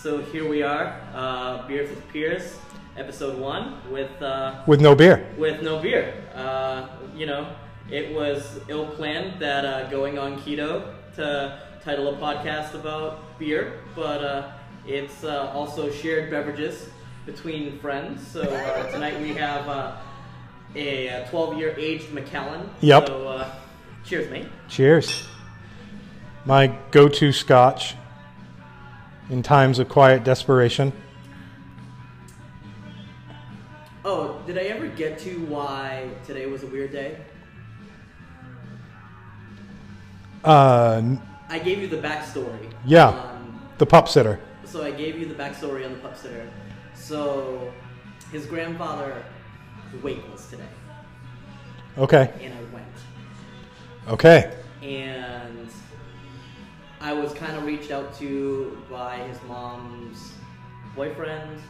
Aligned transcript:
So 0.00 0.22
here 0.22 0.48
we 0.48 0.62
are, 0.62 1.00
uh, 1.12 1.66
Beers 1.66 1.90
with 1.90 2.08
Peers, 2.10 2.56
episode 2.96 3.36
one, 3.36 3.78
with 3.90 4.22
uh, 4.22 4.62
with 4.64 4.80
no 4.80 4.94
beer. 4.94 5.26
with 5.36 5.60
no 5.60 5.82
beer. 5.82 6.14
Uh, 6.36 6.86
you 7.16 7.26
know, 7.26 7.50
it 7.90 8.14
was 8.14 8.60
ill 8.68 8.86
planned 8.86 9.40
that 9.40 9.64
uh, 9.64 9.90
going 9.90 10.16
on 10.16 10.38
keto 10.38 10.94
to 11.16 11.58
title 11.82 12.14
a 12.14 12.16
podcast 12.16 12.74
about 12.74 13.36
beer, 13.40 13.80
but 13.96 14.22
uh, 14.22 14.52
it's 14.86 15.24
uh, 15.24 15.50
also 15.52 15.90
shared 15.90 16.30
beverages 16.30 16.90
between 17.26 17.80
friends. 17.80 18.24
So 18.24 18.42
uh, 18.42 18.92
tonight 18.92 19.20
we 19.20 19.34
have 19.34 19.66
uh, 19.68 19.96
a 20.76 21.26
12 21.28 21.58
year 21.58 21.74
aged 21.76 22.12
Macallan. 22.12 22.70
Yep. 22.82 23.08
So 23.08 23.26
uh, 23.26 23.50
cheers, 24.04 24.30
mate. 24.30 24.46
Cheers. 24.68 25.26
My 26.44 26.68
go-to 26.92 27.32
scotch 27.32 27.96
in 29.30 29.42
times 29.42 29.78
of 29.78 29.88
quiet 29.88 30.24
desperation. 30.24 30.92
Oh, 34.04 34.40
did 34.46 34.56
I 34.56 34.62
ever 34.62 34.86
get 34.88 35.18
to 35.20 35.44
why 35.46 36.08
today 36.26 36.46
was 36.46 36.62
a 36.62 36.66
weird 36.66 36.92
day? 36.92 37.18
Uh, 40.44 41.02
I 41.48 41.58
gave 41.58 41.78
you 41.78 41.88
the 41.88 41.98
backstory. 41.98 42.72
Yeah. 42.86 43.36
the 43.78 43.86
pup 43.86 44.08
sitter. 44.08 44.40
so 44.64 44.82
I 44.84 44.90
gave 44.90 45.18
you 45.18 45.26
the 45.26 45.34
backstory 45.34 45.84
on 45.84 45.92
the 45.92 45.98
pup 45.98 46.16
sitter. 46.16 46.48
So 46.94 47.72
his 48.32 48.46
grandfather 48.46 49.22
was 50.02 50.46
today, 50.50 50.62
Okay. 51.96 52.30
and 52.42 52.52
I 52.54 52.74
went. 52.74 52.86
Okay. 54.08 54.52
And 54.82 55.68
I 57.00 57.12
was 57.12 57.32
kind 57.32 57.56
of 57.56 57.64
reached 57.64 57.90
out 57.90 58.14
to 58.18 58.82
by 58.90 59.18
his 59.18 59.38
mom's 59.48 60.32
boyfriend, 60.96 61.60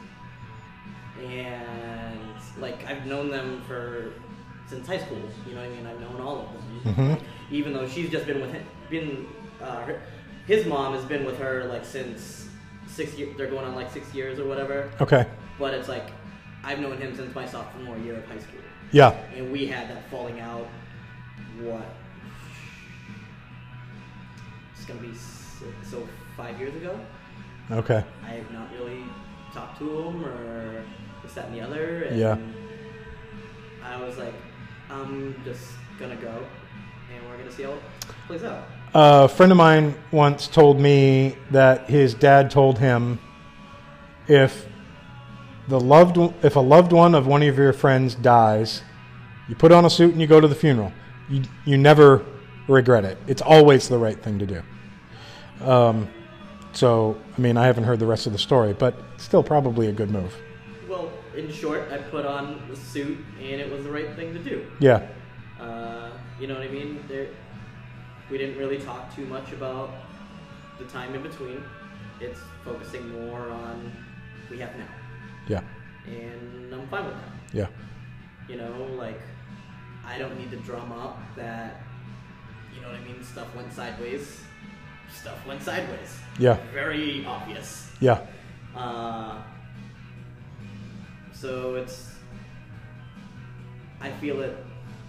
and 1.23 2.19
like 2.61 2.85
I've 2.87 3.07
known 3.07 3.31
them 3.31 3.63
for 3.67 4.13
since 4.67 4.87
high 4.87 4.99
school. 4.99 5.19
You 5.47 5.55
know 5.55 5.61
what 5.61 5.71
I 5.71 5.75
mean? 5.75 5.87
I've 5.87 6.01
known 6.01 6.21
all 6.21 6.41
of 6.85 6.85
them. 6.95 6.95
Mhm. 6.95 7.21
Even 7.51 7.73
though 7.73 7.87
she's 7.89 8.11
just 8.11 8.27
been 8.27 8.41
with 8.41 8.53
him, 8.53 8.65
been 8.91 9.27
uh, 9.61 9.83
her, 9.83 10.01
his 10.47 10.67
mom 10.67 10.95
has 10.95 11.05
been 11.05 11.25
with 11.25 11.39
her 11.39 11.65
like 11.65 11.85
since 11.85 12.49
six 12.87 13.15
years. 13.19 13.37
They're 13.37 13.51
going 13.51 13.65
on 13.67 13.75
like 13.75 13.91
six 13.93 14.15
years 14.15 14.39
or 14.39 14.47
whatever. 14.47 14.91
Okay. 15.01 15.27
But 15.59 15.75
it's 15.75 15.89
like 15.89 16.11
I've 16.65 16.79
known 16.81 16.97
him 16.99 17.15
since 17.17 17.35
my 17.35 17.47
sophomore 17.47 17.99
year 17.99 18.17
of 18.17 18.27
high 18.27 18.39
school 18.39 18.61
Yeah. 18.93 19.11
and 19.37 19.51
we 19.53 19.67
had 19.67 19.89
that 19.91 20.09
falling 20.11 20.41
out. 20.41 20.67
What? 21.61 21.85
Gonna 24.89 25.01
be 25.01 25.13
so 25.85 26.09
five 26.37 26.59
years 26.59 26.75
ago. 26.75 26.99
Okay. 27.71 28.03
I 28.25 28.29
have 28.31 28.51
not 28.51 28.73
really 28.73 29.05
talked 29.53 29.79
to 29.81 29.85
him 29.85 30.25
or 30.25 30.83
this, 31.23 31.35
that, 31.35 31.47
and 31.47 31.55
the 31.55 31.61
other. 31.61 32.05
And 32.05 32.19
Yeah. 32.19 32.37
I 33.85 34.03
was 34.03 34.17
like, 34.17 34.35
I'm 34.91 35.35
just 35.45 35.73
gonna 36.01 36.17
go, 36.17 36.43
and 37.15 37.29
we're 37.29 37.37
gonna 37.37 37.53
see 37.53 37.65
how 37.65 37.73
it 37.73 37.83
plays 38.27 38.45
out. 38.45 38.65
A 38.95 39.29
friend 39.29 39.53
of 39.53 39.59
mine 39.59 39.95
once 40.11 40.47
told 40.47 40.81
me 40.81 41.37
that 41.51 41.91
his 41.91 42.15
dad 42.15 42.51
told 42.51 42.79
him 42.79 43.19
if 44.27 44.67
the 45.69 45.79
loved 45.79 46.17
if 46.43 46.57
a 46.57 46.61
loved 46.61 46.93
one 46.93 47.15
of 47.15 47.27
one 47.27 47.43
of 47.43 47.59
your 47.59 47.75
friends 47.75 48.15
dies, 48.15 48.83
you 49.49 49.55
put 49.55 49.71
on 49.71 49.85
a 49.85 49.91
suit 49.91 50.13
and 50.13 50.21
you 50.23 50.27
go 50.27 50.41
to 50.41 50.49
the 50.49 50.55
funeral. 50.55 50.93
You 51.29 51.43
you 51.67 51.77
never 51.77 52.25
regret 52.69 53.05
it. 53.05 53.19
It's 53.27 53.43
always 53.43 53.89
the 53.89 53.99
right 53.99 54.19
thing 54.23 54.39
to 54.39 54.47
do. 54.47 54.63
Um, 55.63 56.09
so 56.73 57.19
I 57.37 57.41
mean, 57.41 57.57
I 57.57 57.67
haven't 57.67 57.85
heard 57.85 57.99
the 57.99 58.07
rest 58.07 58.27
of 58.27 58.33
the 58.33 58.39
story, 58.39 58.73
but 58.73 58.95
still 59.17 59.43
probably 59.43 59.89
a 59.89 59.93
good 59.93 60.11
move. 60.11 60.35
Well, 60.89 61.11
in 61.37 61.51
short, 61.53 61.89
I 61.93 61.99
put 61.99 62.25
on 62.27 62.63
the 62.69 62.77
suit, 62.77 63.19
and 63.41 63.61
it 63.61 63.71
was 63.71 63.85
the 63.85 63.91
right 63.91 64.15
thing 64.17 64.33
to 64.35 64.39
do. 64.39 64.67
Yeah. 64.81 65.07
Uh, 65.61 66.11
you 66.41 66.47
know 66.47 66.55
what 66.55 66.63
I 66.63 66.69
mean? 66.69 67.03
There, 67.09 67.29
we 68.31 68.39
didn't 68.39 68.59
really 68.59 68.79
talk 68.79 69.15
too 69.15 69.27
much 69.27 69.53
about 69.53 69.91
the 70.79 70.85
time 70.85 71.15
in 71.15 71.23
between. 71.23 71.63
It's 72.21 72.41
focusing 72.65 73.09
more 73.27 73.49
on 73.51 73.93
we 74.51 74.59
have 74.59 74.75
now, 74.77 74.89
Yeah. 75.47 75.61
and 76.07 76.73
I'm 76.75 76.89
fine 76.89 77.05
with 77.07 77.15
that. 77.15 77.33
Yeah. 77.53 77.67
You 78.49 78.57
know, 78.57 78.89
like 78.99 79.21
I 80.07 80.19
don't 80.19 80.39
need 80.39 80.51
to 80.53 80.57
drum 80.59 80.91
up 80.93 81.19
that. 81.37 81.83
You 82.75 82.81
know 82.81 82.89
what 82.89 82.97
I 82.97 83.05
mean? 83.05 83.23
Stuff 83.23 83.55
went 83.55 83.73
sideways. 83.73 84.41
Stuff 85.13 85.47
went 85.47 85.63
sideways. 85.63 86.19
Yeah. 86.39 86.59
Very 86.73 87.25
obvious. 87.27 87.91
Yeah. 88.01 88.27
Uh, 88.77 89.41
so 91.33 91.75
it's. 91.77 92.15
I 94.01 94.11
feel 94.13 94.41
it. 94.43 94.57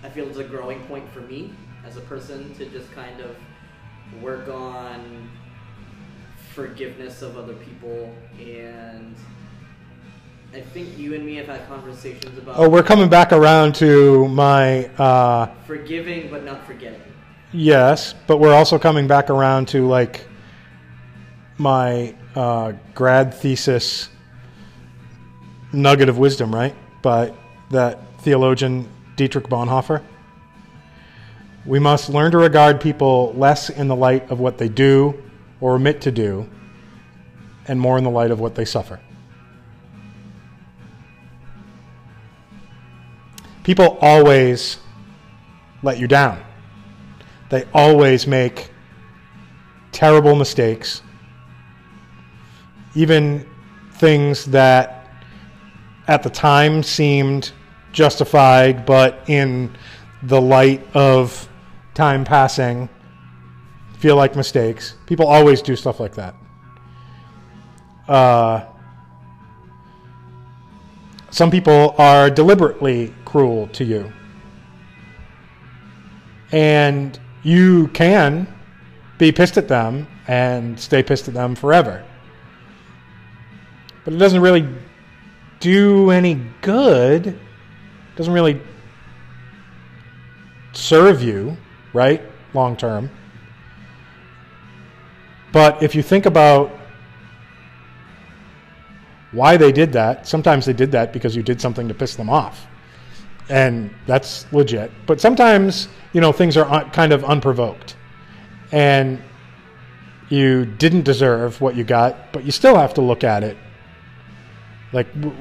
I 0.04 0.10
feel 0.10 0.28
it's 0.28 0.38
a 0.38 0.44
growing 0.44 0.80
point 0.86 1.10
for 1.12 1.22
me 1.22 1.54
as 1.86 1.98
a 1.98 2.02
person 2.02 2.54
to 2.56 2.66
just 2.70 2.92
kind 2.94 3.20
of 3.20 3.36
work 4.22 4.48
on 4.48 5.30
forgiveness 6.54 7.22
of 7.22 7.38
other 7.38 7.54
people 7.56 8.14
and. 8.40 9.16
I 10.52 10.62
think 10.62 10.98
you 10.98 11.14
and 11.14 11.24
me 11.24 11.36
have 11.36 11.46
had 11.46 11.68
conversations 11.68 12.36
about 12.40 12.56
Oh, 12.58 12.68
we're 12.68 12.81
coming 12.81 13.08
back 13.08 13.31
around 13.31 13.76
to 13.76 14.28
my 14.30 14.86
uh, 14.98 15.46
forgiving 15.68 16.31
but 16.31 16.44
not 16.44 16.66
forgetting. 16.66 17.00
Yes, 17.52 18.14
but 18.28 18.38
we're 18.38 18.54
also 18.54 18.78
coming 18.78 19.08
back 19.08 19.32
around 19.32 19.70
to 19.70 19.88
like 19.88 20.26
my 21.58 22.14
uh, 22.36 22.74
grad 22.94 23.34
thesis 23.34 24.10
nugget 25.74 26.10
of 26.10 26.18
wisdom, 26.20 26.54
right? 26.54 26.76
By 27.02 27.34
that 27.72 28.00
theologian 28.20 28.88
Dietrich 29.16 29.48
Bonhoeffer. 29.48 30.04
We 31.66 31.80
must 31.80 32.10
learn 32.10 32.32
to 32.32 32.38
regard 32.38 32.80
people 32.80 33.34
less 33.36 33.70
in 33.70 33.88
the 33.88 33.96
light 33.96 34.30
of 34.30 34.40
what 34.40 34.58
they 34.58 34.70
do 34.70 35.22
or 35.60 35.76
omit 35.76 36.02
to 36.02 36.12
do, 36.12 36.48
and 37.68 37.80
more 37.80 37.98
in 37.98 38.04
the 38.04 38.10
light 38.10 38.31
of 38.31 38.40
what 38.40 38.56
they 38.56 38.64
suffer. 38.64 39.00
People 43.64 43.98
always 44.02 44.78
let 45.84 46.00
you 46.00 46.08
down. 46.08 46.44
They 47.50 47.66
always 47.74 48.28
make 48.28 48.70
terrible 49.92 50.36
mistakes. 50.36 51.02
Even 52.96 53.48
things 53.94 54.46
that 54.46 55.12
at 56.08 56.24
the 56.24 56.30
time 56.30 56.84
seemed 56.84 57.52
justified, 57.92 58.86
but 58.86 59.24
in 59.28 59.76
the 60.24 60.40
light 60.40 60.86
of 60.96 61.48
time 61.94 62.24
passing, 62.24 62.90
feel 63.98 64.16
like 64.16 64.36
mistakes. 64.36 64.96
People 65.06 65.28
always 65.28 65.62
do 65.62 65.76
stuff 65.76 66.00
like 66.00 66.16
that. 66.16 66.36
Uh, 68.08 68.66
some 71.31 71.52
people 71.52 71.96
are 71.98 72.30
deliberately 72.30 73.14
cruel 73.26 73.68
to 73.68 73.84
you 73.84 74.12
and 76.52 77.20
you 77.44 77.88
can 77.90 78.48
be 79.18 79.32
pissed 79.32 79.58
at 79.58 79.68
them 79.68 80.08
and 80.28 80.80
stay 80.80 81.04
pissed 81.04 81.28
at 81.28 81.34
them 81.34 81.56
forever. 81.56 82.06
But 84.04 84.14
it 84.14 84.18
doesn't 84.18 84.42
really 84.42 84.68
do 85.60 86.10
any 86.10 86.42
good. 86.62 87.28
It 87.28 87.38
doesn't 88.16 88.34
really 88.34 88.62
serve 90.74 91.22
you, 91.22 91.58
right? 91.94 92.22
Long 92.54 92.76
term. 92.78 93.10
But 95.52 95.82
if 95.84 95.96
you 95.96 96.04
think 96.04 96.26
about 96.26 96.72
why 99.31 99.58
they 99.58 99.72
did 99.72 99.94
that, 99.94 100.28
sometimes 100.28 100.66
they 100.66 100.74
did 100.74 100.92
that 100.92 101.12
because 101.12 101.36
you 101.36 101.44
did 101.44 101.60
something 101.60 101.88
to 101.88 101.94
piss 101.94 102.16
them 102.16 102.30
off 102.30 102.69
and 103.50 103.94
that's 104.06 104.51
legit. 104.54 104.92
But 105.06 105.19
sometimes, 105.19 105.88
you 106.13 106.22
know, 106.22 106.31
things 106.31 106.56
are 106.56 106.69
un- 106.69 106.90
kind 106.92 107.12
of 107.12 107.24
unprovoked, 107.25 107.96
and 108.72 109.22
you 110.30 110.66
didn't 110.66 111.04
deserve 111.04 111.60
what 111.60 111.75
you 111.75 111.84
got, 111.84 112.31
but 112.31 112.44
you 112.44 112.51
still 112.51 112.75
have 112.75 112.94
to 112.96 113.01
look 113.01 113.24
at 113.24 113.44
it. 113.44 113.57
Like, 114.94 115.12
w- 115.19 115.36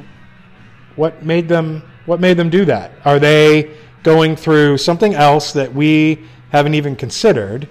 what 0.97 1.23
made 1.23 1.49
them? 1.49 1.83
What 2.07 2.21
made 2.21 2.39
them 2.39 2.49
do 2.49 2.65
that? 2.65 2.93
Are 3.05 3.19
they 3.19 3.77
going 4.03 4.35
through 4.35 4.79
something 4.79 5.15
else 5.15 5.53
that 5.53 5.75
we 5.75 6.25
haven't 6.51 6.75
even 6.75 6.97
considered? 6.97 7.69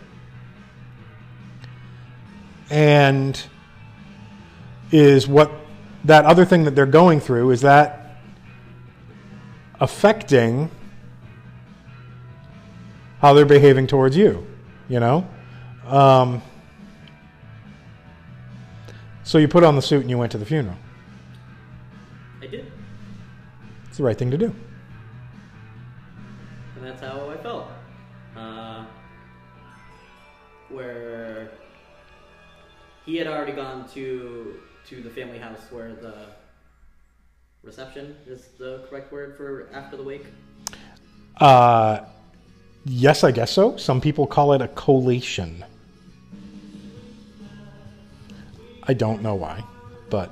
And 2.69 3.41
is 4.91 5.27
what 5.27 5.51
that 6.03 6.25
other 6.25 6.45
thing 6.45 6.63
that 6.65 6.75
they're 6.75 6.85
going 6.85 7.19
through 7.19 7.51
is 7.51 7.61
that 7.61 8.06
affecting 9.79 10.69
how 13.19 13.33
they're 13.33 13.45
behaving 13.45 13.87
towards 13.87 14.15
you, 14.15 14.45
you 14.89 14.99
know? 14.99 15.27
Um, 15.85 16.41
So 19.23 19.37
you 19.39 19.49
put 19.49 19.65
on 19.65 19.75
the 19.75 19.81
suit 19.81 20.01
and 20.01 20.09
you 20.09 20.17
went 20.17 20.31
to 20.31 20.37
the 20.37 20.45
funeral. 20.45 20.77
I 22.41 22.47
did, 22.47 22.71
It's 23.89 23.97
the 23.97 24.03
right 24.03 24.17
thing 24.17 24.31
to 24.31 24.37
do. 24.37 24.55
and 26.77 26.85
that's 26.85 27.01
how 27.01 27.29
I 27.29 27.35
felt. 27.37 27.67
Uh, 28.37 28.85
where 30.69 31.51
he 33.05 33.17
had 33.17 33.27
already 33.27 33.51
gone 33.51 33.85
to 33.89 34.59
to 34.87 35.01
the 35.01 35.09
family 35.09 35.39
house 35.39 35.67
where 35.71 35.93
the 35.95 36.13
reception 37.67 38.15
is 38.25 38.47
the 38.57 38.85
correct 38.89 39.11
word 39.11 39.35
for 39.35 39.67
after 39.73 39.97
the 39.97 40.03
wake. 40.03 40.25
Uh, 41.39 41.99
yes, 42.85 43.23
I 43.25 43.31
guess 43.31 43.51
so. 43.51 43.75
Some 43.77 43.99
people 44.01 44.25
call 44.25 44.53
it 44.53 44.61
a 44.61 44.69
collation. 44.69 45.65
I 48.83 48.93
don't 48.93 49.21
know 49.21 49.35
why, 49.35 49.63
but 50.09 50.31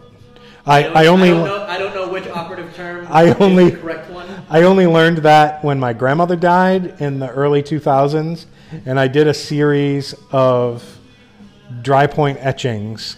I, 0.65 0.83
don't- 0.83 0.95
I 0.95 1.05
only 1.07 1.29
I 1.29 1.33
don't, 1.33 1.45
know, 1.45 1.63
I 1.67 1.77
don't 1.77 1.93
know 1.93 2.07
which 2.09 2.27
operative 2.29 2.73
term 2.73 3.05
I 3.09 3.33
only- 3.33 3.71
the 3.71 3.77
correct 3.77 4.09
one. 4.09 4.27
I 4.49 4.63
only 4.63 4.87
learned 4.87 5.17
that 5.19 5.61
when 5.63 5.77
my 5.79 5.91
grandmother 5.91 6.37
died 6.37 7.01
in 7.01 7.19
the 7.19 7.29
early 7.29 7.61
2000s, 7.61 8.45
and 8.85 8.97
I 8.99 9.07
did 9.09 9.27
a 9.27 9.33
series 9.33 10.15
of 10.31 10.83
dry 11.81 12.07
point 12.07 12.37
etchings. 12.39 13.17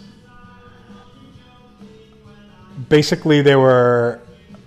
Basically, 2.89 3.41
they 3.41 3.55
were 3.55 4.21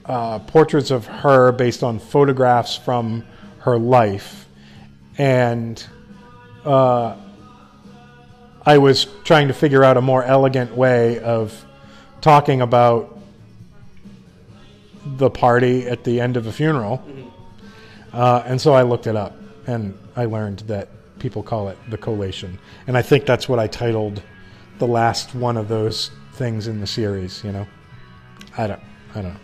uh, 0.04 0.40
portraits 0.40 0.90
of 0.90 1.06
her 1.06 1.52
based 1.52 1.82
on 1.82 1.98
photographs 1.98 2.76
from 2.76 3.24
her 3.60 3.78
life, 3.78 4.48
and 5.18 5.84
uh, 6.64 7.16
I 8.64 8.78
was 8.78 9.06
trying 9.24 9.48
to 9.48 9.54
figure 9.54 9.84
out 9.84 9.96
a 9.96 10.00
more 10.00 10.24
elegant 10.24 10.76
way 10.76 11.18
of 11.20 11.64
talking 12.20 12.60
about 12.60 13.18
the 15.04 15.30
party 15.30 15.86
at 15.86 16.04
the 16.04 16.20
end 16.20 16.36
of 16.36 16.46
a 16.46 16.52
funeral. 16.52 17.02
Uh, 18.12 18.42
and 18.44 18.60
so 18.60 18.74
I 18.74 18.82
looked 18.82 19.06
it 19.06 19.16
up 19.16 19.36
and 19.66 19.96
I 20.16 20.26
learned 20.26 20.60
that 20.60 20.88
people 21.18 21.42
call 21.42 21.68
it 21.68 21.78
the 21.88 21.96
collation. 21.96 22.58
And 22.86 22.96
I 22.98 23.02
think 23.02 23.24
that's 23.24 23.48
what 23.48 23.58
I 23.58 23.66
titled 23.66 24.22
the 24.78 24.86
last 24.86 25.34
one 25.34 25.56
of 25.56 25.68
those 25.68 26.10
things 26.34 26.66
in 26.66 26.80
the 26.80 26.86
series, 26.86 27.42
you 27.44 27.52
know. 27.52 27.66
I 28.56 28.66
don't 28.66 28.80
I 29.14 29.22
don't 29.22 29.34
know. 29.34 29.40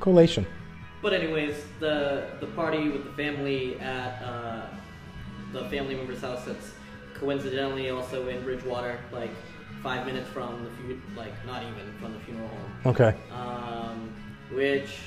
Collation. 0.00 0.46
But 1.02 1.12
anyways, 1.12 1.56
the 1.80 2.24
the 2.40 2.46
party 2.48 2.88
with 2.88 3.04
the 3.04 3.12
family 3.12 3.78
at 3.80 4.22
uh, 4.22 4.62
the 5.52 5.68
family 5.68 5.94
member's 5.94 6.20
house 6.20 6.44
that's 6.44 6.72
coincidentally 7.14 7.90
also 7.90 8.28
in 8.28 8.42
Bridgewater, 8.42 8.98
like 9.12 9.30
five 9.82 10.06
minutes 10.06 10.28
from 10.30 10.64
the 10.64 10.70
fu- 10.70 11.00
like 11.16 11.32
not 11.46 11.62
even 11.62 11.92
from 12.00 12.12
the 12.14 12.20
funeral 12.20 12.48
home. 12.48 12.72
Okay. 12.86 13.14
Um, 13.32 14.10
which, 14.52 14.98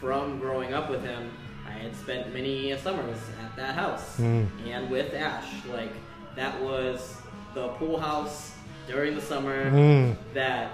from 0.00 0.38
growing 0.38 0.72
up 0.72 0.88
with 0.90 1.02
him, 1.04 1.30
I 1.66 1.72
had 1.72 1.94
spent 1.96 2.32
many 2.32 2.76
summers 2.78 3.18
at 3.44 3.54
that 3.56 3.74
house 3.74 4.18
Mm. 4.18 4.46
and 4.66 4.90
with 4.90 5.12
Ash. 5.14 5.46
Like 5.72 5.92
that 6.36 6.60
was 6.62 7.16
the 7.54 7.68
pool 7.78 7.98
house 8.00 8.52
during 8.86 9.14
the 9.14 9.20
summer 9.20 9.70
Mm. 9.70 10.16
that 10.34 10.72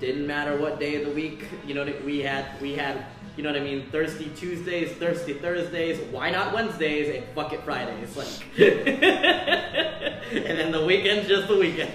didn't 0.00 0.26
matter 0.26 0.56
what 0.56 0.78
day 0.78 0.96
of 0.96 1.08
the 1.08 1.14
week. 1.14 1.44
You 1.66 1.74
know, 1.74 1.84
we 2.04 2.20
had 2.20 2.60
we 2.60 2.74
had 2.74 3.06
you 3.36 3.42
know 3.42 3.50
what 3.52 3.60
I 3.60 3.64
mean. 3.64 3.86
Thirsty 3.90 4.30
Tuesdays, 4.36 4.92
thirsty 4.92 5.34
Thursdays. 5.34 6.00
Why 6.10 6.30
not 6.30 6.52
Wednesdays 6.52 7.14
and 7.14 7.24
fuck 7.34 7.52
it 7.52 7.62
Fridays? 7.62 8.16
Like, 8.16 8.28
and 8.58 10.58
then 10.58 10.72
the 10.72 10.84
weekend's 10.84 11.28
just 11.28 11.48
the 11.48 11.56
weekend. 11.56 11.92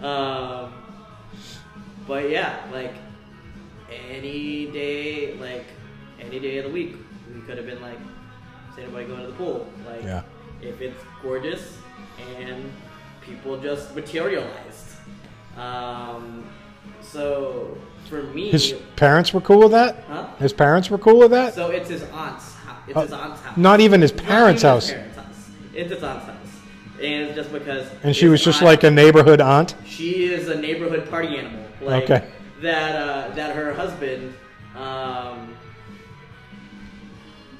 um, 0.00 0.72
but 2.06 2.30
yeah, 2.30 2.60
like 2.72 2.94
any 4.10 4.66
day, 4.70 5.34
like 5.34 5.66
any 6.20 6.38
day 6.38 6.58
of 6.58 6.66
the 6.66 6.70
week, 6.70 6.96
we 7.34 7.40
could 7.40 7.56
have 7.56 7.66
been 7.66 7.82
like, 7.82 7.98
is 8.72 8.78
anybody 8.78 9.06
going 9.06 9.20
to 9.22 9.26
the 9.26 9.32
pool? 9.32 9.66
Like, 9.86 10.02
Yeah. 10.02 10.22
if 10.62 10.80
it's 10.80 11.02
gorgeous 11.22 11.76
and 12.38 12.70
people 13.20 13.60
just 13.60 13.94
materialized. 13.94 14.86
Um, 15.56 16.44
so 17.00 17.76
for 18.08 18.22
me, 18.22 18.50
His 18.50 18.74
parents 18.96 19.32
were 19.34 19.40
cool 19.40 19.58
with 19.60 19.72
that? 19.72 20.04
huh? 20.08 20.26
His 20.38 20.52
parents 20.52 20.88
were 20.90 20.98
cool 20.98 21.18
with 21.18 21.30
that? 21.32 21.54
So 21.54 21.70
it's 21.70 21.88
his 21.90 22.02
aunt's 22.04 22.54
house. 22.54 22.76
It's 22.86 22.96
Uh, 22.96 23.00
his 23.02 23.12
aunt's 23.12 23.40
house. 23.42 23.56
Not 23.56 23.80
even 23.80 24.00
his 24.00 24.12
parents' 24.12 24.62
even 24.62 24.70
house. 24.74 24.86
His 24.88 24.94
parents' 24.94 25.16
house. 25.16 25.50
It's 25.74 25.92
his 25.92 26.02
aunt's 26.02 26.24
house. 26.26 26.34
And 27.00 27.26
it's 27.26 27.34
just 27.36 27.52
because. 27.52 27.86
And 28.02 28.14
she 28.16 28.26
was 28.28 28.42
just 28.42 28.58
aunt- 28.62 28.66
like 28.66 28.82
a 28.84 28.90
neighborhood 28.90 29.40
aunt? 29.40 29.74
She 29.86 30.24
is 30.24 30.48
a 30.48 30.56
neighborhood 30.60 31.08
party 31.10 31.36
animal. 31.36 31.64
Like, 31.80 32.04
Okay. 32.04 32.28
That 32.62 32.96
uh, 32.96 33.34
that 33.36 33.54
her 33.54 33.72
husband, 33.72 34.34
um, 34.74 35.54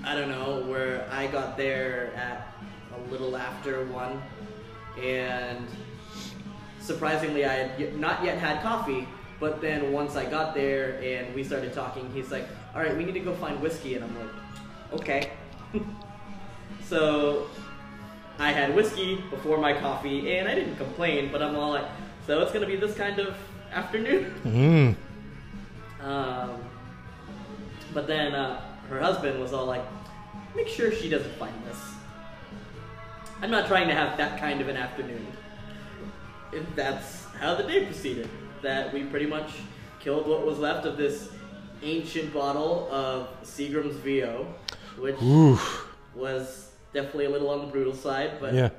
I 0.05 0.15
don't 0.17 0.29
know, 0.31 0.65
where 0.67 1.07
I 1.13 1.27
got 1.29 1.57
there 1.57 2.13
at 2.17 2.53
a 2.97 3.11
little 3.11 3.37
after 3.37 3.85
one, 3.87 4.21
and 5.01 5.67
surprisingly, 6.81 7.45
I 7.45 7.53
had 7.69 7.97
not 7.99 8.25
yet 8.25 8.39
had 8.39 8.61
coffee. 8.63 9.07
But 9.41 9.61
then 9.61 9.93
once 9.93 10.17
I 10.17 10.25
got 10.25 10.55
there 10.55 11.01
and 11.03 11.35
we 11.35 11.45
started 11.45 11.73
talking, 11.73 12.11
he's 12.13 12.31
like, 12.31 12.47
"All 12.75 12.83
right, 12.83 12.97
we 12.97 13.05
need 13.05 13.15
to 13.15 13.21
go 13.21 13.35
find 13.35 13.61
whiskey," 13.61 13.95
and 13.95 14.05
I'm 14.05 14.19
like, 14.19 15.01
"Okay." 15.01 15.31
so 16.85 17.47
I 18.39 18.53
had 18.53 18.75
whiskey 18.75 19.23
before 19.31 19.59
my 19.59 19.73
coffee, 19.73 20.37
and 20.37 20.49
I 20.49 20.55
didn't 20.55 20.77
complain. 20.77 21.31
But 21.31 21.43
I'm 21.43 21.55
all 21.57 21.71
like, 21.71 21.87
"So 22.27 22.41
it's 22.41 22.53
gonna 22.53 22.67
be 22.67 22.77
this 22.77 22.97
kind 22.97 23.19
of 23.19 23.37
afternoon." 23.73 24.35
Mm. 24.45 24.97
Um, 26.01 26.63
but 27.93 28.07
then 28.07 28.33
uh, 28.33 28.61
her 28.89 29.01
husband 29.01 29.41
was 29.41 29.53
all 29.53 29.67
like, 29.67 29.85
make 30.55 30.69
sure 30.69 30.93
she 30.93 31.09
doesn't 31.09 31.35
find 31.37 31.55
this. 31.67 31.79
I'm 33.41 33.51
not 33.51 33.67
trying 33.67 33.89
to 33.89 33.95
have 33.95 34.17
that 34.19 34.41
kind 34.41 34.61
of 34.61 34.69
an 34.69 34.77
afternoon. 34.77 35.27
And 36.55 36.67
that's 36.75 37.25
how 37.41 37.55
the 37.55 37.63
day 37.65 37.85
proceeded. 37.85 38.29
That 38.63 38.93
we 38.93 39.05
pretty 39.05 39.27
much 39.27 39.51
killed 40.01 40.27
what 40.27 40.45
was 40.45 40.59
left 40.59 40.87
of 40.87 40.97
this 40.97 41.31
ancient 41.83 42.33
bottle 42.33 42.89
of 42.91 43.29
Seagram's 43.43 43.97
VO, 43.97 44.47
which 44.99 45.21
Oof. 45.23 45.87
was 46.15 46.71
definitely 46.93 47.27
a 47.27 47.31
little 47.31 47.51
on 47.51 47.61
the 47.61 47.67
brutal 47.67 47.95
side, 47.95 48.33
but 48.41 48.55
Yeah. 48.55 48.71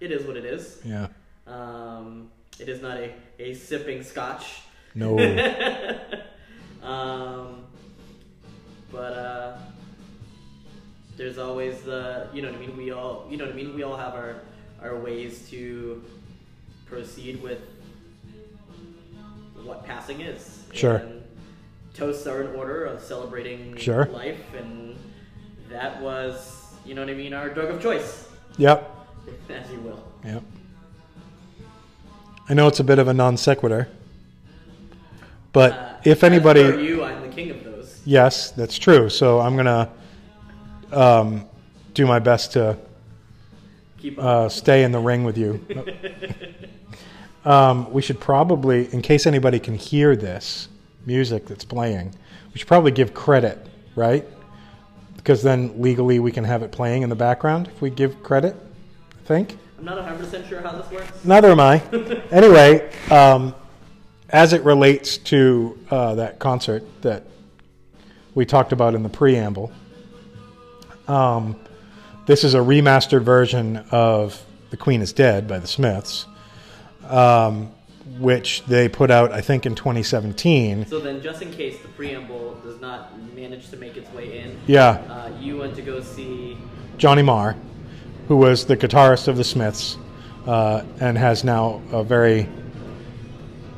it 0.00 0.12
is 0.12 0.26
what 0.26 0.36
it 0.36 0.44
is. 0.44 0.78
Yeah. 0.84 1.08
Um, 1.46 2.30
it 2.58 2.68
is 2.68 2.82
not 2.82 2.98
a, 2.98 3.12
a 3.38 3.54
sipping 3.54 4.02
scotch. 4.02 4.62
No. 4.94 5.18
um, 6.82 7.64
but 8.90 9.12
uh, 9.12 9.58
there's 11.16 11.38
always 11.38 11.82
the 11.82 12.28
you 12.32 12.42
know 12.42 12.50
what 12.50 12.58
I 12.62 12.66
mean. 12.66 12.76
We 12.76 12.92
all 12.92 13.26
you 13.30 13.36
know 13.36 13.44
what 13.44 13.52
I 13.52 13.56
mean. 13.56 13.74
We 13.74 13.82
all 13.82 13.96
have 13.96 14.14
our 14.14 14.40
our 14.82 14.96
ways 14.96 15.48
to 15.50 16.02
proceed 16.86 17.42
with 17.42 17.60
what 19.66 19.84
passing 19.84 20.20
is. 20.20 20.62
Sure. 20.72 20.96
And 20.96 21.22
toasts 21.94 22.26
are 22.26 22.42
in 22.42 22.54
order 22.56 22.84
of 22.84 23.00
celebrating 23.02 23.76
Sure. 23.76 24.06
life, 24.06 24.40
and 24.56 24.96
that 25.70 26.00
was 26.00 26.52
you 26.84 26.94
know 26.94 27.00
what 27.02 27.10
I 27.10 27.14
mean. 27.14 27.34
Our 27.34 27.48
drug 27.48 27.70
of 27.70 27.82
choice, 27.82 28.28
Yep. 28.58 28.90
as 29.50 29.70
you 29.70 29.80
will. 29.80 30.02
Yep. 30.24 30.42
I 32.48 32.54
know 32.54 32.68
it's 32.68 32.78
a 32.80 32.84
bit 32.84 32.98
of 33.00 33.08
a 33.08 33.14
non 33.14 33.36
sequitur, 33.36 33.88
but 35.52 35.72
Uh, 35.72 35.92
if 36.04 36.22
anybody, 36.22 36.60
you, 36.60 37.02
I'm 37.02 37.22
the 37.22 37.34
king 37.34 37.50
of 37.50 37.64
those. 37.64 38.00
yes, 38.04 38.52
that's 38.52 38.78
true. 38.78 39.08
So 39.08 39.40
I'm 39.40 39.56
gonna 39.56 39.90
um, 40.92 41.44
do 41.94 42.06
my 42.06 42.20
best 42.20 42.52
to 42.52 42.76
Keep 43.98 44.18
uh, 44.20 44.48
stay 44.48 44.84
in 44.84 44.92
the 44.92 45.00
ring 45.00 45.24
with 45.24 45.36
you. 45.36 45.64
um, 47.46 47.90
we 47.92 48.02
should 48.02 48.20
probably, 48.20 48.92
in 48.92 49.00
case 49.00 49.24
anybody 49.24 49.60
can 49.60 49.76
hear 49.76 50.16
this 50.16 50.68
music 51.06 51.46
that's 51.46 51.64
playing, 51.64 52.12
we 52.52 52.58
should 52.58 52.68
probably 52.68 52.90
give 52.90 53.14
credit, 53.14 53.64
right? 53.94 54.26
Because 55.16 55.42
then 55.42 55.80
legally 55.80 56.18
we 56.18 56.32
can 56.32 56.42
have 56.42 56.64
it 56.64 56.72
playing 56.72 57.02
in 57.02 57.08
the 57.08 57.16
background 57.16 57.68
if 57.68 57.80
we 57.80 57.88
give 57.88 58.22
credit. 58.22 58.56
I 59.12 59.26
think. 59.26 59.56
I'm 59.78 59.84
not 59.84 59.98
100% 59.98 60.48
sure 60.48 60.60
how 60.60 60.72
this 60.72 60.90
works. 60.90 61.24
Neither 61.24 61.50
am 61.50 61.60
I. 61.60 61.80
anyway, 62.32 62.90
um, 63.10 63.54
as 64.30 64.52
it 64.52 64.62
relates 64.62 65.16
to 65.18 65.78
uh, 65.90 66.16
that 66.16 66.40
concert 66.40 66.84
that 67.02 67.24
we 68.34 68.44
talked 68.44 68.72
about 68.72 68.94
in 68.94 69.04
the 69.04 69.08
preamble, 69.08 69.70
um, 71.06 71.56
this 72.26 72.42
is 72.42 72.54
a 72.54 72.58
remastered 72.58 73.22
version 73.22 73.84
of 73.92 74.44
"The 74.70 74.76
Queen 74.76 75.00
Is 75.00 75.12
Dead" 75.12 75.46
by 75.46 75.60
the 75.60 75.68
Smiths, 75.68 76.26
um, 77.10 77.72
which 78.18 78.64
they 78.64 78.88
put 78.88 79.10
out, 79.10 79.32
I 79.32 79.40
think, 79.40 79.66
in 79.66 79.74
2017. 79.74 80.86
So 80.86 80.98
then, 80.98 81.20
just 81.20 81.42
in 81.42 81.52
case 81.52 81.80
the 81.80 81.88
preamble 81.88 82.54
does 82.64 82.80
not 82.80 83.18
manage 83.34 83.70
to 83.70 83.76
make 83.76 83.96
its 83.96 84.12
way 84.12 84.38
in, 84.38 84.58
Yeah, 84.66 84.90
uh, 84.90 85.30
you 85.40 85.58
went 85.58 85.74
to 85.76 85.82
go 85.82 86.00
see. 86.00 86.56
Johnny 86.98 87.22
Marr, 87.22 87.56
who 88.28 88.36
was 88.36 88.64
the 88.64 88.76
guitarist 88.76 89.28
of 89.28 89.36
the 89.36 89.44
Smiths, 89.44 89.98
uh, 90.46 90.84
and 91.00 91.18
has 91.18 91.44
now 91.44 91.82
a 91.92 92.02
very 92.02 92.48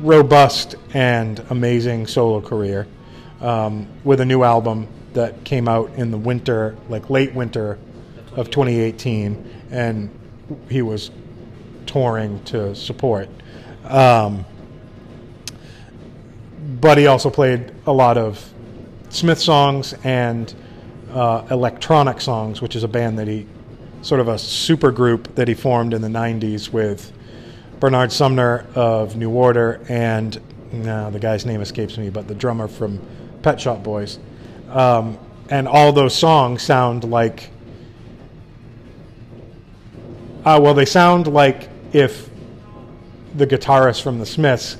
robust 0.00 0.76
and 0.94 1.40
amazing 1.50 2.06
solo 2.06 2.40
career 2.40 2.86
um, 3.40 3.88
with 4.04 4.20
a 4.20 4.24
new 4.24 4.42
album 4.42 4.86
that 5.14 5.42
came 5.44 5.68
out 5.68 5.90
in 5.96 6.10
the 6.10 6.18
winter, 6.18 6.76
like 6.88 7.10
late 7.10 7.34
winter 7.34 7.78
of 8.36 8.50
2018, 8.50 9.64
and 9.70 10.10
he 10.68 10.82
was 10.82 11.10
to 12.44 12.74
support. 12.74 13.28
Um, 13.84 14.44
but 16.80 16.98
he 16.98 17.06
also 17.06 17.30
played 17.30 17.72
a 17.86 17.92
lot 17.92 18.16
of 18.16 18.52
Smith 19.08 19.38
songs 19.38 19.94
and 20.04 20.54
uh, 21.12 21.46
electronic 21.50 22.20
songs, 22.20 22.60
which 22.60 22.76
is 22.76 22.84
a 22.84 22.88
band 22.88 23.18
that 23.18 23.26
he 23.26 23.46
sort 24.02 24.20
of 24.20 24.28
a 24.28 24.38
super 24.38 24.92
group 24.92 25.34
that 25.34 25.48
he 25.48 25.54
formed 25.54 25.92
in 25.92 26.02
the 26.02 26.08
90s 26.08 26.72
with 26.72 27.12
Bernard 27.80 28.12
Sumner 28.12 28.66
of 28.74 29.16
New 29.16 29.30
Order 29.30 29.84
and 29.88 30.40
no, 30.72 31.10
the 31.10 31.18
guy's 31.18 31.46
name 31.46 31.60
escapes 31.60 31.96
me, 31.96 32.10
but 32.10 32.28
the 32.28 32.34
drummer 32.34 32.68
from 32.68 33.00
Pet 33.42 33.60
Shop 33.60 33.82
Boys. 33.82 34.18
Um, 34.68 35.18
and 35.50 35.66
all 35.66 35.92
those 35.92 36.14
songs 36.14 36.62
sound 36.62 37.04
like 37.04 37.50
uh, 40.44 40.58
well, 40.58 40.72
they 40.72 40.84
sound 40.84 41.26
like 41.26 41.68
if 41.92 42.30
the 43.34 43.46
guitarist 43.46 44.02
from 44.02 44.18
the 44.18 44.26
Smiths 44.26 44.76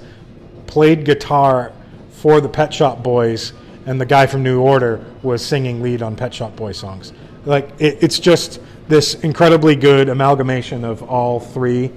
played 0.67 1.05
guitar 1.05 1.73
for 2.11 2.41
the 2.41 2.49
Pet 2.49 2.73
Shop 2.73 3.03
Boys 3.03 3.53
and 3.87 4.01
the 4.01 4.07
guy 4.07 4.27
from 4.27 4.43
New 4.43 4.61
Order 4.61 5.05
was 5.23 5.45
singing 5.45 5.83
lead 5.83 6.03
on 6.03 6.17
Pet 6.17 6.35
Shop 6.35 6.55
Boys 6.57 6.79
songs. 6.79 7.13
Like 7.45 7.71
it, 7.79 7.99
it's 8.03 8.19
just 8.19 8.61
this 8.89 9.15
incredibly 9.15 9.77
good 9.77 10.09
amalgamation 10.09 10.85
of 10.85 11.03
all 11.03 11.41
three. 11.41 11.91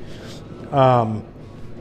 Um, 0.72 1.26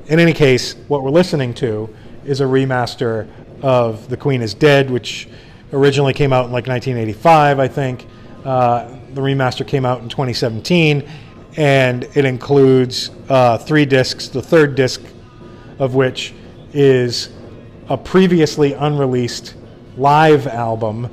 in 0.06 0.18
any 0.18 0.32
case, 0.32 0.75
what 0.88 1.02
we're 1.02 1.10
listening 1.10 1.54
to 1.54 1.94
is 2.25 2.40
a 2.40 2.44
remaster 2.44 3.28
of 3.62 4.08
The 4.08 4.16
Queen 4.16 4.42
is 4.42 4.54
Dead, 4.54 4.90
which 4.90 5.28
originally 5.72 6.12
came 6.12 6.32
out 6.32 6.46
in 6.46 6.52
like 6.52 6.66
1985, 6.66 7.58
I 7.60 7.68
think. 7.68 8.06
Uh, 8.44 8.96
the 9.12 9.20
remaster 9.20 9.66
came 9.66 9.84
out 9.84 10.00
in 10.00 10.08
2017, 10.08 11.08
and 11.57 12.04
it 12.14 12.25
includes 12.25 13.11
uh, 13.28 13.59
three 13.59 13.85
discs. 13.85 14.28
The 14.28 14.42
third 14.42 14.75
disc 14.75 15.02
of 15.78 15.95
which 15.95 16.35
is 16.73 17.30
a 17.88 17.97
previously 17.97 18.73
unreleased 18.75 19.54
live 19.97 20.47
album 20.47 21.07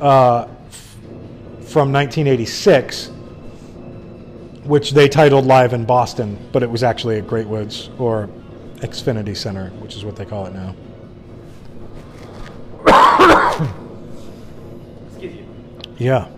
uh, 0.00 0.46
f- 0.68 0.96
from 1.66 1.92
1986, 1.92 3.06
which 4.64 4.90
they 4.90 5.08
titled 5.08 5.46
Live 5.46 5.72
in 5.72 5.84
Boston, 5.84 6.36
but 6.52 6.62
it 6.62 6.70
was 6.70 6.82
actually 6.82 7.18
at 7.18 7.26
Great 7.26 7.46
Woods 7.46 7.88
or 7.98 8.28
Xfinity 8.76 9.36
Center, 9.36 9.70
which 9.78 9.96
is 9.96 10.04
what 10.04 10.16
they 10.16 10.24
call 10.24 10.46
it 10.46 10.54
now. 10.54 10.74
Excuse 15.12 15.34
you. 15.36 15.46
Yeah. 15.98 16.28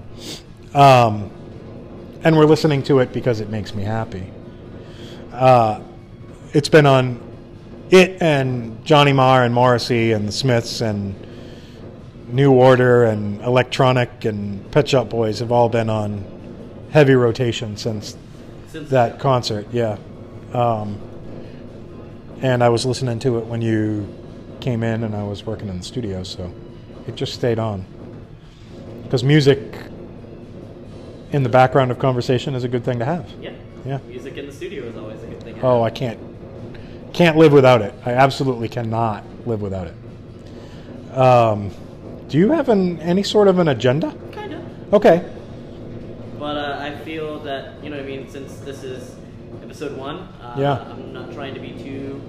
Um, 0.75 1.31
and 2.25 2.37
we're 2.37 2.47
listening 2.47 2.83
to 2.83 3.01
it 3.01 3.13
because 3.13 3.41
it 3.41 3.51
makes 3.51 3.75
me 3.75 3.83
happy. 3.83 4.33
Uh, 5.31 5.81
it's 6.55 6.71
been 6.71 6.87
on 6.87 7.21
it 7.91 8.21
and 8.23 8.85
Johnny 8.85 9.13
Marr 9.13 9.45
and 9.45 9.55
Morrissey 9.55 10.13
and 10.13 10.27
the 10.27 10.33
Smiths 10.33 10.81
and 10.81 11.15
New 12.29 12.53
Order 12.53 13.05
and 13.05 13.43
Electronic 13.43 14.25
and 14.25 14.69
Pet 14.73 14.89
Shop 14.89 15.11
Boys 15.11 15.41
have 15.41 15.53
all 15.53 15.69
been 15.69 15.91
on 15.91 16.25
heavy 16.91 17.15
rotation 17.15 17.77
since 17.77 18.17
Since 18.69 18.89
that 18.91 19.21
concert. 19.21 19.67
Yeah. 19.71 19.99
Um, 20.53 20.99
and 22.41 22.65
I 22.65 22.71
was 22.71 22.87
listening 22.87 23.19
to 23.21 23.39
it 23.39 23.47
when 23.47 23.61
you 23.61 24.09
came 24.61 24.83
in, 24.83 25.05
and 25.05 25.15
I 25.15 25.23
was 25.23 25.45
working 25.45 25.69
in 25.69 25.79
the 25.79 25.85
studio, 25.85 26.23
so 26.23 26.53
it 27.07 27.17
just 27.17 27.35
stayed 27.35 27.59
on. 27.59 27.85
Because 29.03 29.23
music 29.23 29.77
in 31.35 31.43
the 31.43 31.49
background 31.49 31.91
of 31.91 31.99
conversation 31.99 32.55
is 32.55 32.63
a 32.63 32.69
good 32.69 32.85
thing 32.85 33.01
to 33.01 33.05
have. 33.05 33.29
Yeah. 33.41 33.51
Yeah. 33.85 33.99
Music 34.07 34.37
in 34.37 34.47
the 34.47 34.53
studio 34.53 34.85
is 34.85 34.97
always 34.97 35.21
a 35.23 35.27
good 35.27 35.43
thing. 35.43 35.59
Oh, 35.63 35.83
I 35.83 35.91
can't 35.91 36.19
can't 37.13 37.37
live 37.37 37.53
without 37.53 37.83
it. 37.83 37.93
I 38.07 38.13
absolutely 38.13 38.69
cannot 38.69 39.25
live 39.47 39.61
without 39.61 39.89
it. 39.89 41.17
Um, 41.17 41.71
do 42.29 42.39
you 42.39 42.53
have 42.53 42.69
an 42.69 43.01
any 43.01 43.23
sort 43.25 43.49
of 43.49 43.59
an 43.59 43.69
agenda? 43.69 44.15
kind 44.33 44.55
of. 44.55 44.95
Okay. 44.95 45.29
But 46.39 46.57
uh, 46.57 46.79
I 46.81 46.95
feel 47.05 47.41
that 47.41 47.83
you 47.83 47.91
know 47.91 47.97
what 47.97 48.05
I 48.05 48.09
mean. 48.09 48.31
Since 48.31 48.57
this 48.61 48.85
is 48.85 49.15
episode 49.63 49.97
one, 49.99 50.17
uh, 50.41 50.55
Yeah. 50.57 50.85
I'm 50.89 51.13
not 51.13 51.33
trying 51.33 51.55
to 51.55 51.61
be 51.61 51.73
too 51.73 52.21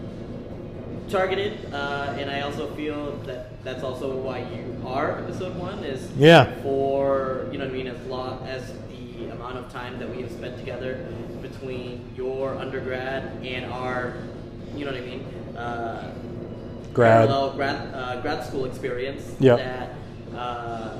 targeted, 1.10 1.72
uh, 1.72 2.16
and 2.18 2.30
I 2.32 2.42
also 2.42 2.74
feel 2.76 3.18
that 3.28 3.64
that's 3.64 3.84
also 3.84 4.16
why 4.18 4.40
you 4.40 4.88
are 4.88 5.20
episode 5.20 5.56
one 5.56 5.84
is 5.84 6.10
Yeah. 6.18 6.52
for 6.64 7.48
you 7.52 7.60
know 7.60 7.66
what 7.66 7.74
I 7.74 7.78
mean 7.78 7.88
as 7.88 8.00
long 8.08 8.46
as 8.48 8.74
the 8.90 9.30
amount 9.32 9.58
of 9.58 9.72
time 9.72 9.98
that 10.00 10.10
we 10.14 10.22
have 10.22 10.32
spent 10.32 10.58
together 10.58 11.06
between 11.66 12.14
your 12.16 12.56
undergrad 12.58 13.24
and 13.44 13.66
our 13.72 14.14
you 14.76 14.86
know 14.86 14.92
what 14.92 15.02
I 15.02 15.06
mean 15.06 15.22
uh, 15.58 16.14
Grad. 16.94 17.28
parallel 17.28 17.54
grad 17.54 17.94
uh, 17.94 18.22
grad 18.22 18.46
school 18.46 18.66
experience 18.66 19.24
Yeah. 19.40 19.56
that 19.56 19.90
uh, 20.38 21.00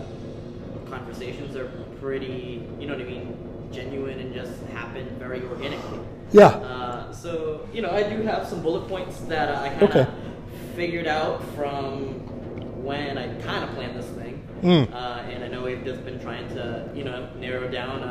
conversations 0.90 1.56
are 1.56 1.68
pretty 2.02 2.68
you 2.80 2.88
know 2.88 2.94
what 2.96 3.06
I 3.06 3.10
mean 3.10 3.38
genuine 3.72 4.20
and 4.20 4.34
just 4.34 4.62
happen 4.74 5.06
very 5.20 5.42
organically. 5.44 6.00
Yeah. 6.32 6.48
Uh, 6.48 7.12
so 7.14 7.68
you 7.74 7.82
know, 7.82 7.92
I 7.92 8.04
do 8.04 8.22
have 8.22 8.48
some 8.48 8.62
bullet 8.62 8.88
points 8.88 9.20
that 9.22 9.54
I 9.54 9.70
kind 9.70 9.84
of 9.84 9.90
Okay. 9.90 10.08
figured 10.76 11.08
out 11.08 11.44
from 11.56 12.14
when 12.84 13.18
I 13.18 13.28
kind 13.42 13.64
of 13.66 13.72
planned 13.76 13.98
this 13.98 14.06
thing, 14.12 14.42
Mm. 14.62 14.94
uh, 14.94 14.96
and 15.30 15.44
I 15.44 15.48
know 15.50 15.64
we've 15.64 15.84
just 15.84 16.06
been 16.06 16.20
trying 16.22 16.48
to 16.50 16.90
you 16.96 17.04
know 17.04 17.28
narrow 17.40 17.68
down 17.68 18.02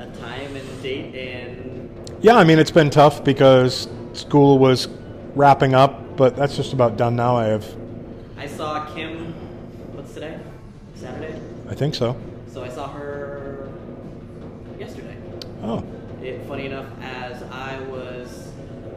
a, 0.00 0.06
time 0.18 0.56
and 0.56 0.68
a 0.68 0.82
date 0.82 1.14
and 1.14 1.90
Yeah, 2.20 2.36
I 2.36 2.44
mean 2.44 2.58
it's 2.58 2.70
been 2.70 2.90
tough 2.90 3.22
because 3.24 3.88
school 4.12 4.58
was 4.58 4.88
wrapping 5.34 5.74
up, 5.74 6.16
but 6.16 6.36
that's 6.36 6.56
just 6.56 6.72
about 6.72 6.96
done 6.96 7.16
now. 7.16 7.36
I 7.36 7.46
have, 7.46 7.66
I 8.36 8.46
saw 8.46 8.92
Kim. 8.94 9.32
What's 9.94 10.14
today? 10.14 10.38
Saturday. 10.94 11.40
I 11.68 11.74
think 11.74 11.94
so. 11.94 12.16
So 12.52 12.64
I 12.64 12.68
saw 12.68 12.88
her 12.88 13.70
yesterday. 14.78 15.16
Oh, 15.62 15.84
It, 16.22 16.44
funny 16.46 16.66
enough, 16.66 16.86
as 17.00 17.42
I 17.44 17.80
was 17.82 18.48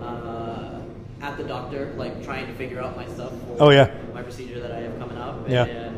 uh, 0.01 0.81
at 1.21 1.37
the 1.37 1.43
doctor, 1.43 1.93
like 1.97 2.23
trying 2.23 2.47
to 2.47 2.53
figure 2.55 2.81
out 2.81 2.95
my 2.97 3.05
stuff 3.07 3.31
for 3.47 3.57
Oh, 3.59 3.69
yeah. 3.69 3.91
my 4.13 4.23
procedure 4.23 4.59
that 4.59 4.71
I 4.71 4.79
have 4.79 4.97
coming 4.99 5.17
up, 5.17 5.47
Yeah. 5.47 5.91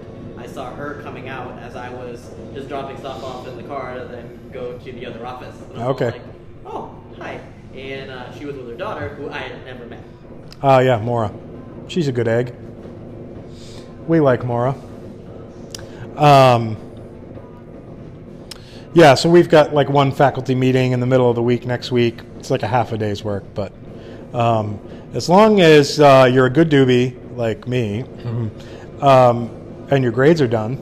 Saw 0.56 0.74
her 0.74 1.02
coming 1.04 1.28
out 1.28 1.60
as 1.60 1.76
I 1.76 1.90
was 1.90 2.32
just 2.54 2.70
dropping 2.70 2.98
stuff 2.98 3.22
off 3.22 3.46
in 3.46 3.58
the 3.58 3.64
car 3.64 4.00
to 4.00 4.06
then 4.06 4.40
go 4.54 4.78
to 4.78 4.92
the 4.94 5.06
other 5.06 5.26
office. 5.26 5.54
And 5.70 5.82
I 5.84 5.88
was 5.88 6.02
Okay. 6.02 6.12
Like, 6.12 6.22
oh, 6.66 6.96
hi. 7.20 7.42
And 7.76 8.10
uh, 8.10 8.34
she 8.34 8.46
was 8.46 8.56
with 8.56 8.70
her 8.70 8.76
daughter, 8.78 9.10
who 9.10 9.30
I 9.30 9.40
had 9.40 9.66
never 9.66 9.86
met. 9.86 10.02
ah, 10.64 10.80
yeah, 10.80 10.98
Mora. 10.98 11.30
She's 11.90 12.08
a 12.08 12.14
good 12.14 12.30
egg. 12.30 12.56
We 14.08 14.22
like 14.22 14.46
Mora. 14.46 14.76
Um, 16.16 16.78
yeah, 18.94 19.16
so 19.16 19.30
we've 19.30 19.50
got 19.50 19.74
like 19.74 19.90
one 19.90 20.14
faculty 20.14 20.56
meeting 20.56 20.94
in 20.94 21.02
the 21.02 21.06
middle 21.06 21.30
of 21.30 21.36
the 21.36 21.44
week 21.44 21.66
next 21.66 21.92
week. 21.92 22.22
It's 22.40 22.50
like 22.50 22.64
a 22.64 22.68
half 22.68 22.94
a 22.94 22.98
day's 22.98 23.26
work, 23.26 23.44
but 23.54 23.74
um, 24.34 24.80
as 25.14 25.28
long 25.28 25.60
as 25.60 26.00
uh, 26.00 26.30
you're 26.32 26.46
a 26.46 26.50
good 26.50 26.70
doobie 26.70 27.36
like 27.36 27.68
me, 27.68 28.06
um, 29.02 29.50
and 29.90 30.04
your 30.04 30.12
grades 30.12 30.42
are 30.42 30.48
done, 30.48 30.82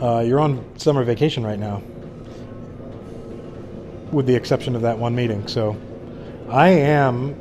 uh, 0.00 0.20
you're 0.20 0.40
on 0.40 0.64
summer 0.78 1.04
vacation 1.04 1.44
right 1.44 1.58
now, 1.58 1.82
with 4.12 4.26
the 4.26 4.34
exception 4.34 4.74
of 4.76 4.82
that 4.82 4.98
one 4.98 5.14
meeting. 5.14 5.46
So 5.48 5.76
I 6.48 6.68
am, 6.68 7.34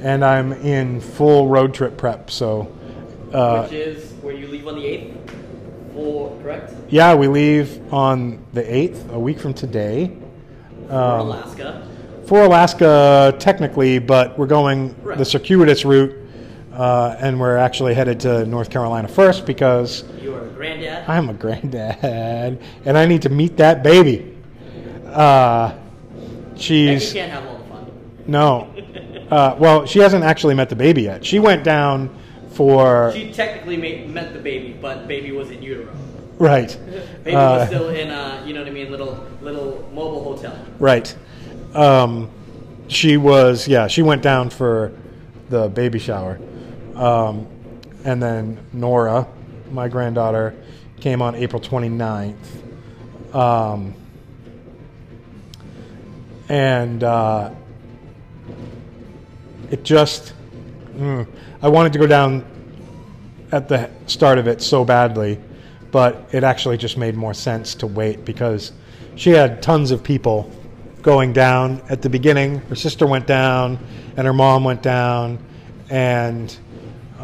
and 0.00 0.24
I'm 0.24 0.52
in 0.52 1.00
full 1.00 1.48
road 1.48 1.74
trip 1.74 1.96
prep. 1.96 2.30
So 2.30 2.72
uh, 3.32 3.62
which 3.64 3.72
is 3.72 4.12
where 4.22 4.34
you 4.34 4.46
leave 4.46 4.66
on 4.66 4.76
the 4.76 4.82
8th. 4.82 5.12
For, 5.94 6.36
correct? 6.42 6.72
yeah, 6.88 7.14
we 7.14 7.28
leave 7.28 7.92
on 7.92 8.44
the 8.52 8.62
8th, 8.62 9.12
a 9.12 9.18
week 9.18 9.38
from 9.38 9.54
today. 9.54 10.16
For 10.88 10.94
Um, 10.94 11.20
Alaska. 11.28 11.88
for 12.26 12.42
Alaska, 12.44 13.34
technically, 13.38 13.98
but 14.00 14.36
we're 14.38 14.46
going 14.48 14.94
Right. 15.02 15.16
the 15.18 15.24
circuitous 15.24 15.84
route, 15.84 16.14
uh, 16.74 17.16
and 17.20 17.38
we're 17.40 17.56
actually 17.56 17.94
headed 17.94 18.20
to 18.20 18.44
North 18.46 18.70
Carolina 18.70 19.08
first 19.08 19.46
because 19.46 20.04
You 20.20 20.34
are 20.34 20.44
a 20.44 20.48
granddad. 20.48 21.08
I'm 21.08 21.28
a 21.28 21.34
granddad 21.34 22.60
and 22.84 22.98
I 22.98 23.06
need 23.06 23.22
to 23.22 23.28
meet 23.28 23.56
that 23.58 23.82
baby. 23.82 24.34
Uh, 25.06 25.74
she's 26.56 27.12
can't 27.12 27.30
have 27.30 27.46
all 27.46 27.58
the 27.58 27.64
fun. 27.64 27.86
no, 28.26 28.68
uh, 29.30 29.56
well, 29.58 29.86
she 29.86 29.98
hasn't 30.00 30.24
actually 30.24 30.54
met 30.54 30.68
the 30.68 30.76
baby 30.76 31.02
yet. 31.02 31.24
She 31.24 31.38
went 31.38 31.62
down 31.64 32.10
for 32.50 33.12
She 33.12 33.32
technically 33.32 33.76
made, 33.76 34.08
met 34.10 34.32
the 34.32 34.38
baby, 34.40 34.76
but 34.80 35.06
baby 35.08 35.32
was 35.32 35.50
in 35.50 35.62
utero. 35.62 35.92
right, 36.38 36.76
Baby 37.24 37.36
Uh, 37.36 37.58
was 37.58 37.68
still 37.68 37.88
in 37.90 38.10
a, 38.10 38.42
you 38.46 38.52
know 38.54 38.60
what 38.60 38.68
I 38.68 38.72
mean, 38.72 38.90
little 38.90 39.24
little 39.40 39.88
mobile 39.94 40.22
hotel. 40.24 40.56
right. 40.78 41.14
Um, 41.74 42.30
she 42.86 43.16
was 43.16 43.66
yeah 43.66 43.86
she 43.88 44.02
went 44.02 44.22
down 44.22 44.50
for 44.50 44.92
the 45.48 45.68
baby 45.68 45.98
shower 45.98 46.38
um, 46.96 47.46
and 48.04 48.22
then 48.22 48.58
nora 48.72 49.26
my 49.70 49.88
granddaughter 49.88 50.54
came 51.00 51.20
on 51.22 51.34
april 51.34 51.60
29th 51.60 52.36
um, 53.34 53.94
and 56.48 57.02
uh, 57.02 57.50
it 59.70 59.82
just 59.82 60.34
mm, 60.94 61.26
i 61.62 61.68
wanted 61.68 61.92
to 61.92 61.98
go 61.98 62.06
down 62.06 62.44
at 63.52 63.68
the 63.68 63.90
start 64.06 64.38
of 64.38 64.46
it 64.46 64.60
so 64.60 64.84
badly 64.84 65.40
but 65.90 66.28
it 66.32 66.42
actually 66.42 66.76
just 66.76 66.98
made 66.98 67.14
more 67.14 67.32
sense 67.32 67.76
to 67.76 67.86
wait 67.86 68.24
because 68.24 68.72
she 69.14 69.30
had 69.30 69.62
tons 69.62 69.92
of 69.92 70.02
people 70.02 70.50
going 71.02 71.32
down 71.32 71.80
at 71.88 72.02
the 72.02 72.10
beginning. 72.10 72.58
Her 72.62 72.74
sister 72.74 73.06
went 73.06 73.26
down, 73.26 73.78
and 74.16 74.26
her 74.26 74.32
mom 74.32 74.64
went 74.64 74.82
down, 74.82 75.38
and 75.90 76.56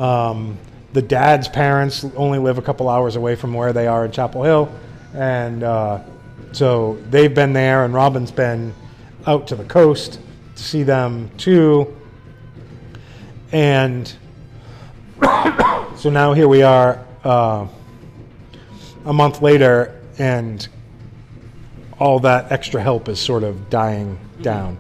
um, 0.01 0.59
the 0.93 1.03
dad's 1.03 1.47
parents 1.47 2.05
only 2.17 2.39
live 2.39 2.59
a 2.59 2.63
couple 2.63 2.89
hours 2.89 3.17
away 3.17 3.37
from 3.37 3.55
where 3.55 3.73
they 3.73 3.87
are 3.87 4.05
in 4.05 4.11
Chapel 4.11 4.43
Hill, 4.43 4.73
and 5.15 5.63
uh, 5.63 6.03
so 6.53 6.99
they've 7.11 7.35
been 7.35 7.53
there, 7.53 7.85
and 7.85 7.95
Robin's 7.95 8.33
been 8.33 8.75
out 9.27 9.47
to 9.49 9.57
the 9.57 9.65
coast 9.65 10.19
to 10.57 10.63
see 10.63 10.83
them 10.83 11.31
too, 11.37 11.95
and 13.53 14.09
so 15.97 16.11
now 16.11 16.33
here 16.33 16.49
we 16.49 16.63
are. 16.63 17.05
Uh, 17.23 17.69
a 19.05 19.13
month 19.13 19.43
later, 19.43 20.01
and 20.19 20.69
all 21.99 22.21
that 22.21 22.53
extra 22.53 22.83
help 22.83 23.09
is 23.09 23.19
sort 23.19 23.43
of 23.43 23.71
dying 23.71 24.19
down. 24.43 24.79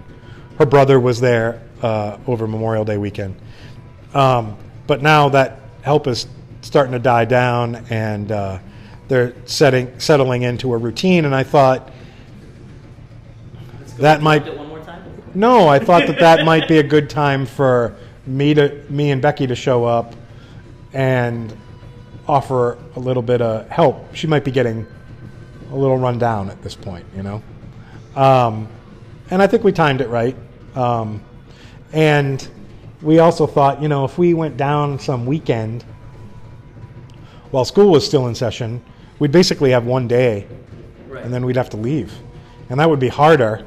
Her 0.58 0.66
brother 0.66 1.00
was 1.00 1.20
there 1.20 1.62
uh, 1.82 2.18
over 2.26 2.46
Memorial 2.46 2.84
Day 2.84 2.98
weekend, 2.98 3.36
um, 4.14 4.56
but 4.90 5.02
now 5.02 5.28
that 5.28 5.60
help 5.82 6.08
is 6.08 6.26
starting 6.62 6.90
to 6.90 6.98
die 6.98 7.24
down, 7.24 7.76
and 7.90 8.32
uh, 8.32 8.58
they're 9.06 9.32
setting 9.46 10.00
settling 10.00 10.42
into 10.42 10.74
a 10.74 10.76
routine. 10.76 11.24
And 11.26 11.32
I 11.32 11.44
thought 11.44 11.92
That 14.00 14.20
might- 14.20 14.44
one 14.58 14.66
more 14.68 14.80
time. 14.80 15.04
no, 15.32 15.68
I 15.68 15.78
thought 15.78 16.08
that 16.08 16.18
that 16.18 16.44
might 16.44 16.66
be 16.66 16.78
a 16.78 16.82
good 16.96 17.08
time 17.08 17.46
for 17.46 17.94
me 18.26 18.52
to 18.54 18.82
me 18.88 19.12
and 19.12 19.22
Becky 19.22 19.46
to 19.46 19.54
show 19.54 19.84
up 19.84 20.16
and 20.92 21.56
offer 22.26 22.76
a 22.96 22.98
little 22.98 23.22
bit 23.22 23.40
of 23.40 23.68
help. 23.68 24.12
She 24.16 24.26
might 24.26 24.42
be 24.42 24.50
getting 24.50 24.88
a 25.70 25.76
little 25.76 25.98
run 25.98 26.18
down 26.18 26.50
at 26.50 26.60
this 26.64 26.74
point, 26.74 27.06
you 27.14 27.22
know. 27.22 27.42
Um, 28.16 28.66
and 29.30 29.40
I 29.40 29.46
think 29.46 29.62
we 29.62 29.70
timed 29.70 30.00
it 30.00 30.08
right. 30.08 30.34
Um, 30.74 31.22
and 31.92 32.44
we 33.02 33.18
also 33.18 33.46
thought, 33.46 33.80
you 33.82 33.88
know, 33.88 34.04
if 34.04 34.18
we 34.18 34.34
went 34.34 34.56
down 34.56 34.98
some 34.98 35.26
weekend 35.26 35.84
while 37.50 37.64
school 37.64 37.90
was 37.90 38.06
still 38.06 38.26
in 38.28 38.34
session, 38.34 38.82
we'd 39.18 39.32
basically 39.32 39.70
have 39.70 39.84
one 39.86 40.06
day 40.08 40.46
Right. 41.08 41.24
and 41.24 41.32
then 41.34 41.44
we'd 41.44 41.56
have 41.56 41.70
to 41.70 41.76
leave. 41.76 42.12
And 42.68 42.78
that 42.78 42.88
would 42.88 43.00
be 43.00 43.08
harder 43.08 43.66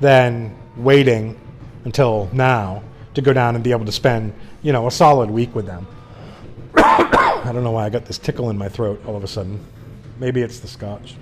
than 0.00 0.54
waiting 0.76 1.38
until 1.84 2.28
now 2.32 2.82
to 3.14 3.22
go 3.22 3.32
down 3.32 3.54
and 3.54 3.62
be 3.64 3.70
able 3.70 3.86
to 3.86 3.92
spend, 3.92 4.34
you 4.62 4.72
know, 4.72 4.86
a 4.86 4.90
solid 4.90 5.30
week 5.30 5.54
with 5.54 5.64
them. 5.66 5.86
I 6.76 7.50
don't 7.52 7.62
know 7.64 7.70
why 7.70 7.86
I 7.86 7.90
got 7.90 8.04
this 8.04 8.18
tickle 8.18 8.50
in 8.50 8.58
my 8.58 8.68
throat 8.68 9.00
all 9.06 9.16
of 9.16 9.24
a 9.24 9.28
sudden. 9.28 9.58
Maybe 10.18 10.42
it's 10.42 10.58
the 10.60 10.68
scotch. 10.68 11.14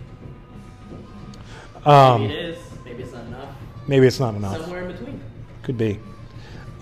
Um, 1.84 2.22
maybe 2.22 2.34
it 2.34 2.44
is. 2.46 2.58
Maybe 2.84 3.02
it's 3.02 3.12
not 3.12 3.26
enough. 3.26 3.48
maybe 3.86 4.06
it's 4.06 4.20
not 4.20 4.34
enough. 4.34 4.60
Somewhere 4.60 4.88
in 4.88 4.92
between. 4.92 5.20
Could 5.62 5.78
be. 5.78 5.98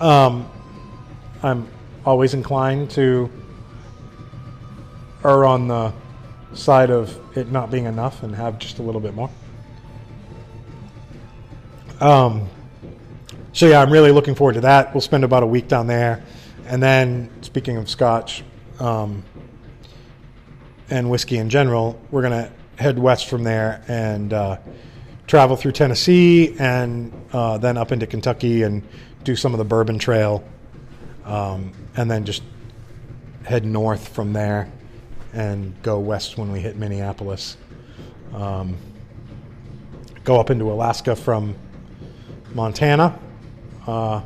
Um, 0.00 0.50
I'm 1.42 1.69
always 2.07 2.33
inclined 2.33 2.90
to 2.92 3.30
err 5.22 5.44
on 5.44 5.68
the 5.68 5.92
side 6.55 6.90
of 6.90 7.18
it 7.37 7.51
not 7.51 7.70
being 7.70 7.85
enough 7.85 8.22
and 8.22 8.35
have 8.35 8.59
just 8.59 8.79
a 8.79 8.83
little 8.83 9.01
bit 9.01 9.14
more. 9.14 9.31
Um, 12.01 12.48
so 13.53 13.66
yeah, 13.68 13.83
I'm 13.83 13.92
really 13.92 14.11
looking 14.11 14.35
forward 14.35 14.55
to 14.55 14.62
that. 14.62 14.94
We'll 14.94 15.03
spend 15.03 15.22
about 15.22 15.42
a 15.42 15.46
week 15.46 15.68
down 15.68 15.87
there, 15.87 16.24
and 16.66 16.83
then 16.83 17.31
speaking 17.42 17.77
of 17.77 17.90
Scotch 17.90 18.42
um, 18.79 19.22
and 20.88 21.11
whiskey 21.11 21.37
in 21.37 21.51
general, 21.51 22.01
we're 22.11 22.22
gonna 22.22 22.51
head 22.77 22.98
west 22.98 23.29
from 23.29 23.44
there 23.44 23.85
and 23.87 24.33
uh, 24.33 24.57
travel 25.27 25.57
through 25.57 25.72
Tennessee 25.72 26.57
and 26.59 27.12
uh, 27.35 27.59
then 27.59 27.77
up 27.77 27.92
into 27.92 28.07
Kentucky 28.07 28.62
and 28.62 28.83
do 29.24 29.37
some 29.37 29.52
of 29.52 29.59
the 29.59 29.64
Bourbon 29.64 29.98
Trail, 29.98 30.44
um, 31.24 31.72
and 31.96 32.11
then 32.11 32.24
just 32.24 32.42
head 33.44 33.64
north 33.64 34.09
from 34.09 34.33
there 34.33 34.70
and 35.33 35.80
go 35.83 35.98
west 35.98 36.37
when 36.38 36.50
we 36.52 36.61
hit 36.61 36.76
Minneapolis. 36.76 37.56
Um, 38.35 38.76
go 40.24 40.38
up 40.38 40.50
into 40.50 40.70
Alaska 40.70 41.16
from 41.16 41.56
Montana. 42.54 43.18
Uh, 43.87 44.20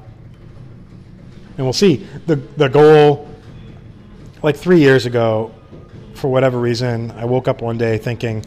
and 1.57 1.65
we'll 1.65 1.73
see. 1.73 2.07
The, 2.27 2.37
the 2.37 2.69
goal, 2.69 3.29
like 4.43 4.57
three 4.57 4.81
years 4.81 5.07
ago, 5.07 5.55
for 6.15 6.29
whatever 6.29 6.59
reason, 6.59 7.11
I 7.13 7.25
woke 7.25 7.49
up 7.49 7.61
one 7.61 7.79
day 7.79 7.99
thinking, 7.99 8.45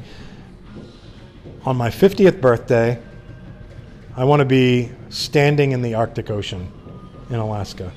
on 1.64 1.76
my 1.76 1.90
50th 1.90 2.42
birthday, 2.42 3.02
I 4.16 4.24
want 4.24 4.40
to 4.40 4.46
be 4.46 4.92
standing 5.10 5.72
in 5.72 5.82
the 5.82 5.96
Arctic 5.96 6.30
Ocean 6.30 6.72
in 7.30 7.36
Alaska. 7.36 7.92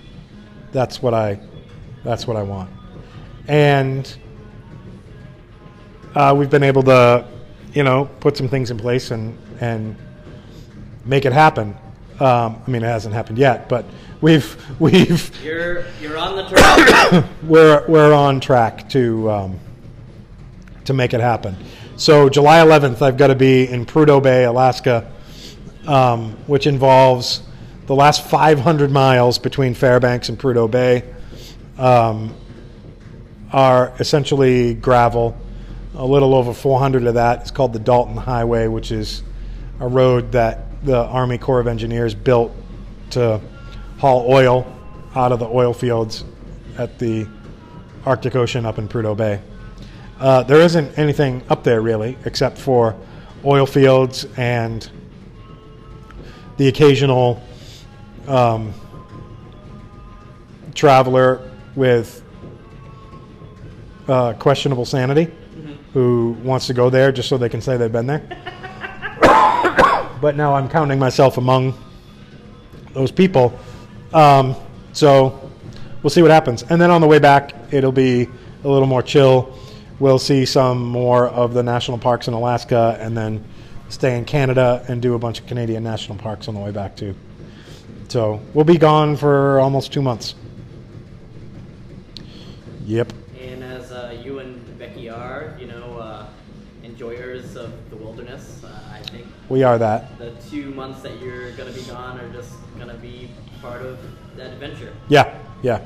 That's 0.72 1.02
what 1.02 1.14
I, 1.14 1.40
that's 2.04 2.26
what 2.26 2.36
I 2.36 2.42
want. 2.42 2.70
And 3.48 4.12
uh, 6.14 6.34
we've 6.36 6.50
been 6.50 6.62
able 6.62 6.82
to, 6.84 7.26
you 7.72 7.82
know, 7.82 8.08
put 8.20 8.36
some 8.36 8.48
things 8.48 8.70
in 8.70 8.78
place 8.78 9.10
and 9.10 9.36
and 9.60 9.96
make 11.04 11.24
it 11.24 11.32
happen. 11.32 11.76
Um, 12.18 12.62
I 12.66 12.70
mean, 12.70 12.82
it 12.82 12.86
hasn't 12.86 13.14
happened 13.14 13.38
yet, 13.38 13.68
but 13.68 13.84
we've 14.20 14.56
we've 14.80 15.44
You're 15.44 15.84
you're 16.00 16.18
on 16.18 16.36
the 16.36 16.48
track. 16.48 17.24
we're 17.42 17.84
we're 17.88 18.12
on 18.12 18.40
track 18.40 18.88
to 18.90 19.30
um, 19.30 19.60
to 20.84 20.92
make 20.92 21.14
it 21.14 21.20
happen. 21.20 21.56
So 21.96 22.28
July 22.30 22.58
11th, 22.60 23.02
I've 23.02 23.18
got 23.18 23.26
to 23.26 23.34
be 23.34 23.68
in 23.68 23.84
Prudhoe 23.84 24.22
Bay, 24.22 24.44
Alaska, 24.44 25.12
um, 25.86 26.32
which 26.46 26.66
involves 26.66 27.42
the 27.86 27.94
last 27.94 28.26
500 28.28 28.90
miles 28.90 29.38
between 29.38 29.74
Fairbanks 29.74 30.28
and 30.28 30.38
Prudhoe 30.38 30.70
Bay. 30.70 31.04
Um, 31.78 32.34
are 33.52 33.92
essentially 33.98 34.74
gravel. 34.74 35.36
A 35.94 36.04
little 36.04 36.34
over 36.34 36.54
400 36.54 37.06
of 37.06 37.14
that 37.14 37.42
is 37.42 37.50
called 37.50 37.72
the 37.72 37.78
Dalton 37.78 38.16
Highway, 38.16 38.68
which 38.68 38.92
is 38.92 39.22
a 39.80 39.88
road 39.88 40.32
that 40.32 40.84
the 40.84 41.04
Army 41.04 41.38
Corps 41.38 41.60
of 41.60 41.66
Engineers 41.66 42.14
built 42.14 42.54
to 43.10 43.40
haul 43.98 44.24
oil 44.28 44.66
out 45.14 45.32
of 45.32 45.40
the 45.40 45.48
oil 45.48 45.74
fields 45.74 46.24
at 46.78 46.98
the 46.98 47.26
Arctic 48.06 48.36
Ocean 48.36 48.64
up 48.64 48.78
in 48.78 48.88
Prudhoe 48.88 49.16
Bay. 49.16 49.40
Uh, 50.18 50.42
there 50.44 50.60
isn't 50.60 50.96
anything 50.98 51.42
up 51.48 51.64
there 51.64 51.80
really, 51.80 52.16
except 52.24 52.56
for 52.56 52.94
oil 53.44 53.66
fields 53.66 54.26
and 54.36 54.88
the 56.60 56.68
occasional 56.68 57.42
um, 58.28 58.74
traveler 60.74 61.50
with 61.74 62.22
uh, 64.08 64.34
questionable 64.34 64.84
sanity 64.84 65.32
who 65.94 66.36
wants 66.42 66.66
to 66.66 66.74
go 66.74 66.90
there 66.90 67.12
just 67.12 67.30
so 67.30 67.38
they 67.38 67.48
can 67.48 67.62
say 67.62 67.78
they've 67.78 67.90
been 67.90 68.06
there. 68.06 68.20
but 70.20 70.36
now 70.36 70.52
I'm 70.52 70.68
counting 70.68 70.98
myself 70.98 71.38
among 71.38 71.72
those 72.92 73.10
people. 73.10 73.58
Um, 74.12 74.54
so 74.92 75.50
we'll 76.02 76.10
see 76.10 76.20
what 76.20 76.30
happens. 76.30 76.62
And 76.64 76.78
then 76.78 76.90
on 76.90 77.00
the 77.00 77.06
way 77.06 77.18
back, 77.18 77.54
it'll 77.72 77.90
be 77.90 78.28
a 78.64 78.68
little 78.68 78.86
more 78.86 79.02
chill. 79.02 79.58
We'll 79.98 80.18
see 80.18 80.44
some 80.44 80.82
more 80.82 81.28
of 81.28 81.54
the 81.54 81.62
national 81.62 81.96
parks 81.96 82.28
in 82.28 82.34
Alaska 82.34 82.98
and 83.00 83.16
then 83.16 83.42
stay 83.90 84.16
in 84.16 84.24
Canada 84.24 84.82
and 84.88 85.02
do 85.02 85.14
a 85.14 85.18
bunch 85.18 85.40
of 85.40 85.46
Canadian 85.46 85.82
national 85.84 86.16
parks 86.16 86.48
on 86.48 86.54
the 86.54 86.60
way 86.60 86.70
back, 86.70 86.96
too. 86.96 87.14
So 88.08 88.40
we'll 88.54 88.64
be 88.64 88.78
gone 88.78 89.16
for 89.16 89.60
almost 89.60 89.92
two 89.92 90.02
months. 90.02 90.34
Yep. 92.86 93.12
and 93.40 93.62
as 93.62 93.92
uh, 93.92 94.18
you 94.24 94.40
and 94.40 94.78
Becky 94.78 95.08
are, 95.08 95.56
you 95.60 95.66
know, 95.66 95.98
uh, 95.98 96.26
enjoyers 96.82 97.54
of 97.54 97.72
the 97.90 97.96
wilderness, 97.96 98.62
uh, 98.64 98.68
I 98.92 99.00
think 99.02 99.26
We 99.48 99.62
are 99.62 99.78
that. 99.78 100.18
the 100.18 100.32
two 100.50 100.70
months 100.74 101.00
that 101.02 101.20
you're 101.20 101.52
gonna 101.52 101.70
be 101.70 101.82
gone 101.82 102.18
are 102.18 102.28
just 102.32 102.54
gonna 102.78 102.94
be 102.94 103.30
part 103.62 103.82
of 103.82 103.98
that 104.36 104.48
adventure. 104.52 104.92
Yeah, 105.08 105.38
yeah. 105.62 105.80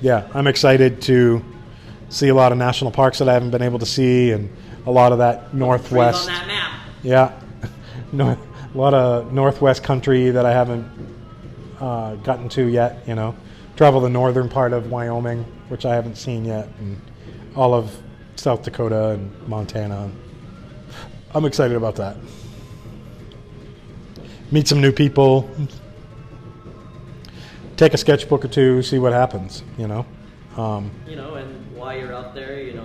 Yeah, 0.00 0.26
I'm 0.34 0.46
excited 0.46 1.02
to 1.02 1.44
see 2.08 2.28
a 2.28 2.34
lot 2.34 2.52
of 2.52 2.58
national 2.58 2.90
parks 2.90 3.18
that 3.18 3.28
I 3.28 3.34
haven't 3.34 3.50
been 3.50 3.62
able 3.62 3.78
to 3.80 3.86
see 3.86 4.30
and 4.32 4.48
a 4.86 4.90
lot 4.90 5.12
of 5.12 5.18
that 5.18 5.52
northwest. 5.54 6.28
Yeah. 7.02 7.38
A 8.18 8.36
lot 8.74 8.94
of 8.94 9.32
Northwest 9.32 9.82
country 9.82 10.30
that 10.30 10.46
I 10.46 10.52
haven't 10.52 10.86
uh, 11.80 12.14
gotten 12.16 12.48
to 12.50 12.66
yet. 12.66 13.06
You 13.06 13.14
know, 13.14 13.34
travel 13.76 14.00
the 14.00 14.08
northern 14.08 14.48
part 14.48 14.72
of 14.72 14.90
Wyoming, 14.90 15.44
which 15.68 15.84
I 15.84 15.94
haven't 15.94 16.16
seen 16.16 16.44
yet, 16.44 16.68
and 16.78 17.00
all 17.54 17.74
of 17.74 17.94
South 18.36 18.62
Dakota 18.62 19.10
and 19.10 19.48
Montana. 19.48 20.10
I'm 21.34 21.44
excited 21.44 21.76
about 21.76 21.96
that. 21.96 22.16
Meet 24.50 24.68
some 24.68 24.80
new 24.80 24.92
people. 24.92 25.50
Take 27.76 27.94
a 27.94 27.98
sketchbook 27.98 28.44
or 28.44 28.48
two, 28.48 28.82
see 28.82 28.98
what 28.98 29.12
happens. 29.12 29.62
You 29.78 29.88
know. 29.88 30.06
Um, 30.56 30.90
You 31.08 31.16
know, 31.16 31.34
and 31.34 31.76
while 31.76 31.96
you're 31.96 32.14
out 32.14 32.34
there, 32.34 32.60
you 32.62 32.74
know, 32.74 32.84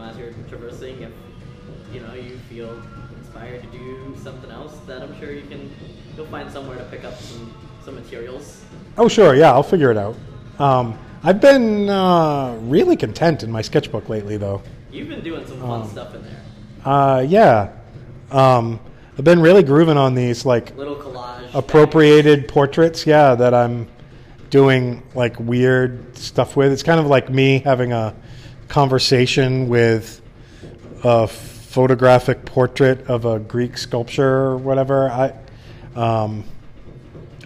you'll 6.18 6.26
find 6.28 6.52
somewhere 6.52 6.78
to 6.78 6.84
pick 6.86 7.04
up 7.06 7.16
some 7.22 7.54
some 7.86 7.96
materials. 7.96 8.64
Oh, 8.98 9.08
sure. 9.08 9.36
Yeah, 9.36 9.52
I'll 9.52 9.64
figure 9.64 9.92
it 9.92 9.98
out. 9.98 10.16
Um, 10.60 10.98
I've 11.24 11.40
been 11.40 11.88
uh, 11.90 12.58
really 12.64 12.98
content 12.98 13.44
in 13.44 13.52
my 13.52 13.62
sketchbook 13.62 14.10
lately, 14.10 14.36
though. 14.38 14.62
You've 14.92 15.08
been 15.08 15.24
doing 15.24 15.46
some 15.48 15.60
fun 15.62 15.82
Um, 15.82 15.88
stuff 15.90 16.14
in 16.16 16.24
there. 16.24 16.42
Uh, 16.84 17.20
yeah. 17.22 17.70
Um, 18.32 18.80
I've 19.18 19.24
been 19.24 19.40
really 19.40 19.64
grooving 19.64 19.98
on 19.98 20.16
these, 20.16 20.46
like, 20.46 20.76
Little 20.76 20.96
collage. 20.96 21.54
appropriated 21.54 22.48
portraits, 22.48 23.06
yeah, 23.08 23.36
that 23.36 23.54
I'm 23.54 23.88
doing, 24.50 25.02
like, 25.16 25.40
weird 25.40 26.18
stuff 26.18 26.56
with. 26.58 26.72
It's 26.72 26.84
kind 26.84 27.00
of 27.00 27.08
like 27.08 27.30
me 27.30 27.60
having 27.60 27.94
a 27.94 28.14
conversation 28.68 29.70
with 29.70 30.22
a 31.04 31.28
photographic 31.28 32.44
portrait 32.46 33.08
of 33.08 33.26
a 33.26 33.40
Greek 33.40 33.78
sculpture 33.78 34.28
or 34.28 34.58
whatever. 34.58 35.10
I, 35.10 35.34
um, 35.98 36.44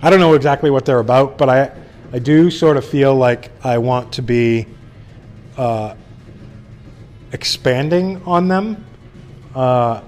I 0.01 0.09
don't 0.09 0.19
know 0.19 0.33
exactly 0.33 0.69
what 0.69 0.85
they're 0.85 0.99
about, 0.99 1.37
but 1.37 1.49
I, 1.49 1.71
I 2.11 2.19
do 2.19 2.51
sort 2.51 2.75
of 2.75 2.85
feel 2.85 3.15
like 3.15 3.51
I 3.63 3.77
want 3.77 4.13
to 4.13 4.21
be 4.21 4.67
uh, 5.57 5.95
expanding 7.31 8.21
on 8.25 8.47
them 8.47 8.85
uh, 9.55 10.01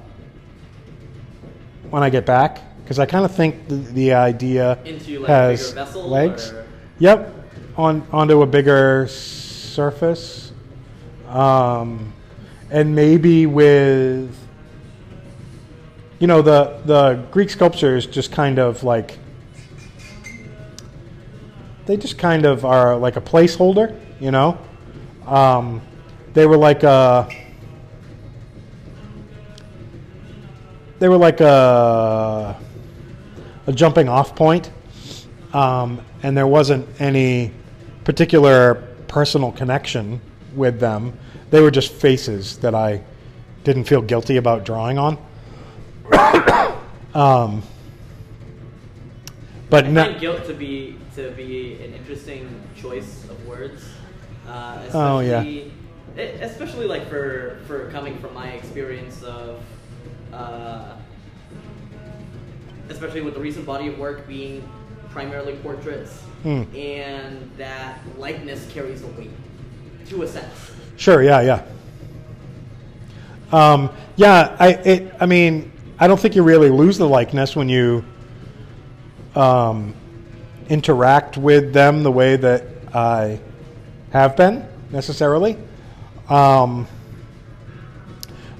when 1.90 2.04
I 2.04 2.10
get 2.10 2.26
back 2.26 2.60
because 2.84 3.00
I 3.00 3.06
kind 3.06 3.24
of 3.24 3.34
think 3.34 3.68
the, 3.70 3.76
the 3.76 4.14
idea 4.14 4.78
Into 4.84 5.20
like 5.20 5.30
has 5.30 5.72
vessel. 5.72 6.08
legs. 6.08 6.52
Or, 6.52 6.68
Yep, 7.00 7.34
on 7.76 8.06
onto 8.12 8.44
a 8.44 8.46
bigger 8.46 9.08
surface, 9.08 10.52
um, 11.28 12.14
and 12.70 12.94
maybe 12.96 13.46
with 13.46 14.38
you 16.24 16.28
know 16.28 16.42
the 16.42 16.80
the 16.86 17.16
Greek 17.32 17.50
sculptures 17.50 18.06
just 18.06 18.32
kind 18.32 18.58
of 18.58 18.82
like 18.86 19.20
they 21.86 21.98
just 21.98 22.18
kind 22.18 22.46
of 22.46 22.64
are 22.64 22.96
like 22.96 23.18
a 23.18 23.22
placeholder, 23.22 24.00
you 24.22 24.32
know. 24.32 24.58
Um, 25.28 25.82
they 26.34 26.46
were 26.46 26.56
like 26.56 26.84
a 26.84 27.30
they 31.00 31.10
were 31.10 31.18
like 31.18 31.42
a 31.42 32.58
a 33.68 33.74
jumping 33.74 34.08
off 34.08 34.34
point 34.34 34.72
um, 35.52 36.00
and 36.24 36.38
there 36.38 36.48
wasn't 36.48 36.88
any 37.02 37.52
particular 38.06 38.76
personal 39.10 39.52
connection 39.52 40.22
with 40.56 40.80
them. 40.80 41.20
They 41.50 41.60
were 41.60 41.72
just 41.72 41.92
faces 41.92 42.60
that 42.60 42.74
I 42.74 43.04
didn't 43.66 43.84
feel 43.84 44.02
guilty 44.02 44.38
about 44.38 44.64
drawing 44.64 44.98
on. 44.98 45.18
um, 47.16 47.62
but 49.70 49.86
I 49.86 49.94
find 49.94 50.20
guilt 50.20 50.46
to 50.46 50.54
be 50.54 50.98
to 51.16 51.32
be 51.32 51.76
an 51.84 51.94
interesting 51.94 52.62
choice 52.76 53.24
of 53.30 53.46
words. 53.48 53.84
Uh, 54.48 54.78
especially, 54.82 55.00
Oh, 55.02 55.20
yeah. 55.20 55.44
e- 55.44 55.72
Especially 56.42 56.86
like 56.86 57.10
for 57.10 57.58
for 57.68 57.90
coming 57.92 58.18
from 58.20 58.34
my 58.36 58.50
experience 58.50 59.24
of, 59.24 59.60
uh, 60.32 60.94
especially 62.90 63.22
with 63.22 63.34
the 63.34 63.40
recent 63.40 63.66
body 63.66 63.88
of 63.88 63.98
work 63.98 64.28
being 64.28 64.62
primarily 65.10 65.54
portraits, 65.58 66.12
Hmm. 66.44 66.64
and 66.76 67.50
that 67.58 68.00
likeness 68.18 68.68
carries 68.72 69.02
a 69.04 69.08
weight, 69.08 69.32
to 70.10 70.22
a 70.24 70.28
sense. 70.28 70.54
Sure. 70.98 71.24
Yeah. 71.24 71.42
Yeah. 71.42 71.62
Um, 73.52 73.90
yeah. 74.16 74.56
I. 74.60 74.68
It, 74.86 75.14
I 75.20 75.26
mean, 75.26 75.72
I 76.00 76.08
don't 76.08 76.20
think 76.20 76.36
you 76.36 76.44
really 76.44 76.70
lose 76.70 76.98
the 76.98 77.08
likeness 77.08 77.56
when 77.56 77.70
you 77.70 78.04
um, 79.36 79.94
interact 80.70 81.38
with 81.38 81.72
them 81.74 82.04
the 82.04 82.12
way 82.12 82.36
that 82.36 82.66
I 82.94 83.40
have 84.12 84.36
been 84.36 84.68
necessarily. 84.92 85.58
Um, 86.30 86.88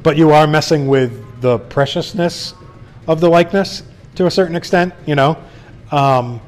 but 0.04 0.18
you 0.18 0.32
are 0.32 0.46
messing 0.46 0.88
with 0.88 1.42
the 1.42 1.60
preciousness 1.60 2.54
of 3.08 3.20
the 3.20 3.30
likeness 3.30 3.84
to 4.16 4.28
a 4.28 4.32
certain 4.32 4.56
extent, 4.56 4.94
you 5.06 5.16
know. 5.16 5.38
Um, 5.92 6.40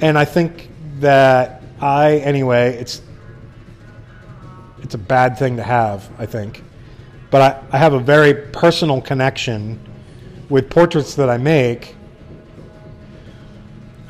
and 0.00 0.18
I 0.18 0.24
think 0.24 0.70
that 0.98 1.62
I, 1.80 2.16
anyway, 2.16 2.74
it's 2.74 3.02
it's 4.82 4.94
a 4.94 4.98
bad 4.98 5.38
thing 5.38 5.56
to 5.56 5.62
have, 5.62 6.10
I 6.18 6.26
think. 6.26 6.64
But 7.30 7.42
I, 7.42 7.76
I 7.76 7.78
have 7.78 7.94
a 7.94 8.00
very 8.00 8.34
personal 8.34 9.00
connection 9.00 9.78
with 10.52 10.68
portraits 10.68 11.14
that 11.14 11.30
I 11.30 11.38
make. 11.38 11.96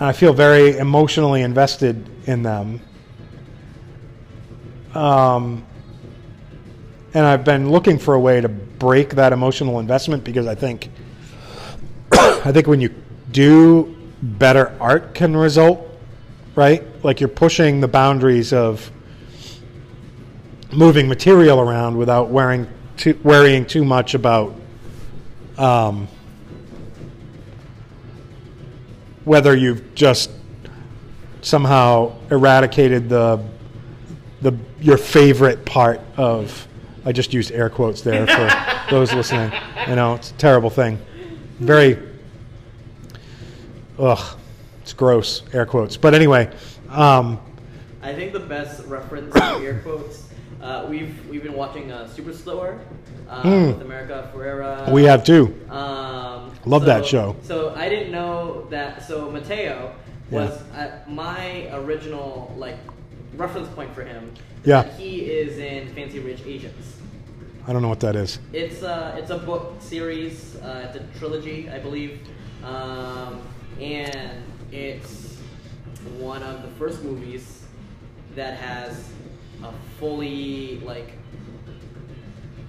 I 0.00 0.12
feel 0.12 0.32
very 0.32 0.76
emotionally 0.76 1.42
invested 1.42 2.04
in 2.26 2.42
them. 2.42 2.80
Um, 4.92 5.64
and 7.14 7.24
I've 7.24 7.44
been 7.44 7.70
looking 7.70 7.96
for 7.96 8.14
a 8.14 8.20
way 8.20 8.40
to 8.40 8.48
break 8.48 9.10
that 9.10 9.32
emotional 9.32 9.78
investment 9.78 10.24
because 10.24 10.48
I 10.48 10.56
think 10.56 10.90
I 12.12 12.50
think 12.50 12.66
when 12.66 12.80
you 12.80 12.92
do 13.30 13.96
better 14.20 14.76
art 14.80 15.14
can 15.14 15.36
result, 15.36 15.88
right? 16.56 16.82
Like 17.04 17.20
you're 17.20 17.28
pushing 17.28 17.80
the 17.80 17.88
boundaries 17.88 18.52
of 18.52 18.90
moving 20.72 21.06
material 21.06 21.60
around 21.60 21.96
without 21.96 22.30
worrying 22.30 22.66
too, 22.96 23.16
worrying 23.22 23.64
too 23.64 23.84
much 23.84 24.14
about 24.14 24.56
um, 25.56 26.08
whether 29.24 29.56
you've 29.56 29.94
just 29.94 30.30
somehow 31.40 32.14
eradicated 32.30 33.08
the 33.08 33.42
the 34.40 34.56
your 34.80 34.96
favorite 34.96 35.64
part 35.64 36.00
of 36.16 36.66
I 37.04 37.12
just 37.12 37.32
used 37.32 37.52
air 37.52 37.68
quotes 37.68 38.02
there 38.02 38.26
for 38.26 38.90
those 38.90 39.12
listening. 39.12 39.52
You 39.88 39.96
know, 39.96 40.14
it's 40.14 40.30
a 40.30 40.34
terrible 40.34 40.70
thing. 40.70 40.98
Very 41.58 41.98
ugh, 43.98 44.38
it's 44.80 44.92
gross, 44.92 45.42
air 45.52 45.66
quotes. 45.66 45.96
But 45.96 46.14
anyway, 46.14 46.50
um, 46.88 47.40
I 48.02 48.12
think 48.14 48.32
the 48.32 48.40
best 48.40 48.84
reference 48.86 49.34
to 49.34 49.44
air 49.58 49.80
quotes. 49.80 50.28
Uh, 50.60 50.86
we've 50.88 51.28
we've 51.28 51.42
been 51.42 51.54
watching 51.54 51.90
uh, 51.90 52.08
Superstore 52.14 52.78
uh, 53.32 53.42
Hmm. 53.42 53.66
with 53.68 53.80
America 53.82 54.28
Ferrera. 54.34 54.90
we 54.92 55.04
have 55.04 55.24
two. 55.24 55.54
Um, 55.70 56.52
Love 56.66 56.82
so- 56.82 56.86
that 56.86 57.06
show. 57.06 57.36
So 57.42 57.74
I 57.74 57.88
didn't 57.88 58.12
know 58.12 58.66
that. 58.70 59.06
So 59.08 59.30
Mateo 59.30 59.92
was 60.30 60.50
Yeah. 60.74 61.00
uh, 61.06 61.10
my 61.10 61.68
original 61.74 62.52
like 62.58 62.76
reference 63.36 63.68
point 63.68 63.94
for 63.94 64.02
him. 64.04 64.32
Yeah. 64.64 64.84
He 64.96 65.20
is 65.22 65.58
in 65.58 65.88
Fancy 65.94 66.20
Rich 66.20 66.42
Asians. 66.46 66.96
I 67.66 67.72
don't 67.72 67.80
know 67.82 67.88
what 67.88 68.00
that 68.00 68.16
is. 68.16 68.38
It's 68.52 68.82
a 68.82 69.14
it's 69.18 69.30
a 69.30 69.38
book 69.38 69.76
series. 69.80 70.56
Uh, 70.56 70.84
it's 70.86 70.96
a 70.96 71.18
trilogy, 71.18 71.70
I 71.70 71.78
believe, 71.78 72.20
um, 72.64 73.40
and 73.80 74.42
it's 74.72 75.38
one 76.18 76.42
of 76.42 76.62
the 76.62 76.68
first 76.78 77.02
movies 77.04 77.62
that 78.34 78.54
has 78.58 79.08
a 79.62 79.70
fully 80.00 80.80
like 80.84 81.12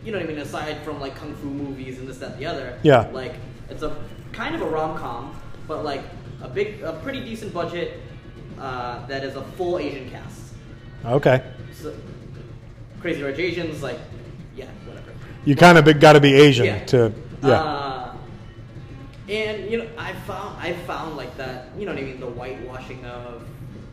you 0.04 0.12
know 0.12 0.18
what 0.20 0.26
I 0.26 0.28
mean. 0.28 0.40
Aside 0.40 0.84
from 0.84 1.00
like 1.00 1.16
kung 1.16 1.34
fu 1.36 1.48
movies 1.48 2.00
and 2.00 2.08
this, 2.08 2.18
that, 2.20 2.32
and 2.32 2.40
the 2.40 2.46
other. 2.46 2.78
Yeah. 2.84 3.08
Like 3.12 3.36
it's 3.70 3.84
a 3.84 3.96
kind 4.32 4.56
of 4.56 4.62
a 4.62 4.66
rom 4.66 4.98
com, 4.98 5.36
but 5.68 5.84
like 5.84 6.02
a 6.42 6.48
big, 6.50 6.82
a 6.82 6.94
pretty 7.04 7.24
decent 7.24 7.54
budget. 7.54 8.00
Uh, 8.60 9.06
that 9.08 9.24
is 9.24 9.36
a 9.36 9.42
full 9.58 9.80
Asian 9.80 10.10
cast. 10.10 10.54
Okay, 11.06 11.44
So, 11.74 11.94
Crazy 13.02 13.22
Rich 13.22 13.40
Asians, 13.40 13.82
like, 13.84 14.00
yeah, 14.56 14.68
whatever. 14.86 15.12
you 15.44 15.54
kind 15.56 15.78
of 15.78 16.00
got 16.00 16.14
to 16.14 16.22
be 16.22 16.34
Asian 16.34 16.66
Yeah. 16.68 16.86
to 16.86 17.12
yeah. 17.44 17.50
Uh, 17.50 18.16
and 19.28 19.70
you 19.70 19.80
know, 19.80 19.88
I 19.98 20.14
found 20.14 20.62
I 20.62 20.74
found 20.88 21.18
like 21.18 21.36
that. 21.38 21.70
You 21.78 21.86
know 21.86 21.94
what 21.94 22.02
I 22.02 22.06
mean? 22.06 22.20
The 22.22 22.28
whitewashing 22.28 23.04
of 23.06 23.44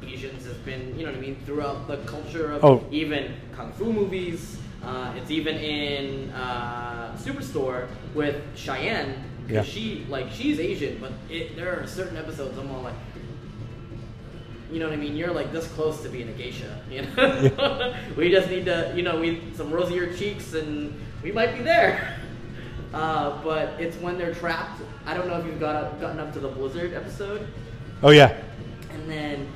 Asians 0.06 0.44
has 0.46 0.56
been, 0.58 0.96
you 0.96 1.04
know 1.04 1.10
what 1.10 1.18
I 1.18 1.20
mean, 1.22 1.36
throughout 1.46 1.88
the 1.88 1.96
culture 1.98 2.52
of 2.52 2.62
Oh. 2.64 2.84
even 2.92 3.34
kung 3.56 3.72
fu 3.72 3.92
movies. 3.92 4.58
Uh, 4.84 5.12
it's 5.16 5.30
even 5.30 5.56
in 5.56 6.30
uh, 6.30 7.14
Superstore 7.20 7.86
with 8.14 8.36
Cheyenne 8.56 9.14
Yeah. 9.48 9.62
she 9.62 10.06
like 10.08 10.30
she's 10.32 10.58
Asian, 10.58 10.98
but 11.00 11.12
it, 11.28 11.54
there 11.56 11.78
are 11.80 11.86
certain 11.86 12.16
episodes 12.16 12.56
I'm 12.58 12.70
all 12.70 12.82
like, 12.82 12.94
you 14.72 14.78
know 14.78 14.86
what 14.86 14.94
I 14.94 14.96
mean? 14.96 15.16
You're 15.16 15.32
like 15.32 15.52
this 15.52 15.66
close 15.72 16.00
to 16.02 16.08
being 16.08 16.28
a 16.28 16.32
geisha. 16.32 16.80
You 16.90 17.02
know, 17.02 17.94
we 18.16 18.30
just 18.30 18.48
need 18.48 18.64
to, 18.66 18.92
you 18.96 19.02
know, 19.02 19.20
we 19.20 19.42
some 19.54 19.70
rosier 19.70 20.14
cheeks 20.14 20.54
and 20.54 20.94
we 21.22 21.32
might 21.32 21.54
be 21.56 21.62
there. 21.62 22.16
Uh, 22.92 23.40
but 23.44 23.80
it's 23.80 23.96
when 23.98 24.18
they're 24.18 24.34
trapped. 24.34 24.82
I 25.06 25.14
don't 25.14 25.28
know 25.28 25.38
if 25.38 25.46
you've 25.46 25.60
got 25.60 25.76
up, 25.76 26.00
gotten 26.00 26.18
up 26.18 26.32
to 26.32 26.40
the 26.40 26.48
blizzard 26.48 26.92
episode, 26.92 27.46
Oh 28.02 28.10
yeah. 28.10 28.36
and 28.90 29.08
then 29.08 29.46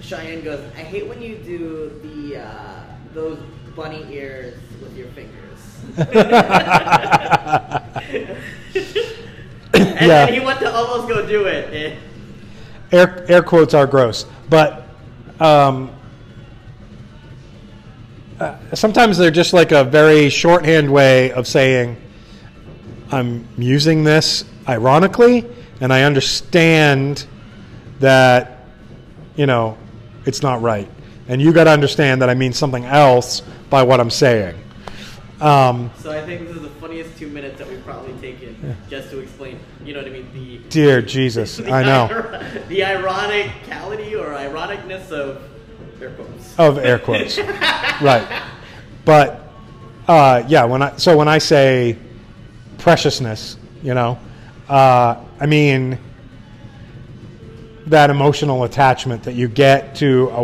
Cheyenne 0.00 0.42
goes, 0.42 0.58
"I 0.74 0.80
hate 0.80 1.06
when 1.06 1.22
you 1.22 1.36
do 1.36 2.00
the 2.02 2.38
uh, 2.40 2.82
those 3.14 3.38
bunny 3.74 4.06
ears 4.10 4.54
with 4.80 4.96
your 4.96 5.08
fingers." 5.08 5.36
and 9.72 9.84
Yeah. 10.00 10.26
then 10.26 10.32
he 10.34 10.40
went 10.40 10.60
to 10.60 10.70
almost 10.72 11.08
go 11.08 11.26
do 11.26 11.46
it. 11.46 11.96
air 12.92 13.24
air 13.28 13.42
quotes 13.42 13.74
are 13.74 13.86
gross, 13.86 14.26
but 14.48 14.86
um, 15.40 15.90
uh, 18.40 18.56
sometimes 18.74 19.16
they're 19.18 19.30
just 19.30 19.52
like 19.52 19.72
a 19.72 19.84
very 19.84 20.28
shorthand 20.28 20.90
way 20.90 21.30
of 21.32 21.46
saying 21.46 21.96
I'm 23.12 23.46
using 23.58 24.04
this 24.04 24.44
ironically, 24.68 25.46
and 25.80 25.92
I 25.92 26.02
understand 26.02 27.26
that 28.00 28.64
you 29.36 29.46
know 29.46 29.76
it's 30.26 30.42
not 30.42 30.60
right, 30.62 30.88
and 31.28 31.40
you 31.40 31.52
got 31.52 31.64
to 31.64 31.70
understand 31.70 32.22
that 32.22 32.30
I 32.30 32.34
mean 32.34 32.52
something 32.52 32.84
else 32.84 33.42
by 33.70 33.82
what 33.82 34.00
I'm 34.00 34.10
saying. 34.10 34.56
Um, 35.40 35.90
So 35.98 36.10
I 36.10 36.20
think 36.26 36.46
this 36.46 36.56
is 36.56 36.62
the 36.62 36.68
funniest 36.68 37.16
two 37.16 37.28
minutes 37.28 37.58
that 37.58 37.68
we've 37.68 37.82
probably 37.84 38.12
taken 38.20 38.76
just 38.90 39.10
to 39.10 39.20
explain. 39.20 39.58
You 39.84 39.94
know 39.94 40.00
what 40.00 40.08
I 40.08 40.12
mean? 40.12 40.28
The 40.34 40.58
dear 40.68 41.00
Jesus, 41.00 41.56
the 41.56 41.70
I 41.70 41.82
know 41.82 42.08
the 42.68 42.80
ironicality 42.80 44.12
or 44.20 44.34
ironicness 44.34 45.10
of 45.10 45.42
air 46.02 46.10
quotes. 46.10 46.58
of 46.58 46.78
air 46.78 46.98
quotes. 46.98 47.38
right. 48.02 48.42
But 49.06 49.48
uh, 50.06 50.42
yeah, 50.46 50.64
when 50.64 50.82
I 50.82 50.96
so 50.96 51.16
when 51.16 51.28
I 51.28 51.38
say 51.38 51.96
preciousness, 52.76 53.56
you 53.82 53.94
know, 53.94 54.18
uh, 54.68 55.24
I 55.38 55.46
mean 55.46 55.98
that 57.86 58.10
emotional 58.10 58.64
attachment 58.64 59.22
that 59.22 59.34
you 59.34 59.48
get 59.48 59.94
to 59.96 60.28
a, 60.30 60.42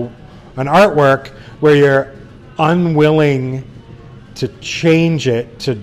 an 0.59 0.67
artwork 0.67 1.29
where 1.61 1.77
you're 1.77 2.13
unwilling 2.59 3.69
to 4.37 4.49
change 4.59 5.29
it, 5.29 5.59
to 5.61 5.75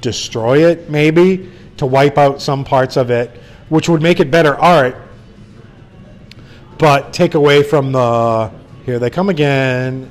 destroy 0.00 0.66
it, 0.68 0.90
maybe 0.90 1.50
to 1.76 1.86
wipe 1.86 2.18
out 2.18 2.42
some 2.42 2.64
parts 2.64 2.96
of 2.96 3.10
it, 3.10 3.30
which 3.68 3.88
would 3.88 4.02
make 4.02 4.20
it 4.20 4.30
better 4.30 4.54
art, 4.56 4.96
but 6.78 7.12
take 7.12 7.34
away 7.34 7.62
from 7.62 7.92
the 7.92 8.50
here 8.84 8.98
they 8.98 9.10
come 9.10 9.28
again 9.28 10.10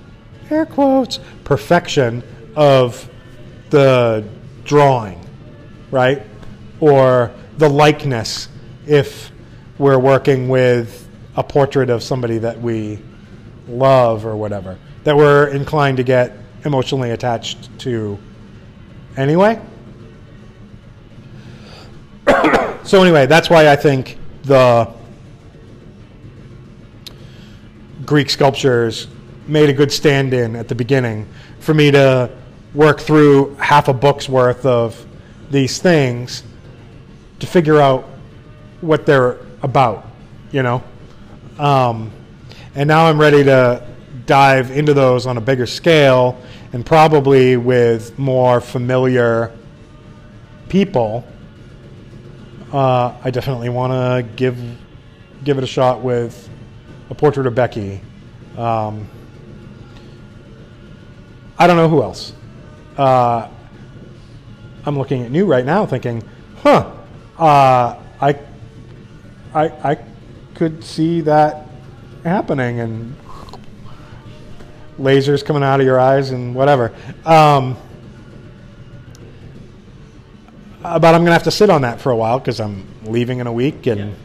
air 0.49 0.65
quotes 0.65 1.19
perfection 1.43 2.23
of 2.55 3.09
the 3.69 4.25
drawing 4.63 5.21
right? 5.91 6.23
Or 6.79 7.31
the 7.57 7.69
likeness 7.69 8.47
if 8.87 9.31
we're 9.77 9.99
working 9.99 10.49
with 10.49 11.07
a 11.35 11.43
portrait 11.43 11.89
of 11.89 12.01
somebody 12.01 12.39
that 12.39 12.59
we 12.59 12.99
love 13.67 14.25
or 14.25 14.35
whatever 14.35 14.77
that 15.03 15.15
we're 15.15 15.47
inclined 15.47 15.97
to 15.97 16.03
get 16.03 16.37
emotionally 16.65 17.11
attached 17.11 17.77
to 17.79 18.17
anyway 19.17 19.59
so 22.83 23.01
anyway 23.01 23.25
that's 23.25 23.49
why 23.49 23.69
i 23.69 23.75
think 23.75 24.17
the 24.43 24.91
Greek 28.05 28.29
sculptures 28.29 29.07
made 29.47 29.69
a 29.69 29.73
good 29.73 29.91
stand 29.91 30.33
in 30.33 30.55
at 30.55 30.67
the 30.67 30.75
beginning 30.75 31.27
for 31.59 31.73
me 31.73 31.91
to 31.91 32.29
work 32.73 32.99
through 32.99 33.55
half 33.55 33.87
a 33.87 33.93
book's 33.93 34.27
worth 34.27 34.65
of 34.65 35.05
these 35.49 35.79
things 35.79 36.43
to 37.39 37.47
figure 37.47 37.79
out 37.79 38.07
what 38.81 39.05
they're 39.05 39.37
about, 39.61 40.07
you 40.51 40.63
know? 40.63 40.83
Um, 41.59 42.11
and 42.75 42.87
now 42.87 43.05
I'm 43.05 43.19
ready 43.19 43.43
to 43.43 43.85
dive 44.31 44.71
into 44.71 44.93
those 44.93 45.25
on 45.25 45.35
a 45.35 45.41
bigger 45.41 45.65
scale 45.65 46.41
and 46.71 46.85
probably 46.85 47.57
with 47.57 48.17
more 48.17 48.61
familiar 48.61 49.51
people. 50.69 51.25
Uh, 52.71 53.13
I 53.25 53.29
definitely 53.29 53.67
want 53.67 53.91
to 53.91 54.35
give 54.37 54.57
give 55.43 55.57
it 55.57 55.65
a 55.65 55.67
shot 55.67 55.99
with 55.99 56.49
a 57.09 57.13
portrait 57.13 57.45
of 57.45 57.55
Becky. 57.55 57.99
Um, 58.57 59.05
I 61.59 61.67
don't 61.67 61.75
know 61.75 61.89
who 61.89 62.01
else. 62.01 62.31
Uh, 62.97 63.49
I'm 64.85 64.97
looking 64.97 65.23
at 65.23 65.31
you 65.31 65.45
right 65.45 65.65
now, 65.65 65.85
thinking, 65.85 66.23
"Huh, 66.63 66.89
uh, 67.37 67.99
I, 68.21 68.39
I, 69.53 69.63
I 69.91 69.97
could 70.53 70.85
see 70.85 71.19
that 71.19 71.67
happening, 72.23 72.79
and 72.79 73.13
lasers 74.99 75.43
coming 75.43 75.63
out 75.63 75.79
of 75.79 75.85
your 75.85 75.99
eyes 75.99 76.31
and 76.31 76.55
whatever." 76.55 76.93
Um, 77.25 77.77
but 80.81 81.05
I'm 81.05 81.21
gonna 81.23 81.33
have 81.33 81.43
to 81.43 81.51
sit 81.51 81.69
on 81.69 81.81
that 81.83 82.01
for 82.01 82.11
a 82.11 82.15
while 82.15 82.39
because 82.39 82.59
I'm 82.59 82.85
leaving 83.05 83.39
in 83.39 83.47
a 83.47 83.53
week, 83.53 83.87
and 83.87 84.15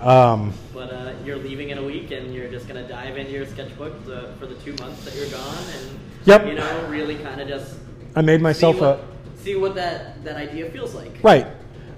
um, 0.00 0.52
But 0.72 0.92
uh, 0.92 1.12
you're 1.24 1.36
leaving 1.36 1.70
in 1.70 1.78
a 1.78 1.82
week, 1.82 2.10
and 2.10 2.34
you're 2.34 2.48
just 2.48 2.66
gonna 2.68 2.86
dive 2.86 3.16
into 3.16 3.32
your 3.32 3.46
sketchbook 3.46 4.04
the, 4.06 4.30
for 4.38 4.46
the 4.46 4.54
two 4.56 4.72
months 4.82 5.04
that 5.04 5.14
you're 5.14 5.28
gone, 5.28 5.64
and 5.76 5.98
Yep. 6.24 6.46
you 6.46 6.54
know, 6.54 6.86
really 6.88 7.16
kind 7.16 7.40
of 7.40 7.48
just 7.48 7.76
I 8.14 8.22
made 8.22 8.38
see 8.38 8.42
myself 8.42 8.80
what, 8.80 9.00
a 9.00 9.40
see 9.40 9.56
what 9.56 9.74
that 9.74 10.24
that 10.24 10.36
idea 10.36 10.70
feels 10.70 10.94
like. 10.94 11.12
Right. 11.22 11.46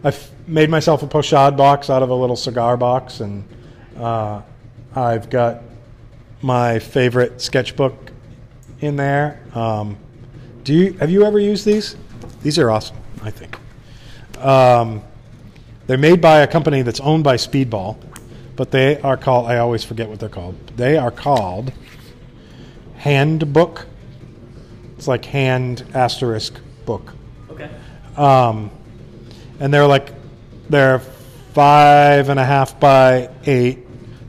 I've 0.02 0.30
made 0.46 0.70
myself 0.70 1.02
a 1.02 1.06
pochade 1.06 1.56
box 1.56 1.90
out 1.90 2.02
of 2.02 2.10
a 2.10 2.14
little 2.14 2.36
cigar 2.36 2.76
box, 2.76 3.20
and 3.20 3.44
uh, 3.98 4.40
I've 4.94 5.28
got 5.28 5.62
my 6.42 6.78
favorite 6.78 7.40
sketchbook 7.40 8.12
in 8.80 8.96
there. 8.96 9.40
Um, 9.54 9.96
do 10.64 10.74
you 10.74 10.92
have 10.94 11.10
you 11.10 11.24
ever 11.24 11.38
used 11.38 11.64
these? 11.66 11.96
These 12.42 12.58
are 12.58 12.70
awesome. 12.70 12.96
I 13.22 13.30
think. 13.30 13.58
Um, 14.42 15.02
they're 15.86 15.98
made 15.98 16.20
by 16.20 16.40
a 16.40 16.46
company 16.46 16.82
that's 16.82 17.00
owned 17.00 17.24
by 17.24 17.36
Speedball, 17.36 17.96
but 18.56 18.70
they 18.70 19.00
are 19.00 19.16
called. 19.16 19.46
I 19.46 19.58
always 19.58 19.84
forget 19.84 20.08
what 20.08 20.18
they're 20.20 20.28
called. 20.28 20.54
They 20.76 20.96
are 20.96 21.10
called 21.10 21.72
Handbook. 22.96 23.86
It's 24.96 25.08
like 25.08 25.24
hand 25.24 25.84
asterisk 25.94 26.60
book 26.84 27.14
Okay. 27.50 27.70
um, 28.16 28.70
and 29.58 29.72
they're 29.72 29.86
like 29.86 30.12
they're 30.68 30.98
five 31.54 32.28
and 32.28 32.38
a 32.38 32.44
half 32.44 32.78
by 32.78 33.30
eight, 33.46 33.78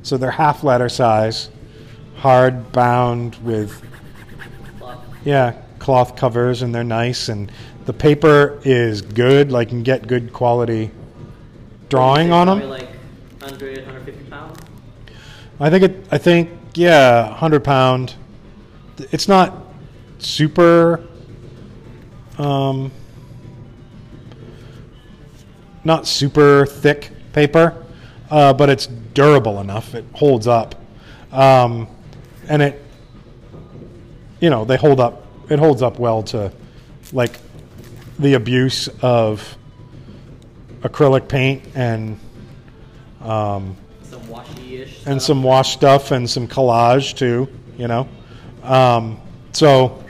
so 0.03 0.15
they're 0.17 0.31
half 0.31 0.63
letter 0.63 0.87
size, 0.89 1.49
hard 2.21 2.71
bound 2.71 3.35
with 3.43 3.83
yeah 5.25 5.53
cloth 5.79 6.15
covers, 6.15 6.61
and 6.61 6.73
they're 6.73 6.83
nice, 6.83 7.29
and 7.29 7.51
the 7.85 7.93
paper 7.93 8.59
is 8.63 9.01
good. 9.01 9.51
Like 9.51 9.69
you 9.69 9.77
can 9.77 9.83
get 9.83 10.07
good 10.07 10.31
quality 10.31 10.91
drawing 11.89 12.31
on 12.31 12.47
them. 12.47 12.69
like 12.69 12.89
100, 13.39 13.77
150 13.79 14.29
pounds. 14.29 14.59
I 15.59 15.69
think 15.69 15.83
it. 15.83 16.07
I 16.11 16.17
think 16.17 16.51
yeah, 16.75 17.33
hundred 17.33 17.63
pound. 17.63 18.15
It's 18.97 19.27
not 19.27 19.57
super. 20.19 21.05
Um, 22.37 22.91
not 25.83 26.07
super 26.07 26.65
thick 26.65 27.11
paper, 27.33 27.83
uh, 28.29 28.53
but 28.53 28.69
it's 28.69 28.87
durable 28.87 29.59
enough. 29.59 29.95
It 29.95 30.05
holds 30.13 30.47
up, 30.47 30.75
um, 31.31 31.87
and 32.51 32.61
it. 32.61 32.81
You 34.41 34.49
know 34.49 34.65
they 34.65 34.75
hold 34.77 34.99
up. 34.99 35.25
It 35.49 35.59
holds 35.59 35.81
up 35.81 35.99
well 35.99 36.23
to, 36.23 36.51
like, 37.13 37.39
the 38.19 38.33
abuse 38.35 38.89
of 39.01 39.57
acrylic 40.81 41.27
paint 41.27 41.63
and. 41.75 42.19
Um, 43.21 43.75
Some 44.03 44.27
washy-ish. 44.29 44.97
and 45.05 45.21
stuff. 45.21 45.27
some 45.27 45.43
wash 45.43 45.73
stuff 45.73 46.11
and 46.11 46.29
some 46.29 46.47
collage 46.47 47.15
too. 47.15 47.47
You 47.77 47.87
know, 47.87 48.09
um, 48.63 49.19
so 49.53 50.03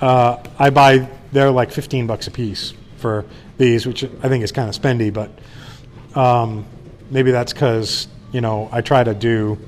uh, 0.00 0.42
I 0.58 0.70
buy 0.70 1.08
they're 1.32 1.50
like 1.50 1.72
fifteen 1.72 2.06
bucks 2.06 2.26
a 2.26 2.30
piece 2.30 2.74
for 2.98 3.24
these, 3.56 3.86
which 3.86 4.04
I 4.04 4.28
think 4.28 4.44
is 4.44 4.52
kind 4.52 4.68
of 4.68 4.80
spendy, 4.80 5.12
but 5.12 5.30
um, 6.14 6.64
maybe 7.10 7.30
that's 7.30 7.52
because 7.54 8.06
you 8.32 8.40
know 8.42 8.68
I 8.70 8.82
try 8.82 9.02
to 9.02 9.14
do. 9.14 9.58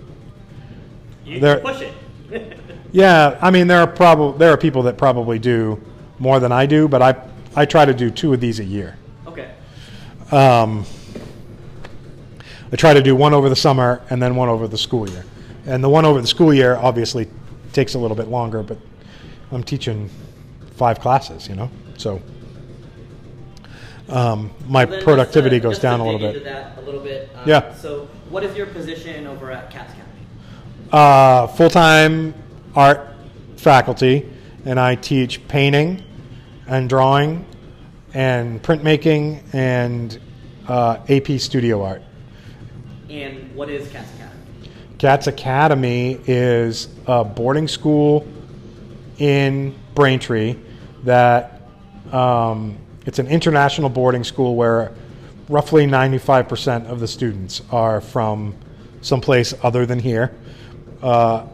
You 1.30 1.40
there- 1.40 1.60
push 1.60 1.80
it. 1.80 1.94
Yeah, 2.92 3.38
I 3.40 3.52
mean 3.52 3.68
there 3.68 3.78
are 3.78 3.86
probably 3.86 4.36
there 4.38 4.50
are 4.52 4.56
people 4.56 4.82
that 4.82 4.98
probably 4.98 5.38
do 5.38 5.80
more 6.18 6.40
than 6.40 6.50
I 6.50 6.66
do, 6.66 6.88
but 6.88 7.00
I 7.00 7.14
I 7.54 7.64
try 7.64 7.84
to 7.84 7.94
do 7.94 8.10
two 8.10 8.34
of 8.34 8.40
these 8.40 8.58
a 8.58 8.64
year. 8.64 8.98
okay. 9.28 9.52
Um, 10.32 10.84
I 12.72 12.76
try 12.76 12.92
to 12.92 13.00
do 13.02 13.14
one 13.14 13.32
over 13.32 13.48
the 13.48 13.54
summer 13.54 14.02
and 14.10 14.20
then 14.20 14.34
one 14.34 14.48
over 14.48 14.66
the 14.66 14.76
school 14.78 15.08
year. 15.08 15.24
And 15.66 15.84
the 15.84 15.88
one 15.88 16.04
over 16.04 16.20
the 16.20 16.26
school 16.26 16.52
year 16.52 16.76
obviously 16.76 17.28
takes 17.72 17.94
a 17.94 17.98
little 17.98 18.16
bit 18.16 18.26
longer, 18.26 18.62
but 18.64 18.78
I'm 19.52 19.62
teaching 19.62 20.10
five 20.76 20.98
classes, 20.98 21.48
you 21.48 21.54
know, 21.54 21.70
so 21.96 22.20
um, 24.08 24.50
my 24.66 24.84
just 24.84 25.04
productivity 25.04 25.58
to- 25.58 25.62
goes 25.62 25.78
down 25.78 26.00
a 26.00 26.04
little 26.04 26.20
a 26.20 26.82
little 26.84 27.00
bit. 27.00 27.30
um, 27.36 27.48
Yeah. 27.48 27.72
So, 27.74 28.08
what 28.30 28.42
is 28.42 28.56
your 28.56 28.66
position 28.66 29.26
over 29.28 29.52
at 29.52 29.68
Academy? 29.70 29.99
Uh, 30.92 31.46
Full 31.46 31.70
time 31.70 32.34
art 32.74 33.14
faculty, 33.56 34.28
and 34.64 34.80
I 34.80 34.96
teach 34.96 35.46
painting 35.46 36.02
and 36.66 36.88
drawing 36.88 37.46
and 38.12 38.60
printmaking 38.60 39.54
and 39.54 40.18
uh, 40.66 40.98
AP 41.08 41.38
studio 41.38 41.84
art. 41.84 42.02
And 43.08 43.54
what 43.54 43.70
is 43.70 43.88
CATS 43.88 44.10
Academy? 44.14 44.40
CATS 44.98 45.26
Academy 45.28 46.20
is 46.26 46.88
a 47.06 47.22
boarding 47.24 47.68
school 47.68 48.26
in 49.18 49.76
Braintree 49.94 50.56
that 51.04 51.60
um, 52.10 52.76
it's 53.06 53.20
an 53.20 53.28
international 53.28 53.90
boarding 53.90 54.24
school 54.24 54.56
where 54.56 54.92
roughly 55.48 55.86
95% 55.86 56.86
of 56.86 56.98
the 56.98 57.06
students 57.06 57.62
are 57.70 58.00
from 58.00 58.56
someplace 59.02 59.54
other 59.62 59.86
than 59.86 60.00
here. 60.00 60.34
Uh, 61.02 61.46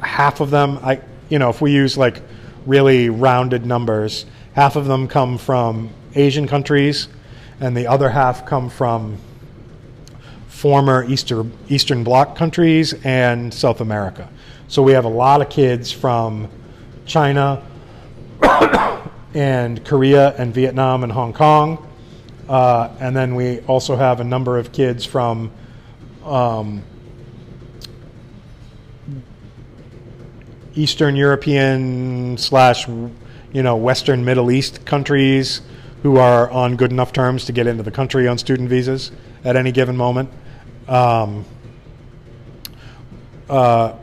half 0.00 0.40
of 0.40 0.50
them, 0.50 0.78
I, 0.82 1.00
you 1.28 1.38
know, 1.38 1.48
if 1.48 1.60
we 1.60 1.72
use 1.72 1.96
like 1.96 2.20
really 2.66 3.08
rounded 3.08 3.64
numbers, 3.64 4.26
half 4.54 4.76
of 4.76 4.86
them 4.86 5.08
come 5.08 5.38
from 5.38 5.90
Asian 6.14 6.46
countries, 6.46 7.08
and 7.60 7.76
the 7.76 7.86
other 7.86 8.08
half 8.08 8.44
come 8.44 8.68
from 8.68 9.18
former 10.48 11.04
Easter, 11.04 11.44
Eastern 11.68 12.04
Bloc 12.04 12.36
countries 12.36 12.94
and 13.04 13.52
South 13.52 13.80
America. 13.80 14.28
So 14.68 14.82
we 14.82 14.92
have 14.92 15.04
a 15.04 15.08
lot 15.08 15.40
of 15.40 15.48
kids 15.48 15.90
from 15.90 16.48
China 17.06 17.62
and 19.34 19.84
Korea 19.84 20.34
and 20.36 20.54
Vietnam 20.54 21.02
and 21.02 21.12
Hong 21.12 21.32
Kong. 21.32 21.88
Uh, 22.48 22.90
and 23.00 23.16
then 23.16 23.34
we 23.34 23.60
also 23.60 23.96
have 23.96 24.20
a 24.20 24.24
number 24.24 24.58
of 24.58 24.72
kids 24.72 25.04
from 25.04 25.50
um, 26.24 26.82
Eastern 30.74 31.16
European 31.16 32.36
slash, 32.38 32.88
you 32.88 33.62
know, 33.62 33.76
Western 33.76 34.24
Middle 34.24 34.50
East 34.50 34.84
countries 34.86 35.60
who 36.02 36.16
are 36.16 36.50
on 36.50 36.76
good 36.76 36.90
enough 36.90 37.12
terms 37.12 37.44
to 37.44 37.52
get 37.52 37.66
into 37.66 37.82
the 37.82 37.90
country 37.90 38.26
on 38.26 38.38
student 38.38 38.68
visas 38.68 39.12
at 39.44 39.56
any 39.56 39.70
given 39.70 39.96
moment. 39.96 40.30
Um, 40.88 41.44
uh, 43.48 43.94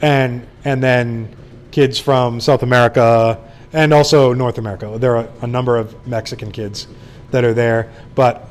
and 0.00 0.46
and 0.64 0.82
then 0.82 1.34
kids 1.70 1.98
from 1.98 2.40
South 2.40 2.62
America 2.62 3.40
and 3.72 3.92
also 3.92 4.32
North 4.32 4.58
America. 4.58 4.96
There 4.98 5.16
are 5.16 5.28
a 5.42 5.46
number 5.46 5.76
of 5.76 6.06
Mexican 6.06 6.52
kids 6.52 6.86
that 7.30 7.44
are 7.44 7.54
there, 7.54 7.92
but 8.14 8.45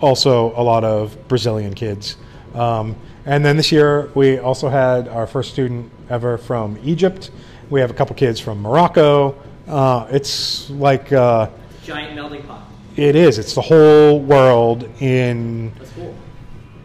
also 0.00 0.52
a 0.58 0.62
lot 0.62 0.84
of 0.84 1.16
Brazilian 1.28 1.74
kids. 1.74 2.16
Um, 2.54 2.96
and 3.26 3.44
then 3.44 3.56
this 3.56 3.70
year 3.70 4.10
we 4.14 4.38
also 4.38 4.68
had 4.68 5.08
our 5.08 5.26
first 5.26 5.52
student 5.52 5.90
ever 6.08 6.38
from 6.38 6.78
Egypt. 6.82 7.30
We 7.70 7.80
have 7.80 7.90
a 7.90 7.94
couple 7.94 8.16
kids 8.16 8.40
from 8.40 8.62
Morocco. 8.62 9.36
Uh, 9.66 10.06
it's 10.10 10.70
like 10.70 11.12
uh, 11.12 11.50
Giant 11.84 12.14
melting 12.14 12.42
pot. 12.44 12.62
it 12.96 13.14
is. 13.14 13.38
It's 13.38 13.54
the 13.54 13.60
whole 13.60 14.20
world 14.20 14.88
in 15.00 15.72
cool. 15.94 16.14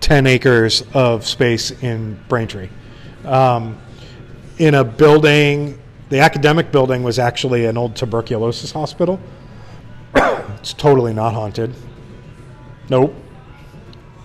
10 0.02 0.28
acres 0.28 0.84
of 0.94 1.26
space 1.26 1.72
in 1.82 2.20
Braintree. 2.28 2.68
Um, 3.24 3.78
in 4.58 4.76
a 4.76 4.84
building, 4.84 5.80
the 6.10 6.20
academic 6.20 6.72
building 6.72 7.04
was 7.04 7.20
actually 7.20 7.66
an 7.66 7.78
old 7.78 7.96
tuberculosis 7.96 8.72
hospital. 8.72 9.20
it's 10.16 10.74
totally 10.74 11.14
not 11.14 11.34
haunted. 11.34 11.74
Nope. 12.94 13.16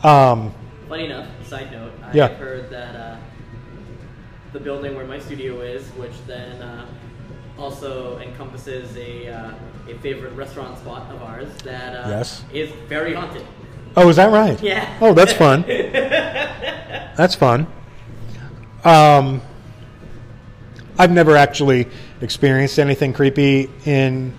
Um, 0.02 0.52
Funny 0.90 1.06
enough, 1.06 1.26
side 1.48 1.72
note, 1.72 1.90
I 2.04 2.12
Yeah. 2.12 2.28
heard 2.28 2.68
that 2.68 2.94
uh, 2.94 3.16
the 4.52 4.60
building 4.60 4.94
where 4.94 5.06
my 5.06 5.18
studio 5.18 5.62
is, 5.62 5.88
which 5.96 6.12
then 6.26 6.60
uh, 6.60 6.84
also 7.58 8.18
encompasses 8.18 8.94
a, 8.98 9.28
uh, 9.28 9.52
a 9.88 9.94
favorite 10.00 10.34
restaurant 10.34 10.76
spot 10.76 11.10
of 11.10 11.22
ours, 11.22 11.48
that 11.64 11.94
uh, 11.96 12.10
Yes. 12.10 12.44
is 12.52 12.68
very 12.90 13.14
haunted. 13.14 13.46
oh, 13.96 14.06
is 14.10 14.16
that 14.16 14.30
right? 14.30 14.62
Yeah. 14.62 14.86
Oh, 15.00 15.14
that's 15.14 15.32
fun. 15.32 15.62
that's 15.66 17.34
fun. 17.34 17.66
Um, 18.84 19.40
I've 20.98 21.10
never 21.10 21.38
actually 21.38 21.86
experienced 22.20 22.78
anything 22.78 23.14
creepy 23.14 23.70
in 23.86 24.34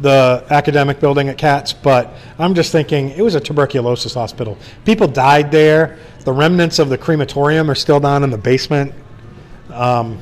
the 0.00 0.44
academic 0.50 1.00
building 1.00 1.28
at 1.28 1.38
CATS, 1.38 1.72
but 1.72 2.14
I'm 2.38 2.54
just 2.54 2.72
thinking 2.72 3.10
it 3.10 3.22
was 3.22 3.34
a 3.34 3.40
tuberculosis 3.40 4.14
hospital. 4.14 4.58
People 4.84 5.06
died 5.06 5.50
there. 5.50 5.98
The 6.20 6.32
remnants 6.32 6.78
of 6.78 6.88
the 6.88 6.98
crematorium 6.98 7.70
are 7.70 7.74
still 7.74 8.00
down 8.00 8.24
in 8.24 8.30
the 8.30 8.38
basement. 8.38 8.92
Um, 9.70 10.18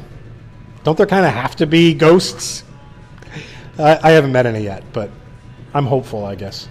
don't 0.85 0.96
there 0.96 1.06
kind 1.06 1.24
of 1.24 1.32
have 1.32 1.56
to 1.56 1.66
be 1.66 1.94
ghosts? 1.94 2.64
I, 3.78 3.98
I 4.02 4.11
haven't 4.11 4.32
met 4.32 4.46
any 4.46 4.62
yet, 4.62 4.85
but 4.92 5.11
I'm 5.72 5.87
hopeful, 5.87 6.24
I 6.24 6.35
guess. 6.35 6.68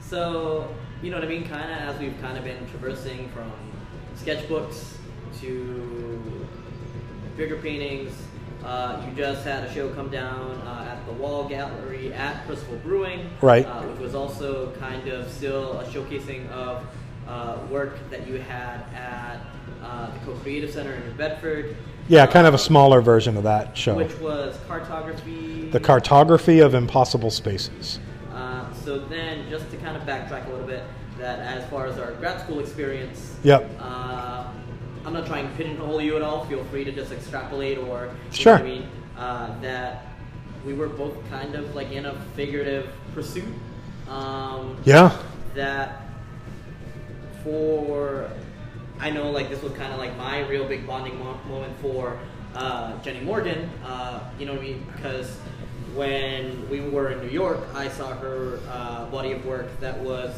So, 0.00 0.68
you 1.02 1.10
know 1.10 1.16
what 1.16 1.24
I 1.24 1.28
mean? 1.28 1.46
Kind 1.46 1.70
of 1.70 1.94
as 1.94 2.00
we've 2.00 2.20
kind 2.20 2.36
of 2.36 2.44
been 2.44 2.68
traversing 2.70 3.30
from 3.30 3.50
sketchbooks 4.16 4.96
to 5.40 6.46
bigger 7.36 7.56
paintings. 7.56 8.12
Uh, 8.64 9.04
you 9.06 9.14
just 9.14 9.44
had 9.44 9.62
a 9.64 9.72
show 9.74 9.92
come 9.92 10.08
down 10.08 10.52
uh, 10.66 10.88
at 10.90 11.04
the 11.06 11.12
Wall 11.12 11.46
Gallery 11.46 12.14
at 12.14 12.46
Percival 12.46 12.76
Brewing, 12.78 13.28
Right. 13.42 13.66
Uh, 13.66 13.82
which 13.82 14.00
was 14.00 14.14
also 14.14 14.70
kind 14.76 15.06
of 15.08 15.30
still 15.30 15.78
a 15.80 15.84
showcasing 15.84 16.48
of 16.50 16.86
uh, 17.28 17.58
work 17.70 17.98
that 18.10 18.26
you 18.26 18.38
had 18.38 18.80
at 18.94 19.40
uh, 19.82 20.10
the 20.10 20.18
Co-Creative 20.20 20.70
Center 20.70 20.94
in 20.94 21.04
New 21.06 21.14
Bedford. 21.14 21.76
Yeah, 22.08 22.26
kind 22.26 22.46
of 22.46 22.54
a 22.54 22.56
uh, 22.56 22.58
smaller 22.58 23.02
version 23.02 23.36
of 23.36 23.42
that 23.42 23.76
show. 23.76 23.96
Which 23.96 24.18
was 24.18 24.58
cartography. 24.66 25.68
The 25.70 25.80
cartography 25.80 26.60
of 26.60 26.74
impossible 26.74 27.30
spaces. 27.30 27.98
Uh, 28.32 28.72
so 28.72 28.98
then, 28.98 29.48
just 29.50 29.70
to 29.72 29.76
kind 29.76 29.96
of 29.96 30.02
backtrack 30.04 30.46
a 30.46 30.50
little 30.50 30.66
bit, 30.66 30.84
that 31.18 31.38
as 31.40 31.68
far 31.68 31.86
as 31.86 31.98
our 31.98 32.12
grad 32.12 32.40
school 32.40 32.60
experience, 32.60 33.36
Yep. 33.42 33.70
I'm 35.04 35.12
not 35.12 35.26
trying 35.26 35.48
to 35.48 35.54
pigeonhole 35.56 36.00
you 36.00 36.16
at 36.16 36.22
all. 36.22 36.44
Feel 36.46 36.64
free 36.64 36.84
to 36.84 36.92
just 36.92 37.12
extrapolate 37.12 37.78
or 37.78 38.10
you 38.30 38.36
Sure. 38.36 38.54
I 38.58 38.62
mean 38.62 38.88
uh, 39.18 39.58
that 39.60 40.06
we 40.66 40.72
were 40.74 40.88
both 40.88 41.14
kind 41.30 41.54
of 41.54 41.74
like 41.74 41.92
in 41.92 42.06
a 42.06 42.14
figurative 42.36 42.88
pursuit. 43.14 43.44
Um, 44.08 44.76
Yeah. 44.84 45.16
that 45.54 46.02
for 47.42 48.30
I 49.00 49.10
know 49.10 49.30
like 49.30 49.50
this 49.50 49.62
was 49.62 49.72
kind 49.72 49.92
of 49.92 49.98
like 49.98 50.16
my 50.16 50.46
real 50.48 50.66
big 50.66 50.86
bonding 50.86 51.18
mo- 51.18 51.38
moment 51.48 51.74
for 51.80 52.18
uh, 52.54 52.96
Jenny 53.02 53.20
Morgan. 53.20 53.68
Uh, 53.84 54.20
you 54.38 54.46
know 54.46 54.52
what 54.52 54.62
I 54.62 54.64
mean? 54.64 54.86
Because 54.94 55.36
when 55.94 56.68
we 56.70 56.80
were 56.80 57.10
in 57.10 57.20
New 57.20 57.28
York, 57.32 57.60
I 57.74 57.88
saw 57.88 58.14
her 58.14 58.60
uh, 58.70 59.04
body 59.06 59.32
of 59.32 59.44
work 59.44 59.68
that 59.80 59.98
was 59.98 60.34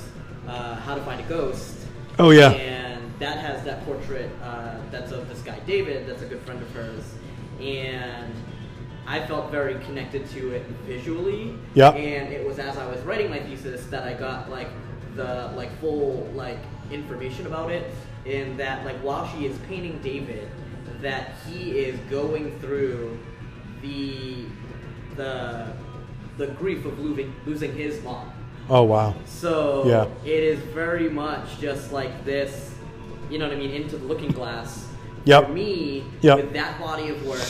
uh, 0.48 0.74
How 0.76 0.94
to 0.94 1.02
Find 1.02 1.20
a 1.20 1.24
Ghost. 1.24 1.86
Oh, 2.18 2.30
yeah. 2.30 2.50
And 2.52 2.95
that 3.18 3.38
has 3.38 3.64
that 3.64 3.84
portrait 3.84 4.30
uh, 4.42 4.76
that's 4.90 5.12
of 5.12 5.28
this 5.28 5.40
guy 5.40 5.58
David, 5.60 6.06
that's 6.06 6.22
a 6.22 6.26
good 6.26 6.40
friend 6.42 6.60
of 6.60 6.70
hers, 6.72 7.04
and 7.60 8.32
I 9.06 9.24
felt 9.26 9.50
very 9.50 9.76
connected 9.84 10.28
to 10.30 10.50
it 10.50 10.66
visually. 10.86 11.54
Yep. 11.74 11.94
And 11.94 12.32
it 12.32 12.46
was 12.46 12.58
as 12.58 12.76
I 12.76 12.86
was 12.86 13.00
writing 13.02 13.30
my 13.30 13.38
thesis 13.38 13.86
that 13.86 14.02
I 14.02 14.14
got 14.14 14.50
like 14.50 14.68
the 15.14 15.50
like 15.56 15.70
full 15.80 16.30
like 16.34 16.58
information 16.90 17.46
about 17.46 17.70
it. 17.70 17.92
In 18.24 18.56
that 18.56 18.84
like 18.84 18.96
while 18.96 19.28
she 19.28 19.46
is 19.46 19.56
painting 19.68 20.00
David, 20.02 20.48
that 21.00 21.34
he 21.48 21.78
is 21.78 21.98
going 22.10 22.58
through 22.58 23.16
the 23.82 24.46
the 25.14 25.72
the 26.36 26.48
grief 26.48 26.84
of 26.84 26.98
losing 26.98 27.32
losing 27.46 27.72
his 27.74 28.02
mom. 28.02 28.32
Oh 28.68 28.82
wow. 28.82 29.14
So 29.26 29.84
Yeah. 29.86 30.06
it 30.24 30.42
is 30.42 30.58
very 30.58 31.08
much 31.08 31.60
just 31.60 31.92
like 31.92 32.24
this, 32.24 32.74
you 33.30 33.38
know 33.38 33.46
what 33.48 33.56
I 33.56 33.58
mean, 33.58 33.70
into 33.70 33.96
the 33.96 34.04
looking 34.06 34.30
glass. 34.30 34.88
Yep. 35.24 35.46
For 35.46 35.52
me, 35.52 36.04
Yep. 36.22 36.36
with 36.36 36.52
that 36.52 36.78
body 36.80 37.08
of 37.08 37.26
work 37.26 37.44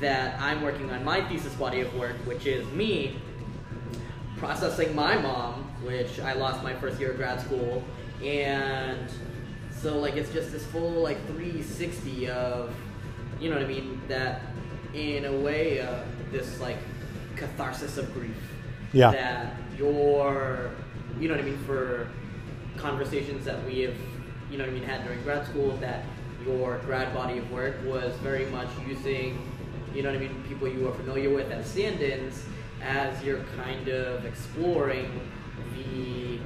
that 0.00 0.40
I'm 0.40 0.62
working 0.62 0.90
on 0.90 1.04
my 1.04 1.20
thesis 1.28 1.54
body 1.54 1.80
of 1.80 1.94
work, 1.96 2.16
which 2.26 2.46
is 2.46 2.66
me 2.72 3.16
processing 4.36 4.94
my 4.94 5.16
mom, 5.16 5.64
which 5.84 6.18
I 6.20 6.32
lost 6.32 6.62
my 6.62 6.74
first 6.74 6.98
year 7.00 7.12
of 7.12 7.16
grad 7.16 7.40
school, 7.40 7.82
and 8.22 9.08
so 9.70 9.98
like 9.98 10.14
it's 10.16 10.32
just 10.32 10.50
this 10.50 10.64
full 10.66 10.90
like 11.02 11.18
360 11.28 12.28
of, 12.30 12.74
you 13.40 13.48
know 13.50 13.56
what 13.56 13.64
I 13.64 13.68
mean, 13.68 14.00
that 14.08 14.40
in 14.94 15.24
a 15.24 15.32
way 15.32 15.80
uh, 15.80 16.00
this 16.32 16.60
like 16.60 16.78
catharsis 17.36 17.96
of 17.98 18.12
grief. 18.14 18.36
Yeah. 18.92 19.10
That 19.10 19.56
your, 19.78 20.70
you 21.18 21.28
know 21.28 21.34
what 21.34 21.44
I 21.44 21.46
mean, 21.46 21.58
for 21.64 22.08
conversations 22.76 23.44
that 23.44 23.64
we 23.66 23.80
have, 23.80 23.94
you 24.54 24.58
know 24.58 24.66
what 24.66 24.70
I 24.70 24.78
mean, 24.78 24.84
had 24.84 25.02
during 25.02 25.20
grad 25.24 25.44
school, 25.48 25.76
that 25.78 26.04
your 26.46 26.78
grad 26.86 27.12
body 27.12 27.38
of 27.38 27.50
work 27.50 27.74
was 27.84 28.14
very 28.18 28.46
much 28.46 28.68
using, 28.86 29.36
you 29.92 30.00
know 30.04 30.10
what 30.10 30.16
I 30.16 30.20
mean, 30.20 30.44
people 30.46 30.68
you 30.68 30.86
are 30.86 30.94
familiar 30.94 31.34
with 31.34 31.50
as 31.50 31.66
stand-ins 31.68 32.44
as 32.80 33.20
you're 33.24 33.42
kind 33.56 33.88
of 33.88 34.24
exploring 34.24 35.20
the, 35.74 36.38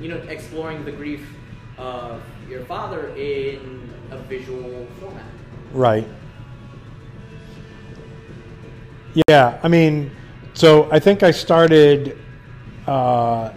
you 0.00 0.08
know, 0.08 0.16
exploring 0.28 0.82
the 0.86 0.92
grief 0.92 1.28
of 1.76 2.22
your 2.48 2.64
father 2.64 3.08
in 3.16 3.92
a 4.10 4.16
visual 4.16 4.86
format. 4.98 5.26
Right. 5.74 6.08
Yeah, 9.28 9.60
I 9.62 9.68
mean, 9.68 10.10
so 10.54 10.90
I 10.90 10.98
think 11.00 11.22
I 11.22 11.32
started 11.32 12.18
uh, 12.86 13.52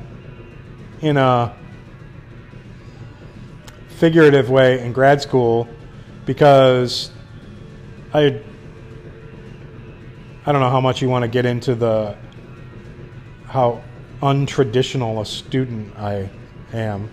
in 1.02 1.16
a 1.16 1.56
figurative 3.96 4.50
way 4.50 4.84
in 4.84 4.92
grad 4.92 5.22
school 5.22 5.68
because 6.26 7.12
I 8.14 8.42
I 10.46 10.52
don't 10.52 10.62
know 10.62 10.70
how 10.70 10.82
much 10.82 11.02
you 11.02 11.10
want 11.10 11.24
to 11.24 11.28
get 11.28 11.46
into 11.46 11.76
the 11.76 12.16
how 13.48 13.82
untraditional 14.22 15.22
a 15.22 15.26
student 15.26 15.98
I 15.98 16.30
am 16.74 17.10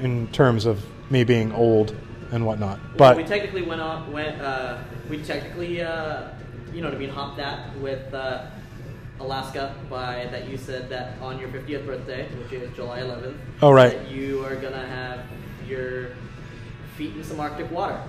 in 0.00 0.28
terms 0.28 0.64
of 0.64 0.84
me 1.10 1.24
being 1.24 1.52
old 1.52 1.96
and 2.30 2.46
whatnot. 2.46 2.80
But 2.96 3.16
we 3.16 3.24
technically 3.24 3.62
went 3.62 3.80
on. 3.80 4.12
Went. 4.12 4.40
Uh, 4.40 4.78
we 5.08 5.22
technically, 5.22 5.82
uh, 5.82 6.28
you 6.72 6.82
know 6.82 6.88
what 6.88 6.96
I 6.96 6.98
mean, 6.98 7.10
hopped 7.10 7.36
that 7.38 7.76
with 7.78 8.12
uh, 8.12 8.46
Alaska 9.20 9.74
by 9.88 10.28
that 10.30 10.48
you 10.48 10.56
said 10.56 10.88
that 10.88 11.18
on 11.20 11.38
your 11.38 11.48
50th 11.48 11.86
birthday, 11.86 12.28
which 12.38 12.52
is 12.52 12.74
July 12.76 13.00
11th. 13.00 13.36
Oh, 13.62 13.70
right. 13.70 13.92
That 13.92 14.10
you 14.10 14.44
are 14.44 14.56
gonna 14.56 14.86
have 14.86 15.20
your 15.66 16.10
feet 16.96 17.14
in 17.16 17.24
some 17.24 17.40
Arctic 17.40 17.70
water. 17.70 18.00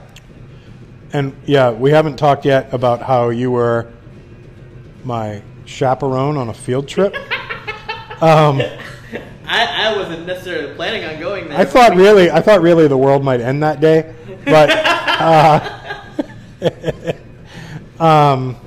And 1.14 1.36
yeah, 1.45 1.72
we 1.72 1.91
haven't 1.91 2.18
talked 2.18 2.45
yet 2.45 2.74
about 2.74 3.01
how 3.01 3.30
you 3.30 3.51
were 3.51 3.91
my 5.03 5.41
chaperone 5.66 6.38
on 6.38 6.49
a 6.49 6.53
field 6.53 6.88
trip. 6.88 7.16
um, 8.22 8.62
I, 9.45 9.88
I 9.89 9.95
wasn't 9.95 10.28
necessarily 10.28 10.76
planning 10.76 11.05
on 11.05 11.20
going 11.20 11.47
there. 11.47 11.58
I 11.58 11.66
thought 11.66 11.95
really, 11.95 12.30
I 12.30 12.41
thought 12.41 12.62
really 12.62 12.88
the 12.88 12.97
world 12.97 13.24
might 13.24 13.39
end 13.39 13.64
that 13.64 13.80
day, 13.80 14.14
but 14.43 14.70
uh, 14.70 16.03
um, 18.03 18.58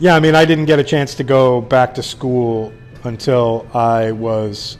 yeah, 0.00 0.14
I 0.14 0.20
mean, 0.20 0.34
I 0.34 0.44
didn't 0.44 0.64
get 0.64 0.78
a 0.78 0.84
chance 0.84 1.14
to 1.16 1.24
go 1.24 1.60
back 1.60 1.94
to 1.94 2.02
school 2.02 2.72
until 3.04 3.66
I 3.74 4.12
was 4.12 4.78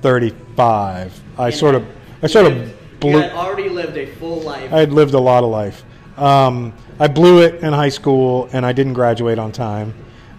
thirty-five. 0.00 1.20
I 1.36 1.46
And 1.46 1.54
sort 1.54 1.74
of, 1.74 1.84
I 2.22 2.26
sort 2.26 2.46
had- 2.46 2.52
of 2.62 2.68
You 2.68 2.74
blew. 3.00 3.20
had 3.20 3.32
already 3.32 3.68
lived 3.68 3.96
a 3.96 4.06
full 4.06 4.40
life. 4.40 4.72
I 4.72 4.80
had 4.80 4.92
lived 4.92 5.14
a 5.14 5.20
lot 5.20 5.44
of 5.44 5.50
life. 5.50 5.84
Um, 6.16 6.72
I 6.98 7.06
blew 7.06 7.42
it 7.42 7.62
in 7.62 7.72
high 7.72 7.90
school, 7.90 8.48
and 8.52 8.66
I 8.66 8.72
didn't 8.72 8.94
graduate 8.94 9.38
on 9.38 9.52
time. 9.52 9.94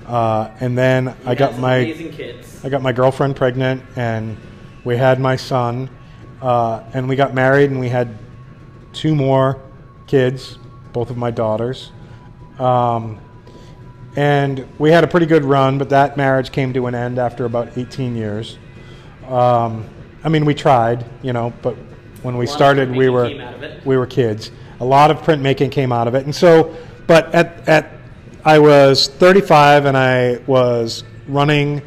Uh, 0.07 0.49
and 0.59 0.77
then 0.77 1.05
You 1.05 1.13
I 1.25 1.35
got 1.35 1.57
my 1.57 1.75
amazing 1.77 2.11
kids. 2.11 2.59
I 2.65 2.69
got 2.69 2.81
my 2.81 2.91
girlfriend 2.91 3.35
pregnant, 3.37 3.81
and 3.95 4.35
we 4.83 4.97
had 4.97 5.19
my 5.21 5.35
son, 5.37 5.89
uh, 6.41 6.81
and 6.93 7.07
we 7.07 7.15
got 7.15 7.33
married, 7.33 7.69
and 7.71 7.79
we 7.79 7.87
had 7.89 8.09
two 8.91 9.15
more 9.15 9.57
kids, 10.07 10.57
both 10.91 11.09
of 11.11 11.15
my 11.17 11.31
daughters. 11.31 11.91
Um, 12.57 13.19
and 14.17 14.65
we 14.79 14.91
had 14.91 15.03
a 15.03 15.07
pretty 15.07 15.27
good 15.27 15.45
run, 15.45 15.77
but 15.77 15.89
that 15.89 16.17
marriage 16.17 16.51
came 16.51 16.73
to 16.73 16.87
an 16.87 16.95
end 16.95 17.19
after 17.19 17.45
about 17.45 17.77
18 17.77 18.15
years. 18.17 18.57
Um, 19.29 19.85
I 20.23 20.29
mean, 20.29 20.45
we 20.45 20.53
tried, 20.53 21.05
you 21.21 21.33
know, 21.33 21.53
but 21.61 21.75
when 22.21 22.37
we 22.37 22.45
started, 22.45 22.91
we 22.91 23.09
were 23.09 23.29
came 23.29 23.41
out 23.41 23.53
of 23.55 23.63
it. 23.63 23.85
we 23.85 23.97
were 23.97 24.05
kids. 24.05 24.51
A 24.81 24.85
lot 24.85 25.11
of 25.11 25.21
printmaking 25.21 25.71
came 25.71 25.91
out 25.91 26.07
of 26.07 26.15
it, 26.15 26.25
and 26.25 26.35
so. 26.35 26.75
But 27.07 27.33
at 27.33 27.67
at 27.67 27.91
I 28.45 28.59
was 28.59 29.07
35, 29.07 29.85
and 29.85 29.97
I 29.97 30.37
was 30.47 31.03
running 31.27 31.81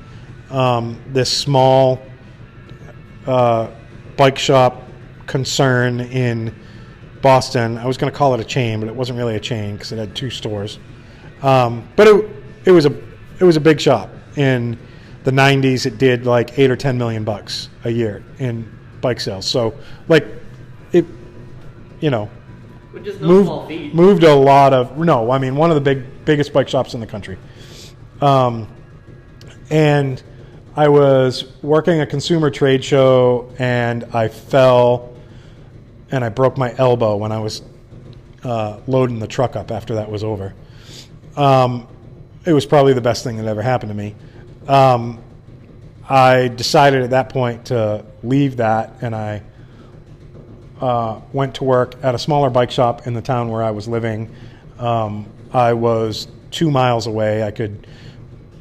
um, 0.51 1.01
this 1.09 1.31
small 1.31 2.03
uh, 3.27 3.69
bike 4.17 4.39
shop 4.39 4.83
concern 5.27 6.01
in 6.01 6.55
Boston. 7.23 7.79
I 7.79 7.87
was 7.87 7.97
going 7.97 8.13
to 8.13 8.17
call 8.17 8.35
it 8.35 8.41
a 8.41 8.45
chain, 8.45 8.81
but 8.81 8.89
it 8.89 8.95
wasn't 8.95 9.19
really 9.19 9.37
a 9.37 9.41
chain 9.41 9.75
because 9.75 9.93
it 9.93 9.99
had 9.99 10.15
two 10.15 10.31
stores. 10.31 10.79
Um, 11.43 11.89
but 11.97 12.09
it, 12.09 12.31
it 12.67 12.71
was 12.71 12.87
a 12.87 12.95
it 13.39 13.45
was 13.45 13.57
a 13.57 13.61
big 13.61 13.81
shop. 13.81 14.11
In 14.37 14.79
the 15.25 15.31
90s, 15.31 15.87
it 15.87 15.99
did 15.99 16.27
like 16.27 16.59
eight 16.59 16.71
or 16.71 16.77
10 16.77 16.99
million 16.99 17.25
bucks 17.25 17.69
a 17.85 17.91
year 17.91 18.25
in 18.39 18.71
bike 19.01 19.21
sales. 19.21 19.47
So 19.47 19.75
like 20.09 20.27
it, 20.93 21.07
you 22.01 22.11
know, 22.11 22.31
Which 22.93 23.07
is 23.07 23.21
no 23.21 23.43
small 23.45 23.69
moved 23.69 23.95
moved 23.95 24.23
a 24.25 24.35
lot 24.35 24.73
of 24.73 24.99
no. 24.99 25.31
I 25.31 25.39
mean, 25.39 25.57
one 25.57 25.71
of 25.71 25.75
the 25.75 25.81
big 25.81 26.25
biggest 26.25 26.53
bike 26.53 26.69
shops 26.69 26.95
in 26.95 27.01
the 27.01 27.07
country. 27.07 27.39
Um, 28.21 28.69
and 29.71 30.23
I 30.77 30.89
was 30.89 31.53
working 31.63 32.01
a 32.01 32.07
consumer 32.07 32.51
trade 32.51 32.85
show, 32.85 33.53
and 33.59 34.05
I 34.13 34.29
fell, 34.29 35.15
and 36.11 36.25
I 36.25 36.29
broke 36.29 36.57
my 36.57 36.75
elbow 36.79 37.17
when 37.17 37.33
I 37.33 37.41
was 37.41 37.63
uh, 38.45 38.81
loading 38.87 39.19
the 39.19 39.27
truck 39.27 39.57
up 39.57 39.71
after 39.71 39.97
that 39.97 40.11
was 40.11 40.25
over. 40.25 40.55
Um, 41.37 41.89
it 42.45 42.53
was 42.53 42.67
probably 42.67 42.93
the 42.93 43.01
best 43.01 43.25
thing 43.25 43.37
that 43.37 43.47
ever 43.47 43.63
happened 43.63 43.91
to 43.91 43.95
me. 43.95 44.15
Um, 44.69 45.23
I 46.09 46.49
decided 46.49 47.03
at 47.03 47.11
that 47.11 47.29
point 47.31 47.67
to 47.67 48.05
leave 48.23 48.59
that, 48.59 48.95
and 49.01 49.15
I 49.15 49.43
uh, 50.81 51.21
went 51.33 51.55
to 51.57 51.65
work 51.65 51.95
at 52.03 52.15
a 52.15 52.19
smaller 52.19 52.51
bike 52.51 52.71
shop 52.71 53.07
in 53.07 53.15
the 53.15 53.23
town 53.23 53.49
where 53.49 53.63
I 53.63 53.71
was 53.71 53.89
living. 53.89 54.35
Um, 54.79 55.27
I 55.53 55.73
was 55.75 56.29
two 56.51 56.71
miles 56.71 57.07
away. 57.07 57.43
I 57.43 57.51
could 57.51 57.87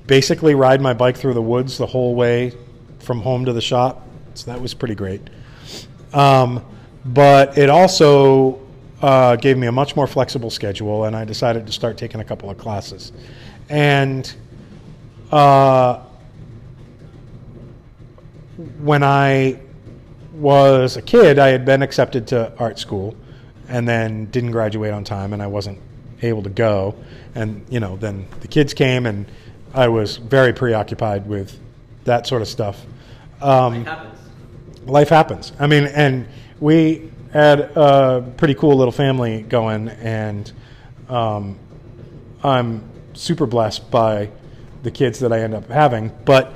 basically 0.08 0.56
ride 0.56 0.82
my 0.82 0.94
bike 0.94 1.18
through 1.18 1.34
the 1.34 1.42
woods 1.42 1.78
the 1.78 1.88
whole 1.88 2.16
way 2.16 2.54
from 3.00 3.22
home 3.22 3.46
to 3.46 3.54
the 3.54 3.62
shop. 3.62 4.08
So 4.34 4.52
that 4.52 4.62
was 4.62 4.74
pretty 4.74 4.96
great. 4.96 5.22
Um, 6.14 6.64
but 7.06 7.58
it 7.58 7.70
also 7.70 8.62
uh, 9.02 9.36
gave 9.36 9.58
me 9.58 9.68
a 9.68 9.72
much 9.72 9.96
more 9.96 10.08
flexible 10.08 10.50
schedule, 10.50 11.06
and 11.06 11.16
I 11.16 11.26
decided 11.26 11.66
to 11.66 11.72
start 11.72 11.98
taking 11.98 12.22
a 12.22 12.24
couple 12.24 12.50
of 12.50 12.58
classes. 12.58 13.12
And 13.70 14.32
uh, 15.32 16.04
when 18.80 19.04
I 19.04 19.60
was 20.34 20.98
a 20.98 21.02
kid, 21.02 21.40
I 21.40 21.50
had 21.50 21.66
been 21.66 21.82
accepted 21.82 22.28
to 22.28 22.54
art 22.58 22.80
school 22.80 23.16
and 23.68 23.88
then 23.88 24.26
didn't 24.26 24.52
graduate 24.52 24.94
on 24.94 25.04
time, 25.04 25.34
and 25.34 25.42
I 25.42 25.48
wasn't 25.48 25.80
able 26.22 26.44
to 26.44 26.50
go. 26.50 26.96
And, 27.36 27.66
you 27.70 27.80
know, 27.80 27.96
then 27.96 28.28
the 28.42 28.48
kids 28.48 28.74
came, 28.74 29.06
and 29.06 29.26
I 29.74 29.88
was 29.88 30.18
very 30.18 30.52
preoccupied 30.54 31.26
with 31.26 31.58
that 32.04 32.28
sort 32.28 32.42
of 32.42 32.48
stuff. 32.48 32.86
Um, 33.42 33.76
It 33.76 33.88
happens. 33.88 34.20
life 34.86 35.10
happens. 35.10 35.54
I 35.60 35.68
mean, 35.68 35.86
and 35.86 36.28
we 36.60 37.12
had 37.32 37.60
a 37.78 38.22
pretty 38.36 38.56
cool 38.56 38.76
little 38.76 38.92
family 38.92 39.44
going, 39.44 39.88
and 39.88 40.52
um, 41.08 41.58
I'm 42.44 42.84
super 43.14 43.46
blessed 43.46 43.90
by 43.90 44.30
the 44.84 44.92
kids 44.92 45.20
that 45.20 45.32
I 45.32 45.40
end 45.42 45.54
up 45.54 45.68
having. 45.70 46.12
But 46.26 46.56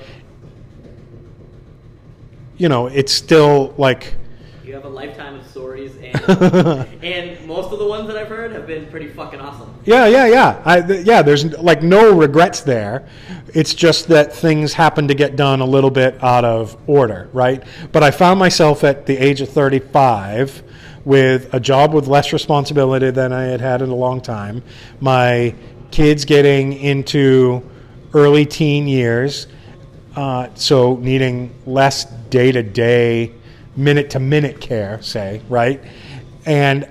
you 2.57 2.69
know, 2.69 2.87
it's 2.87 3.11
still 3.11 3.73
like 3.77 4.15
You 4.63 4.73
have 4.73 4.85
a 4.85 4.89
lifetime 4.89 5.35
of 5.35 5.45
stories, 5.47 5.95
and 5.97 6.15
and 7.03 7.47
most 7.47 7.71
of 7.71 7.79
the 7.79 7.87
ones 7.87 8.07
that 8.07 8.17
I've 8.17 8.27
heard 8.27 8.51
have 8.53 8.65
been 8.67 8.87
pretty 8.87 9.09
fucking 9.09 9.39
awesome. 9.39 9.73
Yeah, 9.85 10.07
yeah, 10.07 10.25
yeah. 10.27 10.61
I, 10.65 10.81
th- 10.81 11.05
yeah, 11.05 11.21
there's 11.21 11.45
like 11.59 11.83
no 11.83 12.15
regrets 12.15 12.61
there. 12.61 13.07
It's 13.53 13.73
just 13.73 14.07
that 14.07 14.33
things 14.33 14.73
happen 14.73 15.07
to 15.07 15.13
get 15.13 15.35
done 15.35 15.61
a 15.61 15.65
little 15.65 15.91
bit 15.91 16.21
out 16.23 16.43
of 16.43 16.77
order, 16.87 17.29
right? 17.33 17.63
But 17.91 18.03
I 18.03 18.11
found 18.11 18.39
myself 18.39 18.83
at 18.83 19.05
the 19.05 19.17
age 19.17 19.41
of 19.41 19.49
35 19.49 20.63
with 21.05 21.53
a 21.53 21.59
job 21.59 21.93
with 21.93 22.07
less 22.07 22.33
responsibility 22.33 23.11
than 23.11 23.31
I 23.31 23.43
had 23.43 23.61
had 23.61 23.81
in 23.81 23.89
a 23.89 23.95
long 23.95 24.21
time. 24.21 24.63
My 24.99 25.53
kids 25.91 26.25
getting 26.25 26.73
into 26.73 27.61
early 28.15 28.45
teen 28.45 28.87
years, 28.87 29.47
uh, 30.15 30.47
so 30.55 30.95
needing 30.95 31.53
less 31.65 32.05
day 32.29 32.49
to 32.49 32.63
day, 32.63 33.33
minute 33.75 34.09
to 34.11 34.19
minute 34.19 34.61
care, 34.61 35.01
say, 35.01 35.41
right? 35.49 35.83
And 36.45 36.87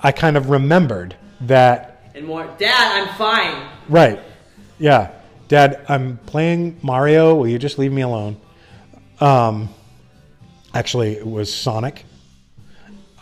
I 0.00 0.10
kind 0.10 0.36
of 0.36 0.50
remembered 0.50 1.16
that 1.42 2.10
And 2.14 2.26
more, 2.26 2.52
Dad, 2.58 3.08
I'm 3.08 3.16
fine. 3.16 3.68
Right. 3.88 4.20
Yeah. 4.78 5.12
Dad, 5.46 5.84
I'm 5.88 6.18
playing 6.26 6.78
Mario. 6.82 7.34
Will 7.36 7.48
you 7.48 7.58
just 7.58 7.78
leave 7.78 7.92
me 7.92 8.02
alone? 8.02 8.36
Um, 9.20 9.68
actually, 10.74 11.12
it 11.12 11.26
was 11.26 11.54
Sonic. 11.54 12.04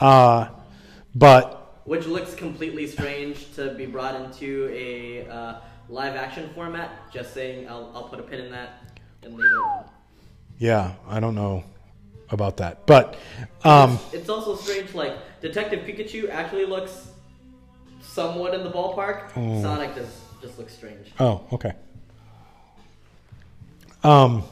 Uh, 0.01 0.49
but 1.15 1.81
Which 1.85 2.07
looks 2.07 2.35
completely 2.35 2.87
strange 2.87 3.53
to 3.57 3.75
be 3.75 3.87
brought 3.87 4.15
into 4.15 4.71
a 4.73 5.29
uh, 5.29 5.55
live 5.89 6.17
action 6.17 6.51
format. 6.55 7.11
Just 7.13 7.35
saying, 7.35 7.69
I'll, 7.69 7.91
I'll 7.95 8.09
put 8.09 8.21
a 8.21 8.23
pin 8.23 8.41
in 8.41 8.53
that 8.53 9.01
and 9.23 9.35
leave 9.35 9.47
it 9.47 9.59
alone. 9.59 9.85
Yeah, 10.59 10.93
I 11.09 11.21
don't 11.21 11.35
know 11.35 11.65
about 12.31 12.57
that, 12.59 12.87
but 12.87 13.17
um, 13.65 13.99
It's 14.13 14.29
also 14.29 14.57
strange, 14.57 14.95
like, 14.95 15.17
Detective 15.41 15.81
Pikachu 15.81 16.31
actually 16.31 16.65
looks 16.65 17.09
somewhat 18.01 18.55
in 18.55 18.63
the 18.63 18.71
ballpark. 18.71 19.33
Sonic 19.63 19.95
does 19.95 20.21
just 20.41 20.59
looks 20.59 20.75
strange. 20.75 21.09
oh, 21.21 21.45
okay. 21.53 21.73
Um, 24.03 24.43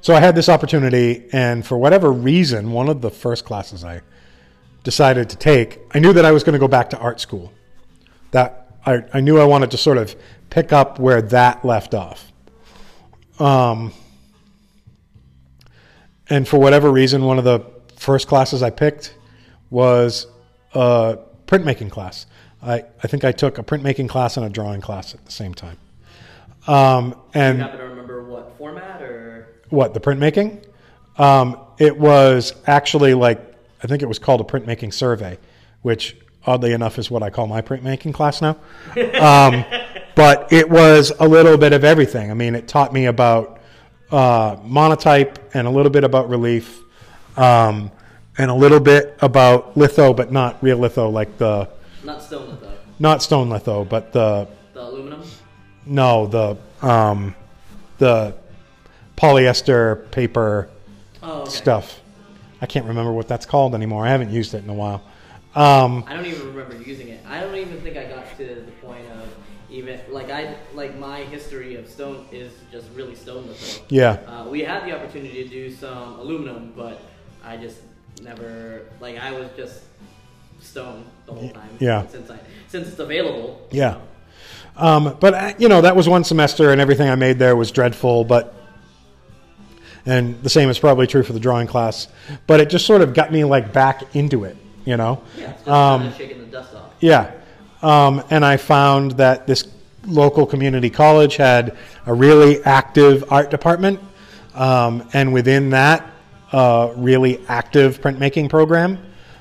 so 0.00 0.14
I 0.14 0.20
had 0.20 0.34
this 0.34 0.48
opportunity, 0.48 1.28
and 1.32 1.64
for 1.64 1.76
whatever 1.78 2.10
reason, 2.10 2.72
one 2.72 2.88
of 2.88 3.00
the 3.00 3.10
first 3.10 3.44
classes 3.44 3.84
I 3.84 4.00
decided 4.82 5.30
to 5.30 5.36
take, 5.36 5.80
I 5.94 5.98
knew 5.98 6.12
that 6.12 6.24
I 6.24 6.32
was 6.32 6.42
going 6.42 6.54
to 6.54 6.58
go 6.58 6.68
back 6.68 6.90
to 6.90 6.98
art 6.98 7.20
school. 7.20 7.52
That 8.32 8.59
I, 8.86 9.04
I 9.12 9.20
knew 9.20 9.38
I 9.38 9.44
wanted 9.44 9.70
to 9.72 9.76
sort 9.76 9.98
of 9.98 10.14
pick 10.48 10.72
up 10.72 10.98
where 10.98 11.20
that 11.22 11.64
left 11.64 11.94
off. 11.94 12.32
Um, 13.38 13.92
and 16.28 16.46
for 16.46 16.58
whatever 16.58 16.90
reason, 16.90 17.24
one 17.24 17.38
of 17.38 17.44
the 17.44 17.60
first 17.96 18.28
classes 18.28 18.62
I 18.62 18.70
picked 18.70 19.14
was 19.70 20.26
a 20.74 21.18
printmaking 21.46 21.90
class. 21.90 22.26
I, 22.62 22.84
I 23.02 23.06
think 23.08 23.24
I 23.24 23.32
took 23.32 23.58
a 23.58 23.62
printmaking 23.62 24.08
class 24.08 24.36
and 24.36 24.44
a 24.46 24.50
drawing 24.50 24.80
class 24.80 25.14
at 25.14 25.24
the 25.24 25.32
same 25.32 25.54
time. 25.54 25.78
Um, 26.66 27.08
You 27.08 27.16
and 27.34 27.58
happen 27.58 27.78
to 27.78 27.84
remember 27.84 28.24
what 28.24 28.56
format 28.58 29.00
or? 29.02 29.62
what 29.70 29.94
the 29.94 30.00
printmaking? 30.00 30.64
Um, 31.16 31.58
it 31.78 31.98
was 31.98 32.54
actually 32.66 33.14
like 33.14 33.40
I 33.82 33.86
think 33.86 34.02
it 34.02 34.06
was 34.06 34.18
called 34.18 34.42
a 34.42 34.44
printmaking 34.44 34.92
survey, 34.92 35.38
which 35.80 36.16
oddly 36.46 36.72
enough 36.72 36.98
is 36.98 37.10
what 37.10 37.22
I 37.22 37.30
call 37.30 37.46
my 37.46 37.60
printmaking 37.62 38.14
class 38.14 38.40
now. 38.42 38.56
Um, 39.20 39.64
but 40.14 40.52
it 40.52 40.68
was 40.68 41.12
a 41.20 41.28
little 41.28 41.56
bit 41.56 41.72
of 41.72 41.84
everything. 41.84 42.30
I 42.30 42.34
mean, 42.34 42.54
it 42.54 42.66
taught 42.68 42.92
me 42.92 43.06
about 43.06 43.60
uh, 44.10 44.56
monotype 44.64 45.38
and 45.54 45.66
a 45.66 45.70
little 45.70 45.90
bit 45.90 46.04
about 46.04 46.28
relief, 46.28 46.80
um, 47.36 47.90
and 48.38 48.50
a 48.50 48.54
little 48.54 48.80
bit 48.80 49.16
about 49.20 49.76
litho, 49.76 50.12
but 50.12 50.32
not 50.32 50.62
real 50.62 50.78
litho, 50.78 51.08
like 51.10 51.36
the 51.38 51.68
Not 52.04 52.22
stone 52.22 52.48
litho. 52.50 52.72
not 52.98 53.22
stone 53.22 53.50
litho, 53.50 53.84
but 53.84 54.12
the 54.12 54.48
The 54.74 54.80
aluminum. 54.82 55.22
no 55.86 56.26
the 56.26 56.56
um, 56.86 57.34
the 57.98 58.34
polyester 59.16 60.10
paper 60.10 60.68
Oh, 61.22 61.42
okay. 61.42 61.50
stuff. 61.50 62.00
I 62.62 62.66
can't 62.66 62.86
remember 62.86 63.12
what 63.12 63.28
that's 63.28 63.44
called 63.44 63.74
anymore. 63.74 64.06
I 64.06 64.08
haven't 64.08 64.30
used 64.30 64.54
it 64.54 64.64
in 64.64 64.70
a 64.70 64.74
while. 64.74 65.02
Um, 65.54 66.04
I 66.06 66.14
don't 66.14 66.26
even 66.26 66.54
remember 66.54 66.76
using 66.82 67.08
it. 67.08 67.20
I 67.26 67.40
don't 67.40 67.56
even 67.56 67.80
think 67.80 67.96
I 67.96 68.04
got 68.04 68.36
to 68.36 68.44
the 68.44 68.72
point 68.86 69.04
of 69.10 69.28
even 69.70 70.00
like 70.08 70.30
I 70.30 70.56
like 70.74 70.96
my 70.98 71.20
history 71.24 71.76
of 71.76 71.88
stone 71.88 72.26
is 72.32 72.52
just 72.70 72.88
really 72.94 73.14
stone 73.14 73.46
litho. 73.48 73.82
yeah, 73.88 74.18
Uh, 74.26 74.48
we 74.48 74.60
had 74.60 74.84
the 74.84 74.92
opportunity 74.92 75.42
to 75.44 75.48
do 75.48 75.70
some 75.70 76.18
aluminum, 76.20 76.72
but 76.76 77.00
I 77.44 77.56
just 77.56 77.78
never 78.22 78.82
like 79.00 79.18
I 79.18 79.32
was 79.32 79.48
just 79.56 79.82
stone 80.60 81.04
the 81.26 81.32
whole 81.32 81.50
time. 81.50 81.70
yeah. 81.78 82.06
Since 82.06 82.30
I 82.30 82.38
since 82.68 82.88
it's 82.88 82.98
available. 82.98 83.66
yeah. 83.70 83.98
Um, 84.76 85.16
but 85.20 85.34
uh, 85.34 85.52
you 85.58 85.68
know 85.68 85.80
that 85.80 85.96
was 85.96 86.08
one 86.08 86.22
semester, 86.24 86.70
and 86.70 86.80
everything 86.80 87.08
I 87.08 87.16
made 87.16 87.38
there 87.38 87.56
was 87.56 87.70
dreadful. 87.72 88.24
But 88.24 88.54
and 90.06 90.40
the 90.42 90.48
same 90.50 90.68
is 90.70 90.78
probably 90.78 91.06
true 91.06 91.22
for 91.22 91.32
the 91.32 91.40
drawing 91.40 91.66
class. 91.66 92.08
But 92.46 92.60
it 92.60 92.70
just 92.70 92.86
sort 92.86 93.02
of 93.02 93.14
got 93.14 93.32
me 93.32 93.44
like 93.44 93.72
back 93.72 94.14
into 94.14 94.44
it. 94.44 94.56
You 94.84 94.96
know. 94.96 95.22
Yeah. 95.38 95.50
It's 95.50 95.68
Um, 95.68 96.00
kind 96.00 96.12
of 96.12 96.16
shaking 96.16 96.38
the 96.38 96.46
dust 96.46 96.74
off. 96.74 96.92
Yeah. 97.00 97.30
Um, 97.82 98.22
and 98.30 98.44
I 98.44 98.56
found 98.56 99.12
that 99.12 99.46
this 99.46 99.68
local 100.06 100.46
community 100.46 100.90
college 100.90 101.36
had 101.36 101.76
a 102.06 102.14
really 102.14 102.62
active 102.64 103.24
art 103.30 103.50
department. 103.50 104.00
Um, 104.54 105.08
and 105.12 105.32
within 105.32 105.70
that, 105.70 106.06
a 106.52 106.92
really 106.96 107.40
active 107.48 108.00
printmaking 108.00 108.50
program. 108.50 108.98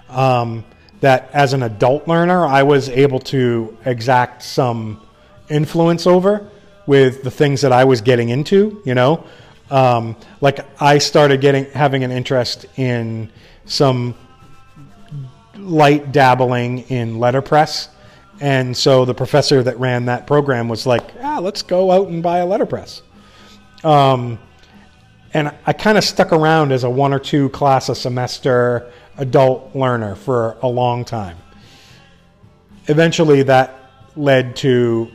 Um, 0.10 0.64
that 1.02 1.30
as 1.34 1.54
an 1.54 1.64
adult 1.64 2.08
learner, 2.08 2.46
I 2.46 2.64
was 2.64 2.90
able 2.90 3.20
to 3.20 3.78
exact 3.86 4.44
some 4.44 5.02
influence 5.50 6.06
over 6.06 6.48
with 6.86 7.24
the 7.24 7.32
things 7.32 7.62
that 7.62 7.72
I 7.72 7.86
was 7.86 8.02
getting 8.02 8.30
into, 8.30 8.82
you 8.86 8.96
know. 8.96 9.24
Um, 9.72 10.16
like 10.42 10.60
I 10.82 10.98
started 10.98 11.42
getting 11.42 11.66
having 11.72 12.04
an 12.04 12.12
interest 12.12 12.66
in 12.76 13.32
some 13.66 14.16
light 15.60 16.12
dabbling 16.12 16.80
in 16.90 17.20
letterpress. 17.20 17.90
And 18.42 18.76
so 18.76 19.06
the 19.06 19.14
professor 19.14 19.62
that 19.64 19.80
ran 19.80 20.06
that 20.06 20.26
program 20.26 20.70
was 20.70 20.86
like, 20.86 21.04
ah, 21.22 21.40
let's 21.40 21.62
go 21.62 21.92
out 21.92 22.08
and 22.08 22.24
buy 22.24 22.40
a 22.40 22.46
letterpress. 22.46 23.02
Um, 23.84 24.40
and 25.34 25.54
I 25.66 25.74
kind 25.74 25.98
of 25.98 26.04
stuck 26.04 26.32
around 26.32 26.72
as 26.72 26.84
a 26.84 26.90
one 26.90 27.14
or 27.14 27.20
two 27.20 27.50
class 27.50 27.90
a 27.90 27.96
semester 27.96 28.92
adult 29.18 29.76
learner 29.76 30.16
for 30.16 30.58
a 30.62 30.68
long 30.68 31.06
time. 31.06 31.38
Eventually, 32.88 33.44
that 33.44 33.92
led 34.16 34.56
to 34.58 35.12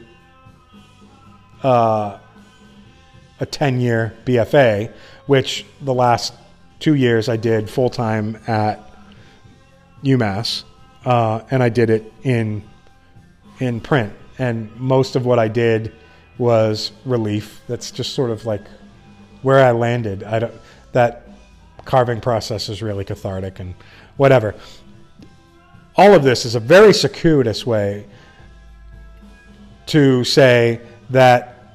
uh, 1.62 2.18
a 3.40 3.46
10 3.46 3.80
year 3.80 4.14
BFA, 4.24 4.92
which 5.26 5.64
the 5.80 5.94
last 5.94 6.34
two 6.78 6.94
years 6.94 7.28
I 7.28 7.36
did 7.36 7.68
full 7.68 7.90
time 7.90 8.38
at 8.46 8.93
UMass, 10.04 10.64
uh, 11.04 11.40
and 11.50 11.62
I 11.62 11.68
did 11.68 11.90
it 11.90 12.12
in 12.22 12.62
in 13.60 13.80
print. 13.80 14.12
And 14.38 14.74
most 14.76 15.16
of 15.16 15.26
what 15.26 15.38
I 15.38 15.48
did 15.48 15.92
was 16.38 16.92
relief. 17.04 17.60
That's 17.68 17.90
just 17.90 18.14
sort 18.14 18.30
of 18.30 18.44
like 18.44 18.64
where 19.42 19.64
I 19.64 19.72
landed. 19.72 20.22
I 20.24 20.38
don't 20.40 20.54
that 20.92 21.28
carving 21.84 22.20
process 22.20 22.68
is 22.68 22.82
really 22.82 23.04
cathartic 23.04 23.60
and 23.60 23.74
whatever. 24.16 24.54
All 25.96 26.14
of 26.14 26.24
this 26.24 26.44
is 26.44 26.54
a 26.54 26.60
very 26.60 26.92
circuitous 26.92 27.66
way 27.66 28.06
to 29.86 30.24
say 30.24 30.80
that 31.10 31.74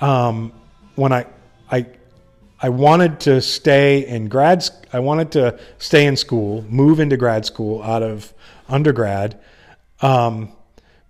um, 0.00 0.52
when 0.94 1.12
I 1.12 1.26
I 1.70 1.86
I 2.60 2.70
wanted 2.70 3.20
to 3.20 3.40
stay 3.40 4.06
in 4.06 4.28
grad. 4.28 4.68
I 4.92 5.00
wanted 5.00 5.32
to 5.32 5.58
stay 5.78 6.06
in 6.06 6.16
school, 6.16 6.64
move 6.68 7.00
into 7.00 7.16
grad 7.16 7.44
school 7.44 7.82
out 7.82 8.02
of 8.02 8.32
undergrad, 8.68 9.38
um, 10.00 10.52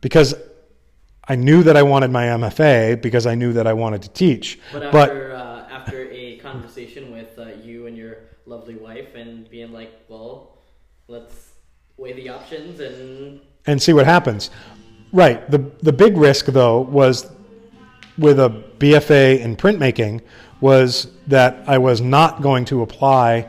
because 0.01 0.35
I 1.29 1.37
knew 1.37 1.63
that 1.63 1.77
I 1.77 1.83
wanted 1.83 2.11
my 2.11 2.27
MFA 2.27 3.01
because 3.01 3.27
I 3.27 3.35
knew 3.35 3.53
that 3.53 3.67
I 3.67 3.73
wanted 3.73 4.03
to 4.03 4.09
teach. 4.09 4.59
But 4.73 4.93
But 4.93 5.11
after 5.11 5.35
uh, 5.35 5.69
after 5.71 6.11
a 6.11 6.39
conversation 6.39 7.13
with 7.13 7.39
uh, 7.39 7.49
you 7.63 7.87
and 7.87 7.97
your 7.97 8.19
lovely 8.47 8.77
wife, 8.77 9.15
and 9.15 9.49
being 9.51 9.73
like, 9.73 9.93
well, 10.09 10.59
let's 11.09 11.53
weigh 11.97 12.13
the 12.13 12.29
options 12.29 12.81
and 12.81 13.41
and 13.67 13.81
see 13.81 13.93
what 13.93 14.07
happens. 14.07 14.51
Right. 15.13 15.49
The 15.51 15.59
the 15.83 15.93
big 15.93 16.17
risk 16.17 16.47
though 16.47 16.81
was 16.81 17.31
with 18.19 18.39
a 18.39 18.65
BFA 18.79 19.41
in 19.41 19.57
printmaking 19.57 20.23
was 20.61 21.09
that 21.27 21.65
I 21.67 21.79
was 21.79 22.01
not 22.01 22.43
going 22.43 22.65
to 22.67 22.83
apply 22.83 23.49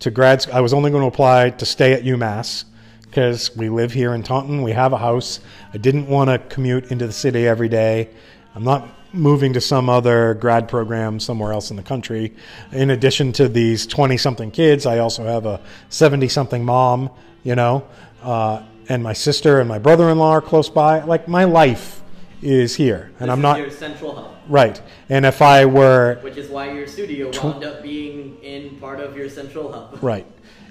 to 0.00 0.10
grad 0.10 0.42
school. 0.42 0.54
I 0.54 0.60
was 0.60 0.72
only 0.72 0.90
going 0.90 1.02
to 1.02 1.08
apply 1.08 1.50
to 1.50 1.66
stay 1.66 1.92
at 1.92 2.04
UMass 2.04 2.64
because 3.02 3.54
we 3.56 3.68
live 3.68 3.92
here 3.92 4.14
in 4.14 4.22
Taunton. 4.22 4.62
We 4.62 4.72
have 4.72 4.92
a 4.92 4.98
house. 4.98 5.40
I 5.72 5.78
didn't 5.78 6.06
want 6.06 6.30
to 6.30 6.38
commute 6.54 6.90
into 6.90 7.06
the 7.06 7.12
city 7.12 7.46
every 7.46 7.68
day. 7.68 8.10
I'm 8.54 8.64
not 8.64 8.88
moving 9.12 9.52
to 9.54 9.60
some 9.60 9.88
other 9.88 10.34
grad 10.34 10.68
program 10.68 11.18
somewhere 11.18 11.52
else 11.52 11.70
in 11.70 11.76
the 11.76 11.82
country. 11.82 12.34
In 12.72 12.90
addition 12.90 13.32
to 13.34 13.48
these 13.48 13.86
20 13.86 14.16
something 14.16 14.50
kids, 14.50 14.86
I 14.86 14.98
also 14.98 15.24
have 15.24 15.46
a 15.46 15.60
70 15.88 16.28
something 16.28 16.64
mom, 16.64 17.10
you 17.42 17.54
know, 17.54 17.86
uh, 18.22 18.62
and 18.88 19.02
my 19.02 19.12
sister 19.12 19.60
and 19.60 19.68
my 19.68 19.78
brother 19.78 20.10
in 20.10 20.18
law 20.18 20.32
are 20.32 20.42
close 20.42 20.68
by. 20.68 21.02
Like 21.02 21.28
my 21.28 21.44
life 21.44 22.02
is 22.42 22.76
here, 22.76 23.10
and 23.18 23.28
this 23.28 23.32
I'm 23.34 23.40
not 23.40 23.72
central 23.72 24.14
hub, 24.14 24.37
right. 24.48 24.80
And 25.08 25.24
if 25.26 25.42
I 25.42 25.64
were 25.64 26.18
which 26.22 26.36
is 26.36 26.50
why 26.50 26.72
your 26.72 26.86
studio 26.86 27.30
wound 27.42 27.64
up 27.64 27.82
being 27.82 28.42
in 28.42 28.76
part 28.78 29.00
of 29.00 29.16
your 29.16 29.28
central 29.28 29.72
hub. 29.72 29.98
Right. 30.02 30.26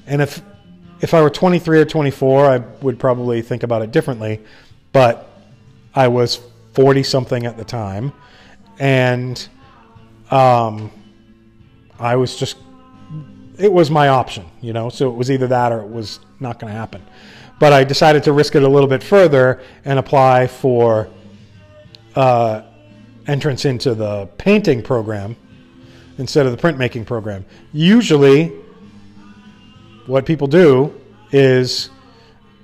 And 0.06 0.22
if 0.22 0.42
if 1.02 1.14
I 1.14 1.22
were 1.22 1.30
23 1.30 1.80
or 1.80 1.86
24, 1.86 2.46
I 2.46 2.58
would 2.82 2.98
probably 2.98 3.42
think 3.42 3.64
about 3.64 3.82
it 3.82 3.92
differently. 3.92 4.42
But 4.92 5.30
I 5.94 6.08
was 6.08 6.40
40 6.74 7.04
something 7.04 7.46
at 7.46 7.58
the 7.58 7.64
time, 7.64 8.14
and 8.80 9.48
um, 10.32 10.92
I 12.00 12.16
was 12.16 12.36
just 12.36 12.58
it 13.58 13.72
was 13.72 13.90
my 13.90 14.10
option, 14.10 14.46
you 14.62 14.74
know. 14.74 14.90
So 14.90 15.10
it 15.10 15.16
was 15.16 15.32
either 15.32 15.48
that 15.48 15.72
or 15.72 15.82
it 15.82 15.90
was 15.90 16.20
not 16.40 16.60
going 16.60 16.72
to 16.72 16.78
happen. 16.78 17.02
But 17.60 17.74
I 17.74 17.84
decided 17.84 18.24
to 18.24 18.34
risk 18.34 18.56
it 18.56 18.64
a 18.64 18.68
little 18.68 18.88
bit 18.88 19.02
further 19.02 19.62
and 19.84 19.98
apply 19.98 20.48
for 20.48 21.10
uh, 22.16 22.62
entrance 23.28 23.66
into 23.66 23.94
the 23.94 24.28
painting 24.38 24.82
program 24.82 25.36
instead 26.18 26.46
of 26.46 26.52
the 26.52 26.58
printmaking 26.58 27.06
program. 27.06 27.46
Usually, 27.74 28.48
what 30.06 30.26
people 30.26 30.48
do 30.48 30.94
is 31.32 31.90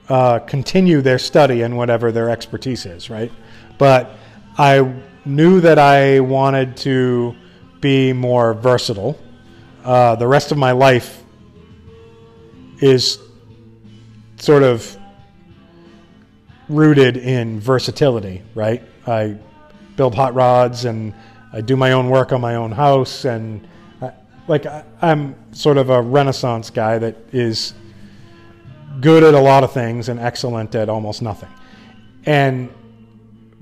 uh, 0.09 0.39
continue 0.39 1.01
their 1.01 1.20
study 1.20 1.61
in 1.61 1.76
whatever 1.76 2.11
their 2.11 2.30
expertise 2.30 2.86
is, 2.86 3.09
right? 3.09 3.32
But 3.78 4.11
I 4.57 4.93
knew 5.26 5.61
that 5.61 5.80
I 5.80 6.20
wanted 6.20 6.78
to 6.78 7.36
be 7.82 8.14
more 8.14 8.53
versatile. 8.53 9.20
Uh, 9.84 10.16
the 10.16 10.28
rest 10.28 10.51
of 10.51 10.57
my 10.57 10.72
life 10.72 11.24
is 12.80 13.20
sort 14.38 14.64
of 14.64 14.97
rooted 16.70 17.18
in 17.18 17.59
versatility, 17.59 18.41
right? 18.55 18.82
I 19.05 19.38
build 19.95 20.15
hot 20.15 20.33
rods 20.33 20.85
and 20.85 21.13
I 21.55 21.61
do 21.61 21.75
my 21.75 21.91
own 21.91 22.09
work 22.09 22.33
on 22.33 22.41
my 22.41 22.55
own 22.55 22.71
house, 22.71 23.25
and 23.25 23.67
I, 24.01 24.11
like 24.47 24.65
I, 24.65 24.83
I'm 25.03 25.35
sort 25.53 25.77
of 25.77 25.91
a 25.91 26.01
renaissance 26.01 26.71
guy 26.71 26.97
that 26.97 27.15
is 27.31 27.75
good 28.99 29.23
at 29.23 29.35
a 29.35 29.39
lot 29.39 29.63
of 29.63 29.71
things 29.71 30.09
and 30.09 30.19
excellent 30.19 30.73
at 30.73 30.89
almost 30.89 31.21
nothing. 31.21 31.49
And 32.25 32.73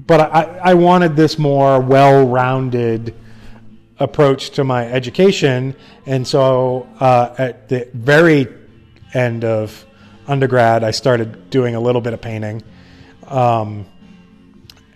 but 0.08 0.22
I, 0.22 0.44
I 0.64 0.74
wanted 0.74 1.18
this 1.18 1.38
more 1.38 1.82
well-rounded 1.82 3.14
approach 4.00 4.52
to 4.52 4.64
my 4.64 4.88
education, 4.90 5.76
and 6.06 6.26
so 6.26 6.88
uh, 7.02 7.36
at 7.38 7.68
the 7.68 7.90
very 7.94 8.48
end 9.14 9.44
of 9.44 9.86
undergrad, 10.28 10.86
I 10.86 10.92
started 10.92 11.50
doing 11.50 11.76
a 11.76 11.80
little 11.80 12.00
bit 12.00 12.14
of 12.14 12.22
painting, 12.22 12.64
um, 13.28 13.86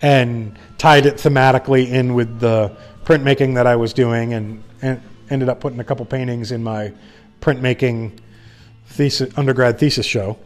and 0.00 0.58
tied 0.78 1.06
it 1.06 1.14
thematically 1.16 1.88
in 1.88 2.14
with 2.14 2.38
the 2.40 2.76
printmaking 3.04 3.54
that 3.54 3.66
I 3.66 3.76
was 3.76 3.92
doing, 3.92 4.34
and, 4.34 4.62
and 4.82 5.00
ended 5.30 5.48
up 5.48 5.60
putting 5.60 5.80
a 5.80 5.84
couple 5.84 6.04
paintings 6.06 6.52
in 6.52 6.62
my 6.62 6.92
printmaking 7.40 8.18
thesis 8.88 9.36
undergrad 9.38 9.78
thesis 9.78 10.06
show. 10.06 10.38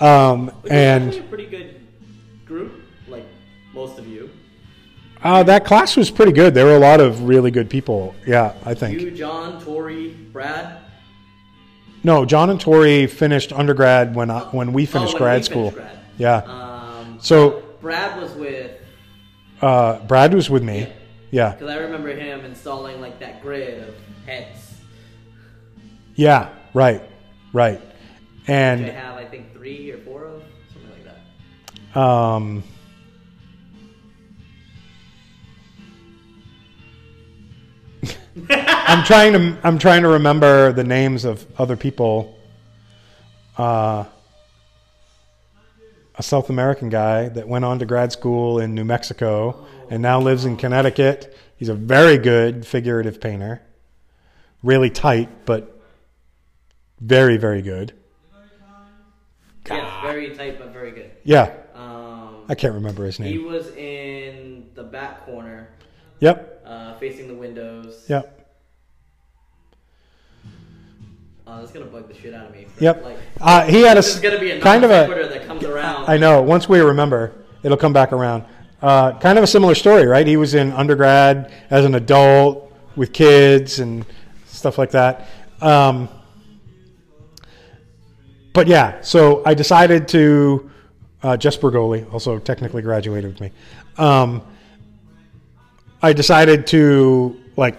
Um, 0.00 0.50
and 0.70 1.14
a 1.14 1.22
pretty 1.22 1.46
good 1.46 1.80
group, 2.46 2.82
like 3.08 3.24
most 3.72 3.98
of 3.98 4.06
you. 4.06 4.30
uh, 5.22 5.42
that 5.44 5.64
class 5.64 5.96
was 5.96 6.10
pretty 6.10 6.32
good. 6.32 6.54
There 6.54 6.66
were 6.66 6.76
a 6.76 6.80
lot 6.80 7.00
of 7.00 7.22
really 7.22 7.50
good 7.50 7.70
people. 7.70 8.14
Yeah, 8.26 8.54
I 8.64 8.74
think. 8.74 9.00
You, 9.00 9.10
John, 9.10 9.62
Tori, 9.62 10.10
Brad. 10.32 10.78
No, 12.02 12.24
John 12.26 12.50
and 12.50 12.60
Tori 12.60 13.06
finished 13.06 13.52
undergrad 13.52 14.14
when 14.14 14.30
I, 14.30 14.40
when 14.50 14.72
we 14.72 14.82
Oh, 14.82 14.86
finished 14.86 15.14
when 15.14 15.22
grad 15.22 15.38
we 15.40 15.42
school. 15.44 15.70
finished 15.70 15.92
grad. 15.94 15.98
Yeah. 16.18 16.36
Um, 16.44 17.18
So- 17.20 17.62
Brad 17.80 18.20
was 18.20 18.32
with, 18.32 18.70
Uh, 19.64 19.98
Brad 20.06 20.34
was 20.34 20.50
with 20.50 20.62
me. 20.62 20.92
Yeah. 21.30 21.52
because 21.52 21.70
I 21.70 21.76
remember 21.78 22.14
him 22.14 22.44
installing 22.44 23.00
like 23.00 23.18
that 23.20 23.40
grid 23.40 23.88
of 23.88 23.94
heads. 24.26 24.74
Yeah. 26.16 26.50
Right. 26.74 27.02
Right. 27.54 27.80
Which 27.80 28.48
I 28.48 28.52
And 28.52 28.84
have, 28.84 29.16
I 29.16 29.24
think, 29.24 29.54
three 29.54 29.90
or 29.90 29.98
four 29.98 30.24
of, 30.26 30.42
something 30.72 30.90
like 30.90 31.04
that. 31.94 31.98
um, 31.98 32.62
I'm 38.50 39.04
trying 39.04 39.32
to 39.32 39.58
I'm 39.64 39.78
trying 39.78 40.02
to 40.02 40.08
remember 40.08 40.72
the 40.72 40.84
names 40.84 41.24
of 41.24 41.46
other 41.58 41.76
people. 41.76 42.36
Uh, 43.56 44.04
a 46.16 46.22
South 46.22 46.48
American 46.50 46.88
guy 46.88 47.28
that 47.28 47.48
went 47.48 47.64
on 47.64 47.78
to 47.80 47.86
grad 47.86 48.12
school 48.12 48.58
in 48.60 48.74
New 48.74 48.84
Mexico 48.84 49.66
and 49.90 50.00
now 50.02 50.20
lives 50.20 50.44
in 50.44 50.56
Connecticut. 50.56 51.36
He's 51.56 51.68
a 51.68 51.74
very 51.74 52.18
good 52.18 52.66
figurative 52.66 53.20
painter. 53.20 53.62
Really 54.62 54.90
tight, 54.90 55.28
but 55.44 55.80
very, 57.00 57.36
very 57.36 57.62
good. 57.62 57.92
Yes, 59.68 60.02
very 60.02 60.34
tight 60.34 60.58
but 60.58 60.72
very 60.72 60.90
good. 60.92 61.10
Yeah, 61.24 61.52
Um, 61.74 62.44
I 62.48 62.54
can't 62.54 62.74
remember 62.74 63.04
his 63.06 63.18
name. 63.18 63.32
he 63.32 63.38
was 63.38 63.68
in 63.74 64.68
the 64.74 64.84
back 64.84 65.24
corner, 65.24 65.68
Yep, 66.20 66.62
uh, 66.66 66.94
facing 66.98 67.28
the 67.28 67.34
windows. 67.34 68.04
yep, 68.08 68.43
Uh, 71.54 71.60
that's 71.60 71.70
gonna 71.70 71.84
bug 71.86 72.08
the 72.08 72.14
shit 72.14 72.34
out 72.34 72.46
of 72.46 72.52
me. 72.52 72.66
yep. 72.80 73.04
Like, 73.04 73.16
Uh, 73.40 73.62
he 73.66 73.82
had 73.82 73.92
a 73.96 74.00
this 74.00 74.08
is 74.08 74.16
s- 74.16 74.20
gonna 74.22 74.40
be 74.40 74.50
a 74.50 74.60
kind 74.60 74.82
of 74.84 74.90
a. 74.90 75.06
that 75.28 75.46
comes 75.46 75.62
around. 75.64 76.06
I 76.08 76.16
know. 76.16 76.42
Once 76.42 76.68
we 76.68 76.80
remember, 76.80 77.30
it'll 77.62 77.76
come 77.76 77.92
back 77.92 78.12
around. 78.12 78.42
Uh, 78.82 79.12
kind 79.18 79.38
of 79.38 79.44
a 79.44 79.46
similar 79.46 79.74
story, 79.76 80.04
right? 80.06 80.26
He 80.26 80.36
was 80.36 80.54
in 80.54 80.72
undergrad 80.72 81.52
as 81.70 81.84
an 81.84 81.94
adult 81.94 82.72
with 82.96 83.12
kids 83.12 83.78
and 83.78 84.04
stuff 84.46 84.78
like 84.78 84.90
that. 84.90 85.28
Um, 85.62 86.08
but 88.52 88.66
yeah, 88.66 89.00
so 89.00 89.42
I 89.46 89.54
decided 89.54 90.08
to. 90.08 90.70
Uh, 91.22 91.36
Jess 91.38 91.56
Bergoli 91.56 92.12
also 92.12 92.38
technically 92.38 92.82
graduated 92.82 93.30
with 93.32 93.40
me. 93.40 93.50
Um, 93.96 94.42
I 96.02 96.12
decided 96.12 96.66
to 96.68 97.40
like 97.56 97.76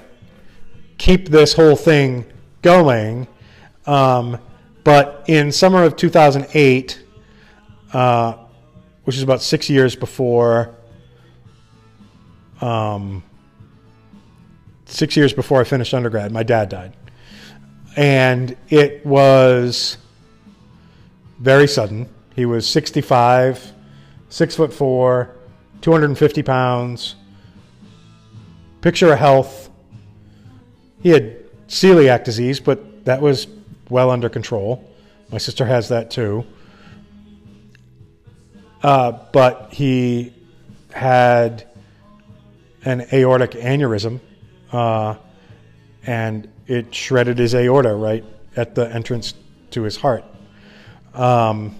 keep 0.97 1.29
this 1.29 1.53
whole 1.53 1.75
thing 1.75 2.25
going. 2.63 3.27
Um, 3.87 4.39
but 4.83 5.25
in 5.27 5.51
summer 5.51 5.83
of 5.83 5.95
2008, 5.95 7.03
uh, 7.93 8.37
which 9.03 9.15
is 9.15 9.23
about 9.23 9.41
six 9.41 9.69
years 9.69 9.95
before, 9.95 10.75
um, 12.61 13.23
six 14.85 15.15
years 15.15 15.33
before 15.33 15.61
I 15.61 15.63
finished 15.63 15.93
undergrad, 15.93 16.31
my 16.31 16.43
dad 16.43 16.69
died, 16.69 16.93
and 17.95 18.55
it 18.69 19.05
was 19.05 19.97
very 21.39 21.67
sudden. 21.67 22.09
He 22.35 22.45
was 22.45 22.67
65, 22.67 23.73
six 24.29 24.55
foot 24.55 24.73
four, 24.73 25.35
250 25.81 26.43
pounds. 26.43 27.15
Picture 28.81 29.13
of 29.13 29.19
health. 29.19 29.69
He 31.01 31.09
had 31.09 31.37
celiac 31.67 32.23
disease, 32.23 32.59
but 32.59 33.05
that 33.05 33.21
was 33.21 33.47
well 33.89 34.09
under 34.09 34.29
control. 34.29 34.89
My 35.31 35.37
sister 35.37 35.65
has 35.65 35.89
that 35.89 36.11
too. 36.11 36.45
Uh, 38.83 39.13
but 39.31 39.73
he 39.73 40.33
had 40.91 41.67
an 42.83 43.05
aortic 43.11 43.51
aneurysm, 43.51 44.19
uh, 44.71 45.15
and 46.05 46.47
it 46.67 46.93
shredded 46.93 47.39
his 47.39 47.55
aorta 47.55 47.93
right 47.95 48.23
at 48.55 48.75
the 48.75 48.93
entrance 48.93 49.33
to 49.71 49.81
his 49.81 49.97
heart. 49.97 50.23
Um, 51.13 51.75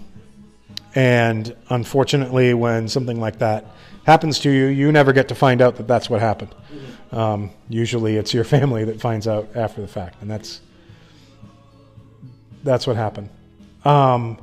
and 0.94 1.54
unfortunately, 1.68 2.54
when 2.54 2.88
something 2.88 3.20
like 3.20 3.38
that 3.38 3.66
happens 4.04 4.40
to 4.40 4.50
you, 4.50 4.66
you 4.66 4.90
never 4.90 5.12
get 5.12 5.28
to 5.28 5.34
find 5.34 5.62
out 5.62 5.76
that 5.76 5.86
that's 5.86 6.10
what 6.10 6.20
happened. 6.20 6.54
Um, 7.12 7.50
usually, 7.68 8.16
it's 8.16 8.34
your 8.34 8.44
family 8.44 8.84
that 8.84 9.00
finds 9.00 9.28
out 9.28 9.48
after 9.54 9.80
the 9.80 9.88
fact, 9.88 10.22
and 10.22 10.30
that's 10.30 10.60
that's 12.66 12.86
what 12.86 12.96
happened. 12.96 13.30
Um, 13.84 14.38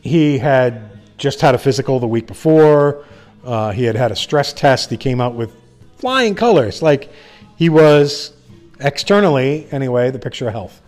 he 0.00 0.38
had 0.38 0.90
just 1.18 1.40
had 1.40 1.54
a 1.54 1.58
physical 1.58 2.00
the 2.00 2.06
week 2.06 2.26
before. 2.26 3.04
Uh, 3.44 3.70
he 3.70 3.84
had 3.84 3.94
had 3.94 4.10
a 4.10 4.16
stress 4.16 4.52
test. 4.52 4.90
He 4.90 4.96
came 4.96 5.20
out 5.20 5.34
with 5.34 5.54
flying 5.98 6.34
colors. 6.34 6.82
Like 6.82 7.12
he 7.56 7.68
was 7.68 8.32
externally, 8.80 9.68
anyway, 9.70 10.10
the 10.10 10.18
picture 10.18 10.46
of 10.48 10.54
health. 10.54 10.80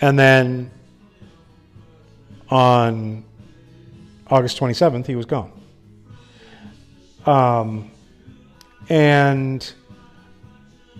And 0.00 0.18
then 0.18 0.70
on 2.50 3.24
August 4.28 4.58
27th, 4.60 5.06
he 5.06 5.16
was 5.16 5.26
gone. 5.26 5.52
Um, 7.24 7.90
and 8.88 9.72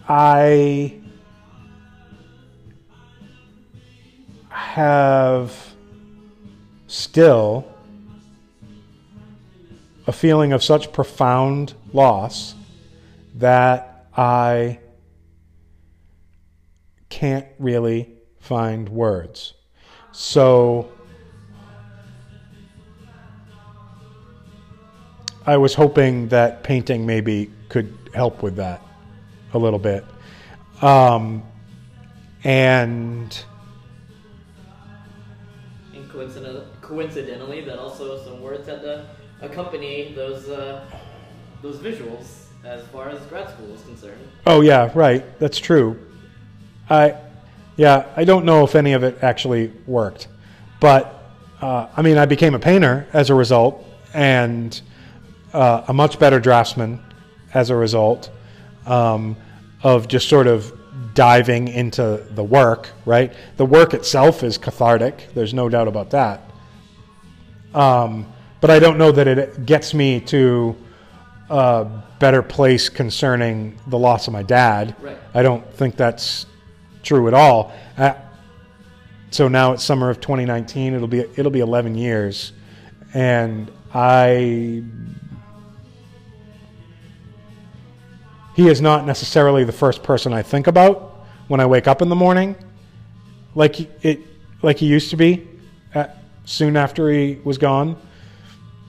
I 0.08 1.01
have 4.72 5.74
still 6.86 7.62
a 10.06 10.12
feeling 10.12 10.54
of 10.54 10.64
such 10.64 10.90
profound 10.94 11.74
loss 11.92 12.54
that 13.34 14.06
I 14.16 14.78
can't 17.10 17.46
really 17.58 18.14
find 18.40 18.88
words. 18.88 19.52
So 20.10 20.90
I 25.44 25.58
was 25.58 25.74
hoping 25.74 26.28
that 26.28 26.62
painting 26.62 27.04
maybe 27.04 27.50
could 27.68 27.94
help 28.14 28.42
with 28.42 28.56
that 28.56 28.80
a 29.52 29.58
little 29.58 29.78
bit. 29.78 30.02
Um, 30.80 31.42
and 32.42 33.38
coincidentally, 36.22 36.66
coincidentally, 36.80 37.60
that 37.62 37.78
also 37.78 38.22
some 38.24 38.40
words 38.40 38.66
had 38.66 38.80
to 38.82 39.06
accompany 39.40 40.12
those 40.14 40.48
uh, 40.48 40.84
those 41.62 41.76
visuals 41.78 42.46
as 42.64 42.86
far 42.88 43.08
as 43.08 43.24
grad 43.26 43.50
school 43.50 43.74
is 43.74 43.82
concerned. 43.82 44.20
oh 44.46 44.60
yeah, 44.60 44.90
right, 44.94 45.38
that's 45.38 45.58
true. 45.58 45.98
I 46.88 47.16
yeah, 47.76 48.06
I 48.16 48.24
don't 48.24 48.44
know 48.44 48.64
if 48.64 48.74
any 48.74 48.92
of 48.92 49.02
it 49.02 49.22
actually 49.22 49.72
worked, 49.86 50.28
but 50.80 51.24
uh, 51.60 51.88
I 51.96 52.02
mean, 52.02 52.18
I 52.18 52.26
became 52.26 52.54
a 52.54 52.58
painter 52.58 53.06
as 53.12 53.30
a 53.30 53.34
result, 53.34 53.84
and 54.14 54.80
uh, 55.52 55.84
a 55.88 55.92
much 55.92 56.18
better 56.18 56.38
draftsman 56.38 57.00
as 57.54 57.70
a 57.70 57.76
result 57.76 58.30
um, 58.86 59.36
of 59.82 60.08
just 60.08 60.28
sort 60.28 60.46
of 60.46 60.72
diving 61.14 61.68
into 61.68 62.24
the 62.30 62.44
work. 62.44 62.90
Right, 63.04 63.32
the 63.56 63.66
work 63.66 63.94
itself 63.94 64.42
is 64.42 64.58
cathartic. 64.58 65.28
There's 65.34 65.54
no 65.54 65.68
doubt 65.68 65.88
about 65.88 66.10
that. 66.10 66.42
Um, 67.74 68.32
but 68.60 68.70
I 68.70 68.78
don't 68.78 68.98
know 68.98 69.10
that 69.12 69.26
it 69.26 69.66
gets 69.66 69.94
me 69.94 70.20
to 70.20 70.76
a 71.50 71.86
better 72.18 72.42
place 72.42 72.88
concerning 72.88 73.78
the 73.86 73.98
loss 73.98 74.26
of 74.26 74.32
my 74.32 74.42
dad. 74.42 74.94
Right. 75.00 75.18
I 75.34 75.42
don't 75.42 75.68
think 75.74 75.96
that's 75.96 76.46
true 77.02 77.28
at 77.28 77.34
all. 77.34 77.72
Uh, 77.96 78.14
so 79.30 79.48
now 79.48 79.72
it's 79.72 79.82
summer 79.82 80.10
of 80.10 80.20
2019. 80.20 80.94
It'll 80.94 81.08
be 81.08 81.20
it'll 81.20 81.50
be 81.50 81.60
11 81.60 81.94
years, 81.94 82.52
and 83.14 83.70
I 83.94 84.84
he 88.54 88.68
is 88.68 88.80
not 88.80 89.06
necessarily 89.06 89.64
the 89.64 89.72
first 89.72 90.02
person 90.02 90.32
I 90.32 90.42
think 90.42 90.66
about 90.66 91.24
when 91.48 91.60
I 91.60 91.66
wake 91.66 91.86
up 91.88 92.02
in 92.02 92.08
the 92.08 92.16
morning, 92.16 92.54
like 93.54 93.74
he- 93.76 93.88
it 94.02 94.20
like 94.62 94.78
he 94.78 94.86
used 94.86 95.10
to 95.10 95.16
be, 95.16 95.46
uh, 95.94 96.06
soon 96.44 96.76
after 96.76 97.10
he 97.10 97.38
was 97.44 97.58
gone. 97.58 97.96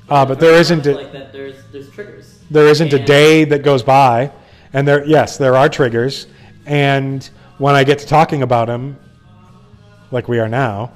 Uh, 0.09 0.25
but 0.25 0.39
there 0.39 0.53
isn't. 0.55 0.85
A, 0.85 0.93
like 0.93 1.11
that. 1.13 1.31
There's 1.33 1.55
there's 1.71 1.89
triggers. 1.89 2.39
there 2.51 2.67
isn't 2.67 2.93
a 2.93 2.99
day 2.99 3.43
that 3.45 3.63
goes 3.63 3.81
by, 3.83 4.31
and 4.73 4.87
there 4.87 5.05
yes 5.05 5.37
there 5.37 5.55
are 5.55 5.69
triggers, 5.69 6.27
and 6.65 7.27
when 7.57 7.73
I 7.75 7.83
get 7.83 7.99
to 7.99 8.05
talking 8.07 8.41
about 8.43 8.67
him, 8.69 8.97
like 10.11 10.27
we 10.27 10.39
are 10.39 10.49
now, 10.49 10.91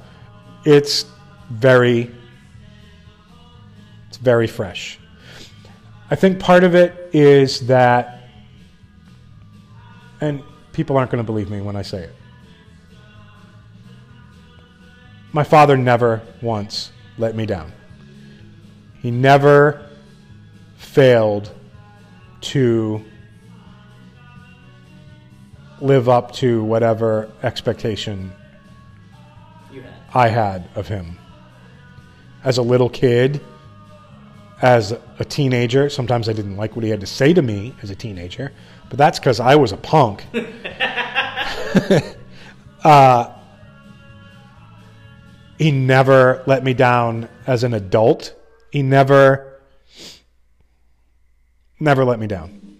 it's 0.65 1.05
very 1.49 2.11
it's 4.09 4.17
very 4.17 4.47
fresh. 4.47 4.99
I 6.09 6.15
think 6.15 6.39
part 6.39 6.63
of 6.63 6.75
it 6.75 7.09
is 7.13 7.67
that, 7.67 8.16
and 10.21 10.43
people 10.73 10.97
aren't 10.97 11.11
going 11.11 11.23
to 11.23 11.25
believe 11.25 11.49
me 11.49 11.61
when 11.61 11.75
I 11.75 11.81
say 11.81 12.03
it. 12.03 12.15
My 15.33 15.43
father 15.43 15.77
never 15.77 16.21
once 16.41 16.91
let 17.17 17.35
me 17.35 17.45
down. 17.45 17.71
He 19.01 19.11
never 19.11 19.89
failed 20.77 21.51
to 22.41 23.03
live 25.79 26.09
up 26.09 26.31
to 26.33 26.63
whatever 26.63 27.31
expectation 27.43 28.31
had. 29.71 29.85
I 30.13 30.27
had 30.27 30.69
of 30.75 30.87
him. 30.87 31.17
As 32.43 32.57
a 32.57 32.61
little 32.61 32.89
kid, 32.89 33.41
as 34.61 34.91
a 35.19 35.25
teenager, 35.25 35.89
sometimes 35.89 36.29
I 36.29 36.33
didn't 36.33 36.57
like 36.57 36.75
what 36.75 36.83
he 36.83 36.89
had 36.89 37.01
to 37.01 37.07
say 37.07 37.33
to 37.33 37.41
me 37.41 37.75
as 37.83 37.89
a 37.89 37.95
teenager, 37.95 38.51
but 38.89 38.97
that's 38.97 39.19
because 39.19 39.39
I 39.39 39.55
was 39.55 39.71
a 39.71 39.77
punk. 39.77 40.25
uh, 42.83 43.33
he 45.57 45.71
never 45.71 46.43
let 46.45 46.63
me 46.63 46.73
down 46.73 47.27
as 47.45 47.63
an 47.63 47.73
adult. 47.73 48.35
He 48.71 48.83
never, 48.83 49.59
never 51.79 52.05
let 52.05 52.19
me 52.19 52.27
down. 52.27 52.77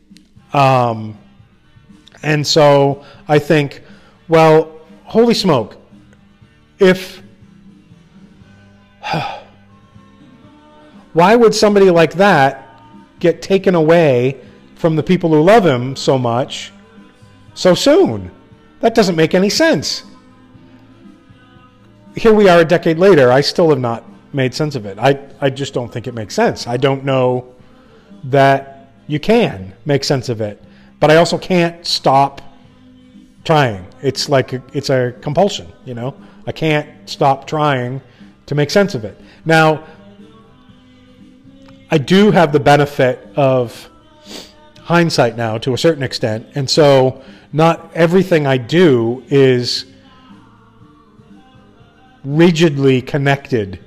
Um, 0.53 1.18
and 2.24 2.45
so 2.45 3.03
I 3.28 3.39
think, 3.39 3.82
well, 4.28 4.80
holy 5.03 5.34
smoke, 5.34 5.78
if 6.80 7.24
why 11.14 11.36
would 11.36 11.55
somebody 11.55 11.89
like 11.89 12.14
that 12.14 12.64
get 13.20 13.41
taken 13.41 13.74
away 13.74 14.39
from 14.78 14.96
the 14.96 15.04
people 15.04 15.30
who 15.30 15.42
love 15.42 15.66
him 15.66 15.96
so 15.96 16.18
much 16.18 16.72
so 17.54 17.74
soon? 17.74 18.32
That 18.80 18.94
doesn't 18.96 19.16
make 19.16 19.34
any 19.34 19.50
sense. 19.50 20.04
Here 22.16 22.34
we 22.34 22.48
are 22.48 22.60
a 22.60 22.66
decade 22.66 22.98
later. 22.98 23.32
I 23.32 23.42
still 23.42 23.70
have 23.70 23.80
not 23.80 24.04
made 24.34 24.54
sense 24.54 24.76
of 24.76 24.86
it. 24.86 24.98
I, 25.00 25.20
I 25.42 25.50
just 25.50 25.74
don't 25.74 25.92
think 25.92 26.08
it 26.08 26.14
makes 26.14 26.34
sense. 26.34 26.68
I 26.68 26.78
don't 26.78 27.04
know 27.04 27.56
that 28.26 28.92
you 29.08 29.20
can 29.20 29.74
make 29.86 30.04
sense 30.04 30.30
of 30.30 30.42
it. 30.42 30.62
But 31.00 31.12
I 31.12 31.18
also 31.18 31.38
can't 31.38 31.86
stop 31.86 32.42
trying. 33.44 33.86
It's 34.02 34.30
like 34.30 34.54
a, 34.54 34.64
it's 34.74 34.90
a 34.90 35.14
compulsion, 35.22 35.72
you 35.86 35.94
know. 35.94 36.16
I 36.46 36.52
can't 36.52 36.90
stop 37.10 37.48
trying 37.48 38.02
to 38.48 38.56
make 38.56 38.70
sense 38.70 38.96
of 38.96 39.06
it. 39.06 39.20
Now, 39.46 39.84
I 41.90 41.98
do 41.98 42.32
have 42.32 42.52
the 42.52 42.60
benefit 42.60 43.20
of 43.36 43.90
hindsight 44.88 45.36
now 45.36 45.58
to 45.58 45.74
a 45.74 45.78
certain 45.78 46.02
extent, 46.02 46.48
and 46.56 46.70
so 46.70 47.22
not 47.52 47.92
everything 47.94 48.48
I 48.48 48.56
do 48.56 49.22
is 49.28 49.86
rigidly 52.24 53.02
connected 53.02 53.80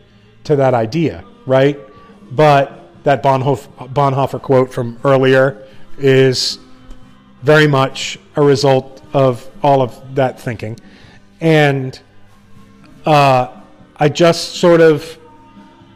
to 0.45 0.57
that 0.57 0.75
idea, 0.75 1.25
right? 1.47 1.79
But 2.31 3.03
that 3.05 3.23
Bonhoeffer, 3.23 4.43
quote 4.43 4.73
from 4.75 4.99
earlier 5.03 5.67
is 5.99 6.59
very 7.43 7.67
much 7.67 8.19
a 8.37 8.43
result 8.43 9.03
of 9.15 9.49
all 9.63 9.81
of 9.81 10.15
that 10.15 10.39
thinking. 10.39 10.79
And 11.41 11.99
uh, 13.07 13.59
I 13.97 14.11
just 14.11 14.57
sort 14.57 14.83
of, 14.83 15.19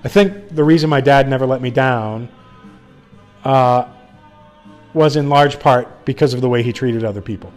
I 0.02 0.08
think 0.08 0.48
the 0.48 0.64
reason 0.64 0.88
my 0.88 1.02
dad 1.02 1.28
never 1.28 1.46
let 1.46 1.60
me 1.60 1.70
down 1.70 2.30
uh, 3.44 3.86
was 4.94 5.16
in 5.16 5.28
large 5.28 5.58
part 5.58 6.04
because 6.04 6.32
of 6.34 6.40
the 6.40 6.48
way 6.48 6.62
he 6.62 6.72
treated 6.72 7.04
other 7.04 7.20
people, 7.20 7.52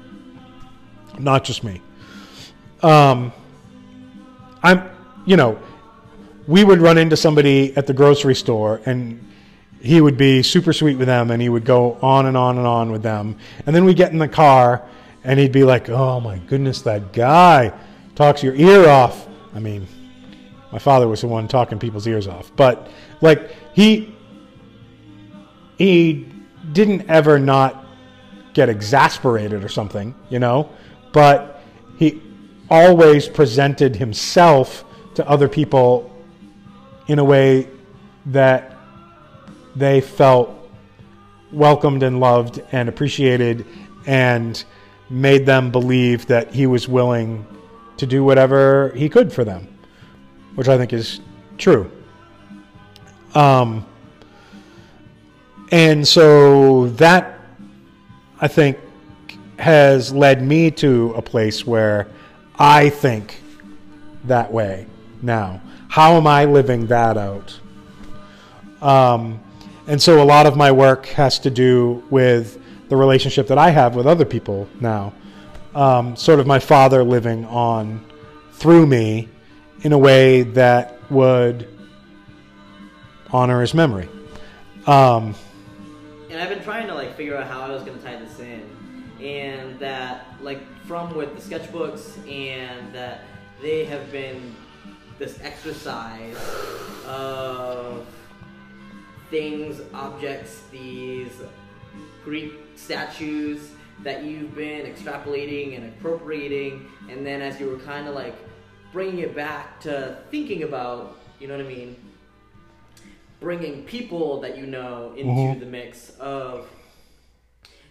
not 1.17 1.43
just 1.43 1.63
me. 1.63 1.81
Um, 2.81 3.31
I'm, 4.63 4.89
you 5.25 5.37
know, 5.37 5.59
we 6.47 6.63
would 6.63 6.79
run 6.79 6.97
into 6.97 7.15
somebody 7.15 7.75
at 7.77 7.87
the 7.87 7.93
grocery 7.93 8.35
store 8.35 8.81
and 8.85 9.23
he 9.81 10.01
would 10.01 10.17
be 10.17 10.41
super 10.41 10.73
sweet 10.73 10.97
with 10.97 11.07
them 11.07 11.31
and 11.31 11.41
he 11.41 11.49
would 11.49 11.65
go 11.65 11.97
on 12.01 12.25
and 12.25 12.35
on 12.35 12.57
and 12.57 12.65
on 12.65 12.91
with 12.91 13.03
them. 13.03 13.37
And 13.65 13.75
then 13.75 13.85
we 13.85 13.93
get 13.93 14.11
in 14.11 14.17
the 14.17 14.27
car 14.27 14.83
and 15.23 15.39
he'd 15.39 15.51
be 15.51 15.63
like, 15.63 15.89
oh 15.89 16.19
my 16.19 16.39
goodness, 16.39 16.81
that 16.81 17.13
guy 17.13 17.71
talks 18.15 18.41
your 18.41 18.55
ear 18.55 18.89
off. 18.89 19.27
I 19.53 19.59
mean, 19.59 19.87
my 20.71 20.79
father 20.79 21.07
was 21.07 21.21
the 21.21 21.27
one 21.27 21.47
talking 21.47 21.79
people's 21.79 22.07
ears 22.07 22.27
off. 22.27 22.51
But 22.55 22.89
like 23.21 23.51
he 23.73 24.15
he 25.77 26.25
didn't 26.71 27.09
ever 27.09 27.39
not 27.39 27.85
get 28.53 28.69
exasperated 28.69 29.63
or 29.63 29.69
something, 29.69 30.13
you 30.29 30.39
know, 30.39 30.69
but 31.13 31.61
he 31.97 32.21
always 32.69 33.27
presented 33.27 33.95
himself 33.95 34.83
to 35.15 35.27
other 35.27 35.47
people 35.47 36.13
in 37.07 37.19
a 37.19 37.23
way 37.23 37.67
that 38.27 38.75
they 39.75 40.01
felt 40.01 40.53
welcomed 41.51 42.03
and 42.03 42.19
loved 42.19 42.61
and 42.71 42.89
appreciated 42.89 43.65
and 44.05 44.65
made 45.09 45.45
them 45.45 45.71
believe 45.71 46.25
that 46.27 46.53
he 46.53 46.67
was 46.67 46.87
willing 46.87 47.45
to 47.95 48.05
do 48.05 48.23
whatever 48.23 48.91
he 48.95 49.09
could 49.09 49.31
for 49.31 49.43
them, 49.43 49.67
which 50.55 50.67
I 50.67 50.77
think 50.77 50.93
is 50.93 51.21
true. 51.57 51.89
Um, 53.33 53.85
and 55.71 56.07
so 56.07 56.87
that, 56.89 57.39
I 58.39 58.47
think, 58.47 58.77
has 59.59 60.13
led 60.13 60.41
me 60.41 60.71
to 60.71 61.13
a 61.15 61.21
place 61.21 61.65
where 61.65 62.07
I 62.57 62.89
think 62.89 63.41
that 64.25 64.51
way 64.51 64.85
now. 65.21 65.61
How 65.89 66.13
am 66.13 66.27
I 66.27 66.45
living 66.45 66.87
that 66.87 67.17
out? 67.17 67.59
Um, 68.81 69.39
and 69.87 70.01
so 70.01 70.21
a 70.21 70.25
lot 70.25 70.45
of 70.45 70.55
my 70.55 70.71
work 70.71 71.07
has 71.07 71.39
to 71.39 71.49
do 71.49 72.03
with 72.09 72.61
the 72.89 72.95
relationship 72.95 73.47
that 73.47 73.57
I 73.57 73.69
have 73.69 73.95
with 73.95 74.05
other 74.05 74.25
people 74.25 74.67
now. 74.79 75.13
Um, 75.73 76.15
sort 76.15 76.39
of 76.39 76.47
my 76.47 76.59
father 76.59 77.03
living 77.03 77.45
on 77.45 78.05
through 78.53 78.87
me 78.87 79.29
in 79.81 79.93
a 79.93 79.97
way 79.97 80.43
that 80.43 80.99
would 81.11 81.67
honor 83.31 83.61
his 83.61 83.73
memory. 83.73 84.09
Um, 84.85 85.35
and 86.37 86.47
I've 86.47 86.55
been 86.55 86.63
trying 86.63 86.85
to 86.85 86.93
like 86.93 87.17
figure 87.17 87.35
out 87.35 87.47
how 87.47 87.61
I 87.61 87.69
was 87.69 87.81
gonna 87.81 87.97
tie 87.97 88.15
this 88.15 88.39
in, 88.39 88.61
and 89.19 89.79
that 89.79 90.27
like 90.39 90.59
from 90.85 91.15
with 91.15 91.35
the 91.35 91.41
sketchbooks 91.41 92.15
and 92.31 92.93
that 92.93 93.21
they 93.59 93.85
have 93.85 94.11
been 94.11 94.55
this 95.17 95.39
exercise 95.41 96.37
of 97.07 98.05
things, 99.31 99.81
objects, 99.95 100.61
these 100.71 101.31
Greek 102.23 102.53
statues 102.75 103.71
that 104.03 104.23
you've 104.23 104.53
been 104.53 104.85
extrapolating 104.85 105.75
and 105.75 105.87
appropriating, 105.87 106.87
and 107.09 107.25
then 107.25 107.41
as 107.41 107.59
you 107.59 107.67
were 107.67 107.79
kind 107.79 108.07
of 108.07 108.13
like 108.13 108.35
bringing 108.93 109.17
it 109.19 109.35
back 109.35 109.79
to 109.79 110.19
thinking 110.29 110.61
about 110.61 111.17
you 111.39 111.47
know 111.47 111.57
what 111.57 111.65
I 111.65 111.67
mean, 111.67 111.95
bringing 113.39 113.83
people 113.83 114.41
that 114.41 114.57
you 114.57 114.65
know 114.65 115.13
into 115.15 115.31
Mhm. 115.31 115.59
the 115.59 115.65
mix 115.65 116.11
of 116.19 116.67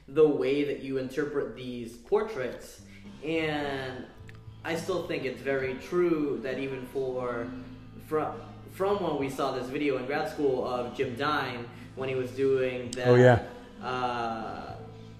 the 0.09 0.27
way 0.29 0.65
that 0.65 0.81
you 0.83 0.99
interpret 0.99 1.57
these 1.57 1.97
portraits. 1.97 2.83
And 3.25 4.05
I 4.65 4.75
still 4.77 5.07
think 5.07 5.25
it's 5.25 5.41
very 5.41 5.75
true 5.75 6.41
that 6.43 6.59
even 6.59 6.83
for 6.93 7.47
from 8.07 8.35
from 8.73 9.03
when 9.03 9.17
we 9.19 9.31
saw 9.31 9.53
this 9.53 9.69
video 9.69 9.97
in 9.97 10.05
grad 10.05 10.29
school 10.29 10.67
of 10.67 10.95
Jim 10.95 11.15
Dine 11.17 11.65
when 11.95 12.09
he 12.11 12.15
was 12.15 12.31
doing 12.33 12.91
that 12.91 13.09
Oh, 13.09 13.15
yeah. 13.15 13.41
uh, 13.83 14.75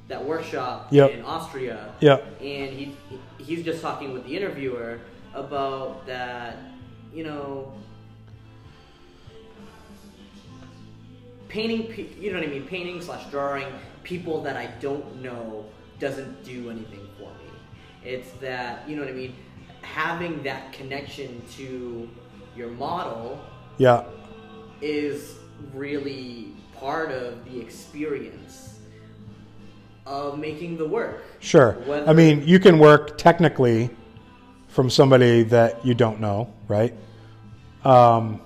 that 0.09 0.23
workshop 0.25 0.89
Yep. 0.91 1.11
in 1.13 1.23
Austria 1.25 1.89
Yeah. 2.01 2.19
and 2.41 2.71
he 2.79 2.95
he's 3.39 3.65
just 3.65 3.81
talking 3.81 4.13
with 4.13 4.27
the 4.27 4.37
interviewer 4.37 4.99
about 5.35 6.07
that 6.07 6.59
you 7.15 7.25
know 7.25 7.73
painting 11.49 12.09
you 12.21 12.33
know 12.33 12.39
what 12.39 12.47
i 12.47 12.51
mean 12.51 12.65
painting 12.67 13.01
slash 13.01 13.29
drawing 13.31 13.67
people 14.03 14.43
that 14.43 14.57
i 14.57 14.67
don't 14.81 15.23
know 15.23 15.65
doesn't 15.99 16.45
do 16.45 16.71
anything 16.71 17.07
for 17.19 17.29
me 17.43 17.51
it's 18.05 18.31
that 18.33 18.89
you 18.89 18.97
know 18.97 19.03
what 19.03 19.11
i 19.11 19.15
mean 19.15 19.35
having 19.83 20.43
that 20.43 20.73
connection 20.73 21.41
to 21.53 22.09
your 22.57 22.69
model 22.71 23.39
Yeah. 23.79 24.05
is 24.81 25.37
really 25.73 26.49
part 26.79 27.11
of 27.13 27.45
the 27.45 27.61
experience 27.61 28.79
of 30.07 30.39
making 30.39 30.77
the 30.79 30.87
work 30.87 31.23
Sure. 31.41 31.73
Whether- 31.87 32.09
I 32.11 32.13
mean, 32.13 32.43
you 32.47 32.59
can 32.59 32.79
work 32.79 33.19
technically 33.19 33.91
from 34.69 34.91
somebody 34.91 35.43
that 35.45 35.85
you 35.87 35.95
don't 35.95 36.21
know, 36.21 36.49
right? 36.69 36.93
Um, 37.85 38.41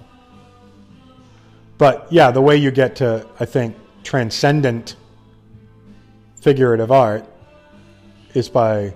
but 1.81 2.07
yeah, 2.13 2.31
the 2.31 2.43
way 2.43 2.59
you 2.59 2.71
get 2.71 2.97
to, 2.97 3.27
I 3.41 3.47
think, 3.47 3.75
transcendent 4.05 4.97
figurative 6.39 6.93
art 6.93 7.25
is 8.35 8.51
by 8.51 8.93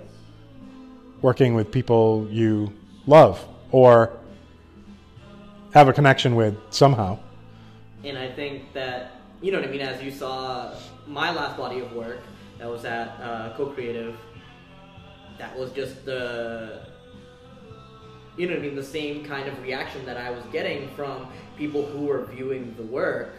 working 1.22 1.55
with 1.55 1.72
people 1.72 2.28
you 2.30 2.70
love 3.07 3.43
or 3.70 4.12
have 5.72 5.89
a 5.89 5.95
connection 5.95 6.37
with 6.37 6.59
somehow. 6.68 7.18
And 8.05 8.18
I 8.18 8.30
think 8.30 8.74
that, 8.74 9.12
you 9.41 9.51
know 9.51 9.61
what 9.61 9.68
I 9.68 9.72
mean, 9.72 9.80
as 9.80 10.03
you 10.03 10.11
saw 10.11 10.74
my 11.07 11.32
last 11.32 11.57
body 11.57 11.80
of 11.80 11.91
work 11.95 12.20
that 12.59 12.68
was 12.68 12.85
at 12.85 13.18
uh, 13.18 13.55
Co 13.57 13.70
Creative, 13.70 14.14
that 15.39 15.59
was 15.59 15.72
just 15.72 16.05
the, 16.05 16.82
you 18.37 18.47
know 18.47 18.55
what 18.55 18.62
I 18.62 18.66
mean, 18.66 18.74
the 18.76 18.82
same 18.82 19.24
kind 19.24 19.49
of 19.49 19.62
reaction 19.62 20.05
that 20.07 20.16
I 20.16 20.30
was 20.30 20.45
getting 20.47 20.89
from 20.97 21.28
people 21.57 21.85
who 21.87 22.07
were 22.07 22.24
viewing 22.26 22.74
the 22.76 22.82
work 22.82 23.35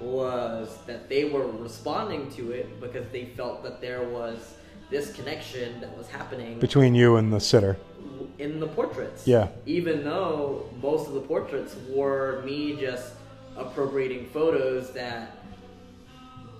was 0.00 0.78
that 0.86 1.08
they 1.08 1.24
were 1.24 1.46
responding 1.46 2.30
to 2.32 2.52
it 2.52 2.80
because 2.80 3.06
they 3.10 3.26
felt 3.36 3.62
that 3.64 3.80
there 3.80 4.04
was 4.08 4.54
this 4.90 5.12
connection 5.12 5.80
that 5.80 5.94
was 5.98 6.08
happening 6.08 6.58
Between 6.60 6.94
you 6.94 7.16
and 7.16 7.32
the 7.32 7.40
sitter. 7.40 7.76
in 8.38 8.58
the 8.60 8.68
portraits. 8.68 9.26
Yeah. 9.26 9.48
Even 9.66 10.04
though 10.04 10.70
most 10.80 11.08
of 11.08 11.14
the 11.14 11.20
portraits 11.20 11.76
were 11.90 12.42
me 12.44 12.76
just 12.76 13.14
appropriating 13.56 14.28
photos 14.30 14.92
that 14.92 15.36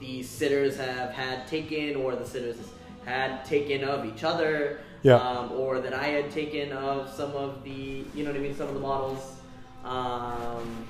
the 0.00 0.22
sitters 0.22 0.76
have 0.76 1.10
had 1.10 1.46
taken 1.46 1.96
or 1.96 2.16
the 2.16 2.26
sitters 2.26 2.56
had 3.04 3.44
taken 3.44 3.82
of 3.84 4.04
each 4.04 4.24
other. 4.24 4.80
Yeah. 5.02 5.16
Um, 5.16 5.52
or 5.52 5.80
that 5.80 5.94
I 5.94 6.08
had 6.08 6.30
taken 6.30 6.72
of 6.72 7.08
some 7.12 7.32
of 7.32 7.62
the, 7.64 8.04
you 8.14 8.24
know 8.24 8.30
what 8.30 8.38
I 8.38 8.42
mean, 8.42 8.56
some 8.56 8.68
of 8.68 8.74
the 8.74 8.80
models. 8.80 9.36
Um, 9.84 10.86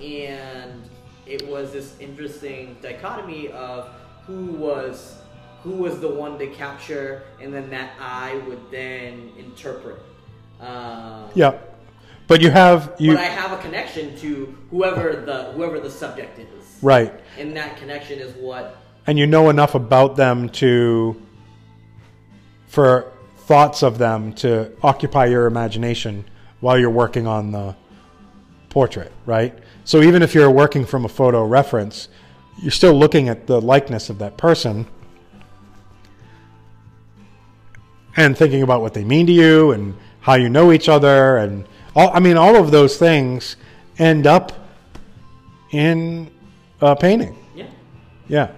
and 0.00 0.82
it 1.26 1.46
was 1.48 1.72
this 1.72 1.96
interesting 1.98 2.76
dichotomy 2.82 3.48
of 3.48 3.90
who 4.26 4.46
was 4.46 5.18
who 5.62 5.70
was 5.70 5.98
the 5.98 6.08
one 6.08 6.38
to 6.38 6.46
capture, 6.48 7.22
and 7.40 7.52
then 7.52 7.70
that 7.70 7.92
I 7.98 8.36
would 8.46 8.70
then 8.70 9.32
interpret. 9.38 9.98
Um, 10.60 11.30
Yeah. 11.34 11.58
But 12.26 12.40
you 12.40 12.50
have 12.50 12.94
you 12.98 13.12
but 13.12 13.20
I 13.20 13.26
have 13.26 13.52
a 13.52 13.60
connection 13.62 14.16
to 14.18 14.56
whoever 14.70 15.24
the 15.24 15.52
whoever 15.52 15.78
the 15.78 15.90
subject 15.90 16.38
is, 16.38 16.78
right. 16.80 17.12
and 17.38 17.54
that 17.56 17.76
connection 17.76 18.18
is 18.18 18.34
what 18.36 18.78
and 19.06 19.18
you 19.18 19.26
know 19.26 19.50
enough 19.50 19.74
about 19.74 20.16
them 20.16 20.48
to 20.50 21.20
for 22.66 23.12
thoughts 23.46 23.82
of 23.82 23.98
them 23.98 24.32
to 24.32 24.72
occupy 24.82 25.26
your 25.26 25.46
imagination 25.46 26.24
while 26.60 26.78
you're 26.78 26.90
working 26.90 27.26
on 27.26 27.52
the 27.52 27.74
portrait 28.68 29.12
right? 29.26 29.56
So 29.84 30.00
even 30.02 30.22
if 30.22 30.34
you're 30.34 30.50
working 30.50 30.84
from 30.84 31.04
a 31.04 31.08
photo 31.08 31.44
reference 31.44 32.08
you're 32.62 32.70
still 32.70 32.94
looking 32.94 33.28
at 33.28 33.46
the 33.46 33.60
likeness 33.60 34.10
of 34.10 34.18
that 34.18 34.36
person 34.36 34.86
and 38.16 38.36
thinking 38.36 38.62
about 38.62 38.80
what 38.80 38.94
they 38.94 39.04
mean 39.04 39.26
to 39.26 39.32
you 39.32 39.72
and 39.72 39.94
how 40.20 40.34
you 40.34 40.48
know 40.48 40.72
each 40.72 40.88
other 40.88 41.36
and 41.38 41.66
all 41.96 42.10
i 42.14 42.20
mean 42.20 42.36
all 42.36 42.56
of 42.56 42.70
those 42.70 42.96
things 42.96 43.56
end 43.98 44.26
up 44.26 44.52
in 45.70 46.30
a 46.80 46.94
painting. 46.94 47.36
Yeah. 47.54 47.66
yeah 48.28 48.50